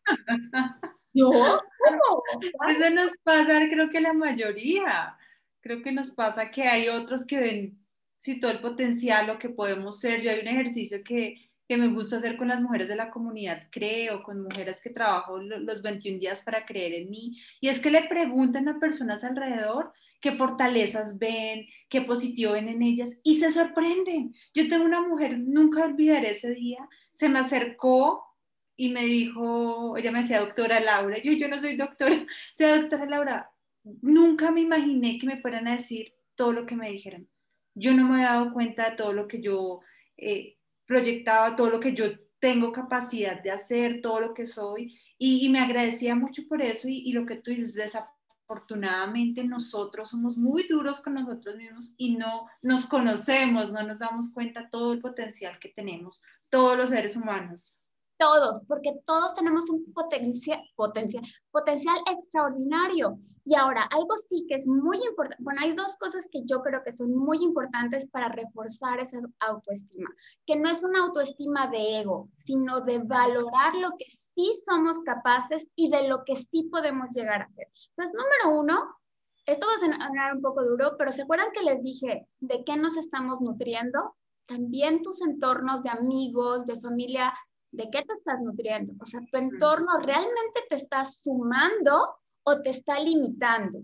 yo, 1.13 1.29
¿cómo? 1.29 2.23
Eso 2.67 2.89
nos 2.89 3.15
pasa, 3.23 3.59
creo 3.69 3.89
que 3.89 4.01
la 4.01 4.13
mayoría. 4.13 5.17
Creo 5.65 5.81
que 5.81 5.91
nos 5.91 6.11
pasa 6.11 6.51
que 6.51 6.61
hay 6.61 6.89
otros 6.89 7.25
que 7.25 7.39
ven 7.39 7.83
si 8.19 8.39
todo 8.39 8.51
el 8.51 8.61
potencial, 8.61 9.25
lo 9.25 9.39
que 9.39 9.49
podemos 9.49 9.99
ser. 9.99 10.21
Yo 10.21 10.29
hay 10.29 10.39
un 10.39 10.47
ejercicio 10.47 11.03
que, 11.03 11.49
que 11.67 11.75
me 11.75 11.87
gusta 11.87 12.17
hacer 12.17 12.37
con 12.37 12.49
las 12.49 12.61
mujeres 12.61 12.87
de 12.87 12.95
la 12.95 13.09
comunidad, 13.09 13.67
creo, 13.71 14.21
con 14.21 14.43
mujeres 14.43 14.79
que 14.79 14.91
trabajo 14.91 15.39
los 15.39 15.81
21 15.81 16.19
días 16.19 16.41
para 16.41 16.67
creer 16.67 16.93
en 16.93 17.09
mí. 17.09 17.41
Y 17.61 17.69
es 17.69 17.79
que 17.79 17.89
le 17.89 18.03
preguntan 18.03 18.67
a 18.67 18.79
personas 18.79 19.23
alrededor 19.23 19.91
qué 20.21 20.33
fortalezas 20.33 21.17
ven, 21.17 21.65
qué 21.89 22.01
positivo 22.01 22.51
ven 22.51 22.69
en 22.69 22.83
ellas 22.83 23.19
y 23.23 23.39
se 23.39 23.49
sorprenden. 23.49 24.35
Yo 24.53 24.67
tengo 24.67 24.85
una 24.85 25.01
mujer, 25.01 25.39
nunca 25.39 25.83
olvidaré 25.83 26.29
ese 26.29 26.51
día, 26.51 26.87
se 27.11 27.27
me 27.27 27.39
acercó 27.39 28.23
y 28.75 28.89
me 28.89 29.03
dijo, 29.03 29.97
ella 29.97 30.11
me 30.11 30.19
decía 30.21 30.41
doctora 30.41 30.79
Laura, 30.79 31.17
yo, 31.17 31.31
yo 31.31 31.47
no 31.47 31.57
soy 31.57 31.75
doctora, 31.75 32.23
sea 32.55 32.77
doctora 32.77 33.07
Laura, 33.07 33.54
nunca 34.01 34.51
me 34.51 34.61
imaginé 34.61 35.17
que 35.19 35.27
me 35.27 35.41
fueran 35.41 35.67
a 35.67 35.73
decir 35.73 36.13
todo 36.35 36.53
lo 36.53 36.65
que 36.65 36.75
me 36.75 36.89
dijeron. 36.89 37.29
Yo 37.73 37.93
no 37.93 38.09
me 38.09 38.19
he 38.19 38.23
dado 38.23 38.53
cuenta 38.53 38.89
de 38.89 38.95
todo 38.95 39.13
lo 39.13 39.27
que 39.27 39.41
yo 39.41 39.81
eh, 40.17 40.57
proyectaba, 40.85 41.55
todo 41.55 41.69
lo 41.69 41.79
que 41.79 41.93
yo 41.93 42.05
tengo 42.39 42.71
capacidad 42.71 43.41
de 43.41 43.51
hacer, 43.51 44.01
todo 44.01 44.19
lo 44.19 44.33
que 44.33 44.45
soy, 44.45 44.97
y, 45.17 45.49
me 45.49 45.59
agradecía 45.59 46.15
mucho 46.15 46.47
por 46.47 46.61
eso 46.61 46.87
y, 46.87 46.97
y, 46.99 47.13
lo 47.13 47.25
que 47.25 47.37
tú 47.37 47.51
dices, 47.51 47.73
desafortunadamente 47.73 49.43
nosotros 49.43 50.09
somos 50.09 50.37
muy 50.37 50.67
duros 50.67 51.01
con 51.01 51.15
nosotros 51.15 51.55
mismos 51.55 51.95
y 51.97 52.15
no 52.17 52.47
nos 52.61 52.85
conocemos, 52.85 53.71
no 53.71 53.81
nos 53.83 53.99
damos 53.99 54.31
cuenta 54.31 54.69
todo 54.69 54.93
el 54.93 54.99
potencial 54.99 55.57
que 55.59 55.69
tenemos, 55.69 56.21
todos 56.49 56.77
los 56.77 56.89
seres 56.89 57.15
humanos 57.15 57.75
todos, 58.17 58.63
porque 58.67 58.93
todos 59.05 59.35
tenemos 59.35 59.69
un 59.69 59.91
potencial, 59.93 60.61
potencial, 60.75 61.23
potencial 61.51 61.97
extraordinario. 62.11 63.19
Y 63.47 63.53
ahora, 63.55 63.83
algo 63.91 64.15
sí 64.27 64.45
que 64.49 64.55
es 64.55 64.67
muy 64.67 64.97
importante, 65.05 65.43
bueno, 65.43 65.61
hay 65.61 65.73
dos 65.73 65.95
cosas 65.97 66.27
que 66.31 66.41
yo 66.45 66.61
creo 66.63 66.83
que 66.83 66.93
son 66.93 67.15
muy 67.15 67.43
importantes 67.43 68.09
para 68.09 68.29
reforzar 68.29 68.99
esa 68.99 69.19
autoestima, 69.39 70.09
que 70.47 70.55
no 70.55 70.67
es 70.67 70.83
una 70.83 71.03
autoestima 71.03 71.67
de 71.67 71.99
ego, 71.99 72.29
sino 72.43 72.81
de 72.81 72.99
valorar 72.99 73.75
lo 73.75 73.91
que 73.97 74.05
sí 74.33 74.51
somos 74.67 74.99
capaces 75.01 75.67
y 75.75 75.89
de 75.89 76.07
lo 76.07 76.23
que 76.25 76.35
sí 76.35 76.69
podemos 76.71 77.09
llegar 77.11 77.43
a 77.43 77.45
hacer. 77.45 77.67
Entonces, 77.89 78.17
número 78.17 78.59
uno, 78.59 78.95
esto 79.45 79.67
va 79.67 79.73
a 79.75 79.79
sonar 79.79 80.35
un 80.35 80.41
poco 80.41 80.63
duro, 80.63 80.95
pero 80.97 81.11
¿se 81.11 81.21
acuerdan 81.21 81.51
que 81.53 81.61
les 81.61 81.83
dije 81.83 82.27
de 82.39 82.63
qué 82.63 82.77
nos 82.77 82.97
estamos 82.97 83.41
nutriendo? 83.41 84.15
También 84.47 85.03
tus 85.03 85.21
entornos 85.21 85.83
de 85.83 85.89
amigos, 85.89 86.65
de 86.65 86.79
familia, 86.79 87.33
¿de 87.75 87.89
qué 87.89 88.03
te 88.03 88.13
estás 88.13 88.39
nutriendo? 88.41 88.93
O 89.01 89.05
sea, 89.05 89.21
tu 89.31 89.37
entorno 89.37 89.99
realmente 89.99 90.63
te 90.69 90.75
está 90.75 91.05
sumando 91.05 92.15
o 92.43 92.61
te 92.61 92.69
está 92.69 92.99
limitando. 92.99 93.83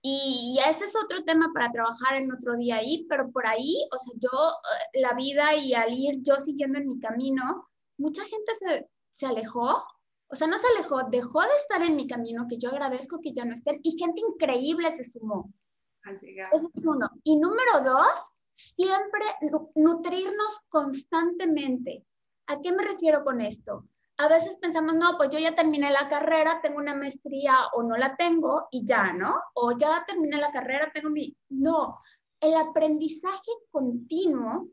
Y, 0.00 0.58
ese 0.66 0.84
es 0.84 0.94
otro 0.96 1.24
tema 1.24 1.50
para 1.52 1.72
trabajar 1.72 2.16
en 2.16 2.32
otro 2.32 2.56
día 2.56 2.76
ahí, 2.76 3.04
pero 3.08 3.30
por 3.30 3.46
ahí, 3.46 3.76
o 3.92 3.98
sea, 3.98 4.14
yo, 4.16 4.28
eh, 4.28 5.00
la 5.00 5.14
vida 5.14 5.54
y 5.56 5.74
al 5.74 5.92
ir 5.92 6.22
yo 6.22 6.36
siguiendo 6.36 6.78
en 6.78 6.88
mi 6.88 7.00
camino, 7.00 7.68
mucha 7.98 8.22
gente 8.24 8.54
se, 8.54 8.88
se 9.10 9.26
alejó, 9.26 9.82
o 10.28 10.36
sea, 10.36 10.46
no 10.46 10.58
se 10.58 10.66
alejó, 10.76 11.02
dejó 11.10 11.40
de 11.40 11.56
estar 11.60 11.82
en 11.82 11.96
mi 11.96 12.06
camino, 12.06 12.46
que 12.48 12.58
yo 12.58 12.68
agradezco 12.68 13.20
que 13.20 13.32
ya 13.32 13.44
no 13.44 13.54
estén, 13.54 13.80
y 13.82 13.98
gente 13.98 14.20
increíble 14.20 14.90
se 14.92 15.04
sumó. 15.04 15.52
Ese 16.52 16.66
es 16.74 16.84
uno. 16.84 17.10
Y 17.24 17.36
número 17.36 17.80
dos, 17.84 18.08
siempre 18.54 19.24
nutrirnos 19.74 20.60
constantemente. 20.68 22.04
¿A 22.48 22.60
qué 22.62 22.72
me 22.72 22.82
refiero 22.82 23.24
con 23.24 23.40
esto? 23.40 23.84
A 24.16 24.26
veces 24.26 24.56
pensamos, 24.56 24.94
no, 24.94 25.16
pues 25.16 25.30
yo 25.30 25.38
ya 25.38 25.54
terminé 25.54 25.90
la 25.90 26.08
carrera, 26.08 26.60
tengo 26.60 26.78
una 26.78 26.94
maestría 26.94 27.68
o 27.74 27.82
no 27.82 27.96
la 27.96 28.16
tengo 28.16 28.66
y 28.70 28.84
ya, 28.84 29.12
¿no? 29.12 29.36
O 29.54 29.76
ya 29.76 30.04
terminé 30.06 30.38
la 30.38 30.50
carrera, 30.50 30.90
tengo 30.92 31.10
mi... 31.10 31.36
No, 31.50 32.00
el 32.40 32.56
aprendizaje 32.56 33.52
continuo 33.70 34.68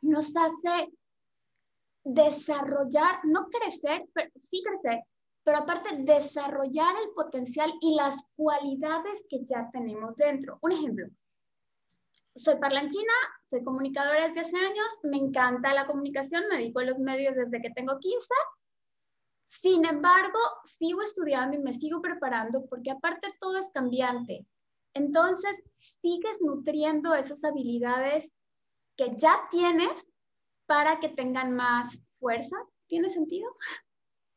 nos 0.00 0.32
hace 0.34 0.92
desarrollar, 2.04 3.24
no 3.24 3.48
crecer, 3.48 4.08
pero 4.14 4.30
sí 4.40 4.62
crecer, 4.64 5.02
pero 5.44 5.58
aparte 5.58 5.96
desarrollar 5.96 6.94
el 7.04 7.10
potencial 7.14 7.72
y 7.80 7.96
las 7.96 8.14
cualidades 8.36 9.24
que 9.28 9.44
ya 9.44 9.68
tenemos 9.72 10.14
dentro. 10.16 10.58
Un 10.62 10.72
ejemplo, 10.72 11.06
soy 12.34 12.56
parlanchina, 12.56 13.12
soy 13.44 13.62
comunicadora 13.62 14.28
desde 14.28 14.40
hace 14.40 14.56
años, 14.56 14.86
me 15.02 15.18
encanta 15.18 15.74
la 15.74 15.86
comunicación, 15.86 16.44
me 16.48 16.58
dedico 16.58 16.80
a 16.80 16.84
los 16.84 16.98
medios 16.98 17.36
desde 17.36 17.60
que 17.60 17.70
tengo 17.70 17.98
15. 17.98 18.26
Sin 19.46 19.84
embargo, 19.84 20.38
sigo 20.64 21.02
estudiando 21.02 21.56
y 21.56 21.60
me 21.60 21.72
sigo 21.72 22.00
preparando 22.00 22.64
porque 22.66 22.90
aparte 22.90 23.28
todo 23.38 23.58
es 23.58 23.68
cambiante. 23.72 24.46
Entonces, 24.94 25.52
sigues 26.00 26.40
nutriendo 26.40 27.14
esas 27.14 27.44
habilidades 27.44 28.32
que 28.96 29.14
ya 29.16 29.48
tienes 29.50 30.06
para 30.66 31.00
que 31.00 31.08
tengan 31.08 31.54
más 31.54 31.98
fuerza. 32.18 32.56
¿Tiene 32.86 33.10
sentido? 33.10 33.48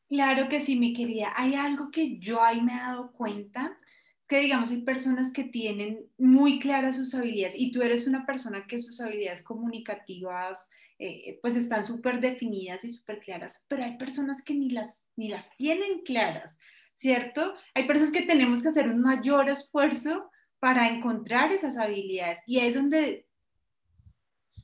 Claro 0.08 0.48
que 0.50 0.60
sí, 0.60 0.78
mi 0.78 0.94
querida. 0.94 1.34
Hay 1.36 1.56
algo 1.56 1.90
que 1.92 2.20
yo 2.20 2.42
ahí 2.42 2.62
me 2.62 2.74
he 2.74 2.78
dado 2.78 3.12
cuenta 3.12 3.78
que 4.28 4.40
digamos 4.40 4.72
hay 4.72 4.82
personas 4.82 5.32
que 5.32 5.44
tienen 5.44 6.06
muy 6.18 6.60
claras 6.60 6.96
sus 6.96 7.14
habilidades 7.14 7.56
y 7.58 7.72
tú 7.72 7.82
eres 7.82 8.08
una 8.08 8.26
persona 8.26 8.66
que 8.66 8.80
sus 8.80 9.00
habilidades 9.00 9.44
comunicativas 9.44 10.68
eh, 10.98 11.40
pues 11.42 11.56
están 11.56 11.84
súper 11.84 12.20
definidas 12.20 12.84
y 12.84 12.92
súper 12.92 13.20
claras, 13.20 13.66
pero 13.68 13.84
hay 13.84 13.98
personas 13.98 14.42
que 14.42 14.56
ni 14.56 14.70
las, 14.70 15.08
ni 15.16 15.30
las 15.30 15.56
tienen 15.58 16.02
claras, 16.04 16.58
¿cierto? 16.96 17.54
Hay 17.74 17.86
personas 17.86 18.12
que 18.12 18.24
tenemos 18.24 18.62
que 18.62 18.70
hacer 18.70 18.90
un 18.90 19.02
mayor 19.02 19.50
esfuerzo 19.50 20.32
para 20.60 20.88
encontrar 20.88 21.52
esas 21.52 21.78
habilidades 21.78 22.42
y 22.48 22.60
es 22.60 22.74
donde 22.74 23.28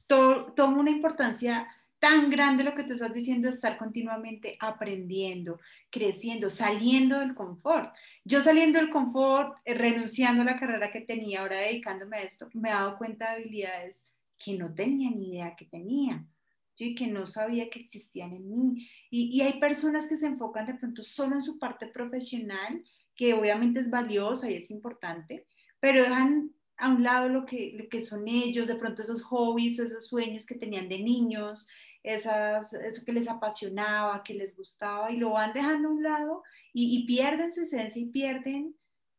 toma 0.08 0.78
una 0.78 0.92
importancia 0.92 1.68
tan 2.02 2.32
grande 2.32 2.64
lo 2.64 2.74
que 2.74 2.84
tú 2.84 2.94
estás 2.94 3.14
diciendo, 3.14 3.48
estar 3.48 3.78
continuamente 3.78 4.58
aprendiendo, 4.60 5.60
creciendo, 5.92 6.50
saliendo 6.50 7.20
del 7.20 7.36
confort. 7.36 7.96
Yo 8.26 8.42
saliendo 8.42 8.80
del 8.80 8.90
confort, 8.90 9.56
eh, 9.66 9.76
renunciando 9.76 10.42
a 10.42 10.46
la 10.46 10.60
carrera 10.60 10.92
que 10.92 11.02
tenía, 11.02 11.42
ahora 11.42 11.58
dedicándome 11.58 12.18
a 12.18 12.24
esto, 12.24 12.50
me 12.54 12.70
he 12.70 12.72
dado 12.72 12.98
cuenta 12.98 13.30
de 13.30 13.36
habilidades 13.36 14.12
que 14.44 14.58
no 14.58 14.74
tenía 14.74 15.12
ni 15.12 15.36
idea 15.36 15.56
que 15.56 15.66
tenía. 15.66 16.26
¿sí? 16.74 16.96
que 16.96 17.06
no 17.06 17.28
sabía 17.28 17.70
que 17.70 17.80
existían 17.82 18.34
en 18.34 18.50
mí. 18.50 18.88
Y, 19.12 19.38
y 19.38 19.42
hay 19.42 19.60
personas 19.60 20.08
que 20.08 20.18
se 20.18 20.26
enfocan 20.26 20.66
de 20.66 20.74
pronto 20.74 21.04
solo 21.04 21.36
en 21.36 21.44
su 21.44 21.60
parte 21.60 21.86
profesional, 21.86 22.84
que 23.16 23.36
obviamente 23.36 23.80
es 23.80 23.92
valiosa 23.92 24.50
y 24.50 24.56
es 24.56 24.72
importante, 24.72 25.46
pero 25.80 26.02
dejan 26.02 26.52
a 26.82 26.90
un 26.90 27.04
lado 27.04 27.30
lo 27.30 27.46
que, 27.46 27.74
lo 27.76 27.88
que 27.88 28.02
son 28.02 28.28
ellos, 28.28 28.68
de 28.68 28.76
pronto 28.76 29.04
esos 29.04 29.22
hobbies 29.22 29.80
o 29.80 29.84
esos 29.84 30.08
sueños 30.08 30.48
que 30.48 30.56
tenían 30.56 30.90
de 30.90 30.98
niños, 30.98 31.68
esas, 32.04 32.74
eso 32.74 33.06
que 33.06 33.14
les 33.14 33.28
apasionaba, 33.28 34.24
que 34.24 34.34
les 34.34 34.56
gustaba, 34.56 35.12
y 35.12 35.18
lo 35.18 35.32
van 35.32 35.54
dejando 35.54 35.90
a 35.90 35.92
un 35.92 36.04
lado 36.04 36.44
y, 36.74 37.06
pierden 37.06 37.52
su 37.52 37.62
esencia 37.62 38.02
y 38.02 38.06
pierden 38.06 38.76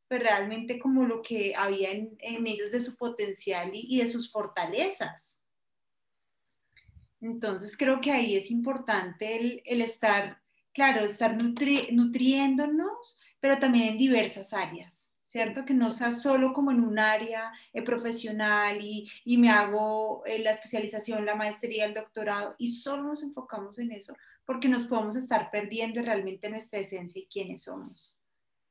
pues, 0.08 0.20
realmente 0.22 0.78
como 0.78 1.04
lo 1.04 1.22
que 1.22 1.54
había 1.56 1.90
en, 1.90 2.16
ellos 2.20 2.70
de 2.72 2.80
su 2.80 2.96
potencial 2.96 3.70
y, 3.72 3.98
de 3.98 4.06
sus 4.06 4.30
fortalezas. 4.30 5.40
Entonces 7.20 7.76
creo 7.76 8.00
que 8.00 8.10
ahí 8.10 8.36
es 8.36 8.50
importante 8.50 9.36
el, 9.36 9.62
el 9.64 9.80
estar, 9.80 10.42
claro, 10.72 11.04
estar 11.04 11.36
nutriéndonos, 11.36 13.20
pero 13.38 13.58
también 13.58 13.92
en 13.92 13.98
diversas 13.98 14.52
áreas. 14.52 15.11
¿Cierto? 15.32 15.64
Que 15.64 15.72
no 15.72 15.90
sea 15.90 16.12
solo 16.12 16.52
como 16.52 16.70
en 16.70 16.80
un 16.80 16.98
área 16.98 17.52
eh, 17.72 17.82
profesional 17.82 18.78
y, 18.82 19.10
y, 19.24 19.38
me 19.38 19.48
hago 19.48 20.22
eh, 20.26 20.38
la 20.38 20.50
especialización, 20.50 21.24
la 21.24 21.34
maestría, 21.34 21.86
el 21.86 21.94
doctorado 21.94 22.54
y 22.58 22.72
solo 22.72 23.04
nos 23.04 23.22
enfocamos 23.22 23.78
en 23.78 23.92
eso 23.92 24.14
porque 24.44 24.68
nos 24.68 24.84
podemos 24.84 25.16
estar 25.16 25.50
perdiendo 25.50 26.02
realmente 26.02 26.50
nuestra 26.50 26.80
esencia 26.80 27.22
y 27.22 27.26
quiénes 27.26 27.62
somos. 27.62 28.14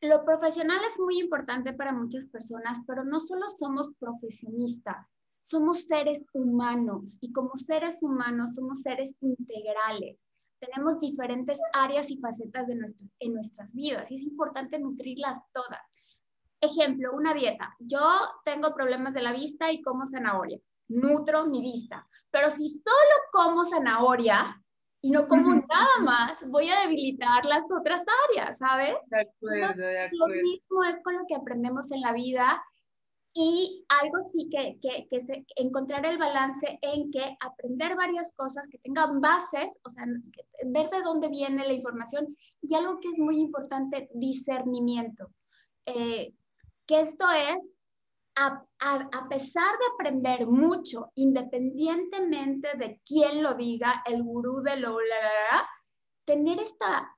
Lo 0.01 0.24
profesional 0.24 0.80
es 0.89 0.99
muy 0.99 1.20
importante 1.20 1.74
para 1.74 1.93
muchas 1.93 2.26
personas, 2.26 2.80
pero 2.86 3.03
no 3.03 3.20
solo 3.20 3.49
somos 3.49 3.89
profesionistas, 3.99 5.07
somos 5.41 5.86
seres 5.86 6.24
humanos 6.34 7.18
y 7.22 7.32
como 7.32 7.55
seres 7.55 8.03
humanos 8.03 8.55
somos 8.55 8.82
seres 8.82 9.16
integrales. 9.22 10.20
Tenemos 10.59 10.99
diferentes 10.99 11.59
áreas 11.74 12.12
y 12.12 12.18
facetas 12.18 12.68
de 12.68 12.76
nuestro, 12.76 13.07
en 13.20 13.34
nuestras 13.34 13.74
vidas 13.74 14.12
y 14.12 14.18
es 14.18 14.26
importante 14.26 14.78
nutrirlas 14.78 15.39
todas. 15.53 15.90
Ejemplo, 16.62 17.14
una 17.14 17.34
dieta. 17.34 17.76
Yo 17.80 17.99
tengo 18.45 18.74
problemas 18.74 19.14
de 19.14 19.24
la 19.24 19.34
vista 19.34 19.72
y 19.72 19.82
como 19.82 20.05
zanahoria. 20.05 20.59
Nutro 20.89 21.47
mi 21.47 21.62
vista. 21.62 22.07
Pero 22.30 22.49
si 22.51 22.70
solo 22.70 23.16
como 23.32 23.66
zanahoria 23.66 24.62
y 25.01 25.09
no 25.09 25.28
como 25.28 25.53
nada 25.55 25.99
más, 26.03 26.39
voy 26.47 26.70
a 26.70 26.82
debilitar 26.82 27.45
las 27.45 27.66
otras 27.72 28.03
áreas, 28.30 28.59
¿sabes? 28.59 28.93
De 29.07 29.22
acuerdo, 29.22 29.82
de 29.82 30.01
acuerdo. 30.01 30.28
Lo 30.28 30.43
mismo 30.43 30.84
es 30.84 31.01
con 31.01 31.16
lo 31.18 31.26
que 31.28 31.36
aprendemos 31.36 31.91
en 31.91 32.01
la 32.01 32.14
vida 32.14 32.62
y 33.34 33.86
algo 33.88 34.20
sí 34.32 34.49
que, 34.51 34.78
que, 34.82 35.07
que 35.09 35.20
se, 35.22 35.45
encontrar 35.55 36.05
el 36.05 36.18
balance 36.18 36.78
en 36.82 37.12
que 37.12 37.38
aprender 37.39 37.95
varias 37.95 38.34
cosas 38.36 38.68
que 38.68 38.78
tengan 38.80 39.22
bases, 39.22 39.72
o 39.84 39.89
sea, 39.89 40.05
ver 40.66 40.89
de 40.89 41.01
dónde 41.01 41.30
viene 41.30 41.66
la 41.66 41.74
información 41.74 42.38
y 42.62 42.76
algo 42.76 42.99
que 42.99 43.09
es 43.09 43.18
muy 43.18 43.39
importante, 43.39 44.09
discernimiento. 44.14 45.32
Eh, 45.86 46.34
que 46.91 46.99
esto 46.99 47.25
es, 47.31 47.65
a, 48.35 49.29
pesar 49.29 49.77
de 49.79 49.85
aprender 49.93 50.45
mucho, 50.45 51.09
independientemente 51.15 52.67
de 52.77 52.99
quién 53.05 53.41
lo 53.41 53.53
diga, 53.53 54.03
el 54.05 54.21
gurú 54.21 54.61
de 54.61 54.75
lo, 54.75 54.97
tener 56.25 56.59
esta, 56.59 57.15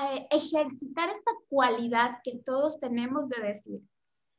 eh, 0.00 0.28
ejercitar 0.30 1.08
esta 1.08 1.32
cualidad 1.48 2.20
que 2.22 2.40
todos 2.44 2.78
tenemos 2.78 3.28
de 3.28 3.42
decir, 3.42 3.80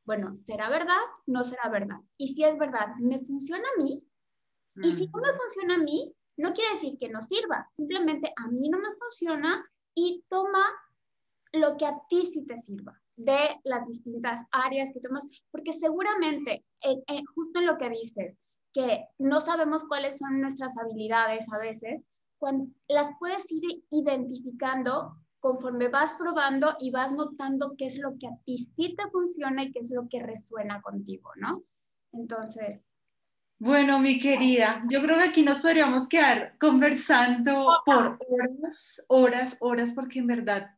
bueno, 0.06 0.38
¿será 0.46 0.70
verdad? 0.70 1.04
No 1.26 1.44
será 1.44 1.68
verdad. 1.68 2.00
Y 2.18 2.30
si 2.30 2.46
es 2.46 2.58
verdad, 2.58 2.96
¿me 3.02 3.20
funciona 3.26 3.68
a 3.76 3.84
mí? 3.84 4.02
Y 4.76 4.92
si 4.94 5.08
no 5.08 5.20
me 5.20 5.38
funciona 5.38 5.76
a 5.76 5.80
mí, 5.80 6.16
no 6.38 6.54
quiere 6.54 6.76
decir 6.76 6.98
que 6.98 7.10
no 7.10 7.22
sirva, 7.24 7.70
simplemente 7.74 8.32
a 8.38 8.48
mí 8.48 8.70
no 8.70 8.80
me 8.80 8.96
funciona 8.96 9.70
y 9.94 10.24
toma 10.30 10.64
lo 11.52 11.76
que 11.76 11.86
a 11.86 12.00
ti 12.08 12.26
sí 12.26 12.46
te 12.46 12.58
sirva 12.60 13.03
de 13.16 13.60
las 13.64 13.88
distintas 13.88 14.46
áreas 14.52 14.92
que 14.94 15.00
tenemos, 15.00 15.28
porque 15.52 15.74
seguramente, 15.74 16.62
justo 17.36 17.60
en 17.60 17.66
lo 17.66 17.78
que 17.78 17.90
dices, 17.90 18.38
que 18.74 19.06
no 19.20 19.40
sabemos 19.40 19.86
cuáles 19.88 20.18
son 20.18 20.42
nuestras 20.42 20.78
habilidades 20.78 21.46
a 21.54 21.58
veces, 21.58 22.02
cuando 22.40 22.68
las 22.88 23.12
puedes 23.20 23.50
ir 23.52 23.84
identificando 23.92 25.16
conforme 25.40 25.90
vas 25.90 26.14
probando 26.14 26.76
y 26.80 26.90
vas 26.90 27.12
notando 27.12 27.76
qué 27.78 27.86
es 27.86 28.00
lo 28.00 28.18
que 28.18 28.28
a 28.28 28.38
ti 28.46 28.58
sí 28.58 28.96
te 28.98 29.10
funciona 29.12 29.64
y 29.64 29.72
qué 29.72 29.80
es 29.80 29.92
lo 29.92 30.08
que 30.10 30.22
resuena 30.22 30.82
contigo, 30.82 31.30
¿no? 31.36 31.64
Entonces. 32.14 33.00
Bueno, 33.60 34.00
mi 34.00 34.20
querida, 34.20 34.84
yo 34.90 35.02
creo 35.02 35.18
que 35.18 35.26
aquí 35.26 35.44
nos 35.44 35.60
podríamos 35.60 36.10
quedar 36.10 36.58
conversando 36.60 37.68
por 37.86 38.18
horas, 38.28 39.02
horas, 39.08 39.58
horas, 39.60 39.92
porque 39.92 40.20
en 40.20 40.28
verdad 40.28 40.76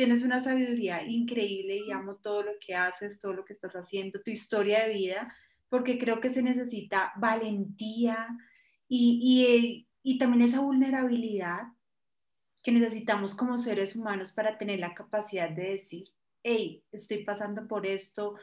tienes 0.00 0.22
una 0.22 0.40
sabiduría 0.40 1.02
increíble 1.06 1.76
y 1.86 1.90
amo 1.90 2.16
todo 2.16 2.42
lo 2.42 2.52
que 2.58 2.74
haces, 2.74 3.20
todo 3.20 3.34
lo 3.34 3.44
que 3.44 3.52
estás 3.52 3.74
haciendo, 3.74 4.22
tu 4.22 4.30
historia 4.30 4.86
de 4.86 4.94
vida, 4.94 5.36
porque 5.68 5.98
creo 5.98 6.22
que 6.22 6.30
se 6.30 6.42
necesita 6.42 7.12
valentía 7.18 8.26
y, 8.88 9.86
y, 10.02 10.18
también 10.18 10.48
esa 10.48 10.60
vulnerabilidad 10.60 11.64
que 12.62 12.72
necesitamos 12.72 13.34
como 13.34 13.58
seres 13.58 13.94
humanos 13.94 14.32
para 14.32 14.56
tener 14.56 14.78
la 14.78 14.94
capacidad 14.94 15.50
de 15.50 15.72
decir, 15.72 16.08
hey, 16.42 16.82
estoy 16.90 17.22
pasando 17.22 17.68
por 17.68 17.84
esto, 17.84 18.36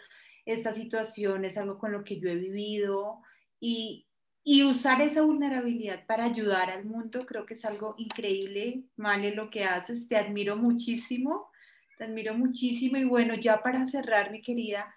esta 0.45 0.71
situación 0.71 1.43
es 1.43 1.57
algo 1.57 1.79
con 1.79 1.91
lo 1.91 2.03
que 2.03 2.19
yo 2.19 2.29
he 2.29 2.35
vivido 2.35 3.23
y, 3.59 4.06
y 4.49 4.63
usar 4.63 5.01
esa 5.01 5.23
vulnerabilidad 5.23 6.05
para 6.05 6.23
ayudar 6.23 6.69
al 6.69 6.85
mundo, 6.85 7.25
creo 7.25 7.45
que 7.45 7.53
es 7.53 7.65
algo 7.65 7.95
increíble, 7.97 8.85
Male, 8.95 9.35
lo 9.35 9.49
que 9.49 9.65
haces. 9.65 10.07
Te 10.07 10.15
admiro 10.15 10.55
muchísimo, 10.55 11.51
te 11.97 12.05
admiro 12.05 12.33
muchísimo. 12.33 12.95
Y 12.95 13.03
bueno, 13.03 13.35
ya 13.35 13.61
para 13.61 13.85
cerrar, 13.85 14.31
mi 14.31 14.41
querida, 14.41 14.95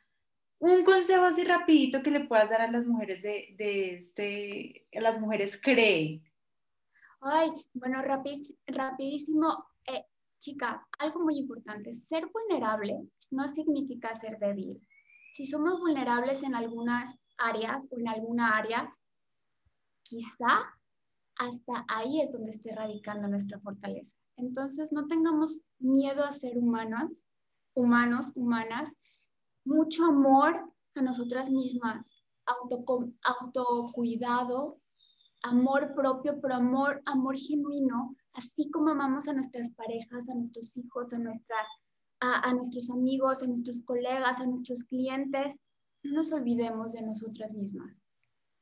un 0.60 0.84
consejo 0.84 1.24
así 1.24 1.42
rapidito 1.42 2.00
que 2.00 2.12
le 2.12 2.20
puedas 2.20 2.50
dar 2.50 2.60
a 2.60 2.70
las 2.70 2.86
mujeres 2.86 3.22
de, 3.22 3.56
de 3.58 3.94
este, 3.96 4.86
a 4.96 5.00
las 5.00 5.18
mujeres 5.18 5.60
cree. 5.60 6.22
Ay, 7.20 7.50
bueno, 7.74 8.02
rapidísimo. 8.02 9.64
Eh, 9.88 10.04
chicas, 10.38 10.80
algo 11.00 11.24
muy 11.24 11.38
importante, 11.38 11.92
ser 12.08 12.28
vulnerable 12.32 13.00
no 13.32 13.48
significa 13.48 14.14
ser 14.14 14.38
débil. 14.38 14.80
Si 15.34 15.44
somos 15.44 15.80
vulnerables 15.80 16.40
en 16.44 16.54
algunas 16.54 17.18
áreas 17.36 17.88
o 17.90 17.98
en 17.98 18.06
alguna 18.06 18.56
área, 18.56 18.96
quizá 20.10 20.64
hasta 21.36 21.84
ahí 21.88 22.20
es 22.20 22.32
donde 22.32 22.50
esté 22.50 22.74
radicando 22.74 23.28
nuestra 23.28 23.60
fortaleza. 23.60 24.12
Entonces, 24.36 24.92
no 24.92 25.06
tengamos 25.06 25.60
miedo 25.78 26.24
a 26.24 26.32
ser 26.32 26.58
humanos, 26.58 27.22
humanos, 27.74 28.26
humanas, 28.34 28.90
mucho 29.64 30.04
amor 30.04 30.70
a 30.96 31.02
nosotras 31.02 31.48
mismas, 31.50 32.14
auto, 32.44 32.84
autocuidado, 33.22 34.80
amor 35.42 35.94
propio, 35.94 36.40
pero 36.40 36.54
amor, 36.54 37.02
genuino, 37.36 38.16
así 38.32 38.70
como 38.70 38.90
amamos 38.90 39.28
a 39.28 39.32
nuestras 39.32 39.70
parejas, 39.72 40.28
a 40.28 40.34
nuestros 40.34 40.76
hijos, 40.76 41.12
a, 41.12 42.52
nuestros 42.52 42.90
amigos, 42.90 43.42
a 43.42 43.46
nuestros 43.46 43.82
colegas, 43.84 44.40
a 44.40 44.46
nuestros 44.46 44.84
clientes, 44.84 45.56
no 46.02 46.12
nos 46.14 46.32
olvidemos 46.32 46.92
de 46.92 47.02
nosotras 47.02 47.54
mismas. 47.54 47.94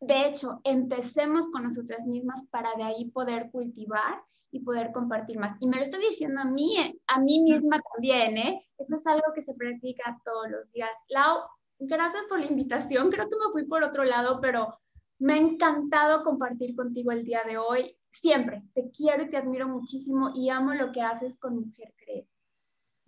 De 0.01 0.26
hecho, 0.26 0.61
empecemos 0.64 1.51
con 1.51 1.64
nosotras 1.64 2.07
mismas 2.07 2.46
para 2.51 2.74
de 2.76 2.84
ahí 2.84 3.11
poder 3.11 3.51
cultivar 3.51 4.22
y 4.51 4.61
poder 4.61 4.92
compartir 4.92 5.38
más. 5.38 5.57
Y 5.61 5.68
me 5.68 5.76
lo 5.76 5.82
estoy 5.82 6.01
diciendo 6.01 6.40
a 6.40 6.44
mí, 6.44 6.76
a 7.07 7.20
mí 7.20 7.40
misma 7.40 7.80
también, 7.94 8.38
¿eh? 8.38 8.66
Esto 8.78 8.96
es 8.96 9.07
algo 9.07 9.32
que 9.34 9.42
se 9.42 9.55
practica 9.55 10.20
todos 10.24 10.51
los 10.51 10.70
días. 10.72 10.90
Lau, 11.09 11.40
gracias 11.78 12.22
por 12.28 12.40
la 12.40 12.46
invitación. 12.46 13.11
Creo 13.11 13.28
que 13.28 13.36
me 13.36 13.53
fui 13.53 13.64
por 13.64 13.82
otro 13.82 14.05
lado, 14.05 14.40
pero 14.40 14.78
me 15.18 15.34
ha 15.34 15.36
encantado 15.38 16.22
compartir 16.22 16.76
contigo 16.76 17.11
el 17.11 17.24
día 17.24 17.42
de 17.44 17.59
hoy. 17.59 17.96
Siempre, 18.11 18.62
te 18.74 18.90
quiero 18.90 19.24
y 19.24 19.30
te 19.30 19.36
admiro 19.36 19.68
muchísimo 19.68 20.30
y 20.34 20.49
amo 20.49 20.74
lo 20.74 20.92
que 20.92 21.03
haces 21.03 21.38
con 21.38 21.57
Mujer 21.57 21.92
Cree. 21.96 22.26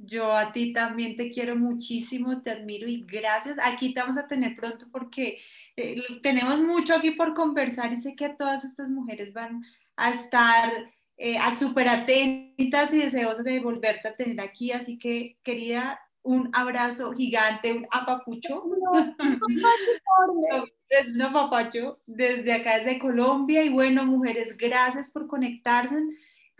Yo 0.02 0.34
a 0.34 0.52
ti 0.52 0.72
también 0.72 1.16
te 1.16 1.30
quiero 1.30 1.56
muchísimo, 1.56 2.40
te 2.40 2.50
admiro 2.50 2.88
y 2.88 3.04
gracias. 3.04 3.58
Aquí 3.62 3.92
te 3.92 4.00
vamos 4.00 4.16
a 4.16 4.26
tener 4.26 4.56
pronto 4.56 4.86
porque 4.90 5.38
eh, 5.76 5.96
tenemos 6.22 6.58
mucho 6.60 6.94
aquí 6.94 7.10
por 7.10 7.34
conversar 7.34 7.92
y 7.92 7.96
sé 7.96 8.16
que 8.16 8.30
todas 8.30 8.64
estas 8.64 8.88
mujeres 8.88 9.32
van 9.32 9.62
a 9.96 10.10
estar 10.10 10.72
eh, 11.18 11.38
súper 11.58 11.88
atentas 11.88 12.94
y 12.94 12.98
deseosas 13.02 13.44
de 13.44 13.60
volverte 13.60 14.08
a 14.08 14.16
tener 14.16 14.40
aquí. 14.40 14.72
Así 14.72 14.98
que, 14.98 15.36
querida, 15.42 16.00
un 16.22 16.48
abrazo 16.54 17.12
gigante, 17.12 17.74
un 17.74 17.86
apapucho. 17.90 18.62
un 21.14 21.22
apapacho 21.22 22.00
desde 22.06 22.52
acá, 22.54 22.78
desde 22.78 22.98
Colombia. 22.98 23.62
Y 23.62 23.68
bueno, 23.68 24.06
mujeres, 24.06 24.56
gracias 24.56 25.10
por 25.10 25.26
conectarse. 25.26 25.96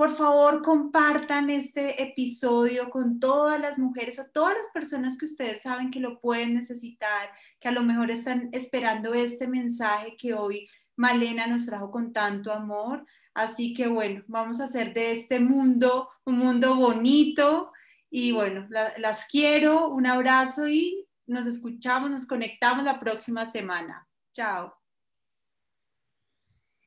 Por 0.00 0.16
favor, 0.16 0.62
compartan 0.62 1.50
este 1.50 2.02
episodio 2.02 2.88
con 2.88 3.20
todas 3.20 3.60
las 3.60 3.78
mujeres 3.78 4.18
o 4.18 4.24
todas 4.32 4.56
las 4.56 4.70
personas 4.72 5.18
que 5.18 5.26
ustedes 5.26 5.60
saben 5.60 5.90
que 5.90 6.00
lo 6.00 6.18
pueden 6.22 6.54
necesitar, 6.54 7.28
que 7.60 7.68
a 7.68 7.72
lo 7.72 7.82
mejor 7.82 8.10
están 8.10 8.48
esperando 8.52 9.12
este 9.12 9.46
mensaje 9.46 10.16
que 10.16 10.32
hoy 10.32 10.66
Malena 10.96 11.46
nos 11.46 11.66
trajo 11.66 11.90
con 11.90 12.14
tanto 12.14 12.50
amor. 12.50 13.04
Así 13.34 13.74
que 13.74 13.88
bueno, 13.88 14.24
vamos 14.26 14.62
a 14.62 14.64
hacer 14.64 14.94
de 14.94 15.12
este 15.12 15.38
mundo 15.38 16.08
un 16.24 16.38
mundo 16.38 16.76
bonito 16.76 17.70
y 18.08 18.32
bueno, 18.32 18.68
las 18.70 19.26
quiero, 19.26 19.90
un 19.90 20.06
abrazo 20.06 20.66
y 20.66 21.06
nos 21.26 21.46
escuchamos, 21.46 22.10
nos 22.10 22.26
conectamos 22.26 22.86
la 22.86 22.98
próxima 22.98 23.44
semana. 23.44 24.08
Chao. 24.32 24.79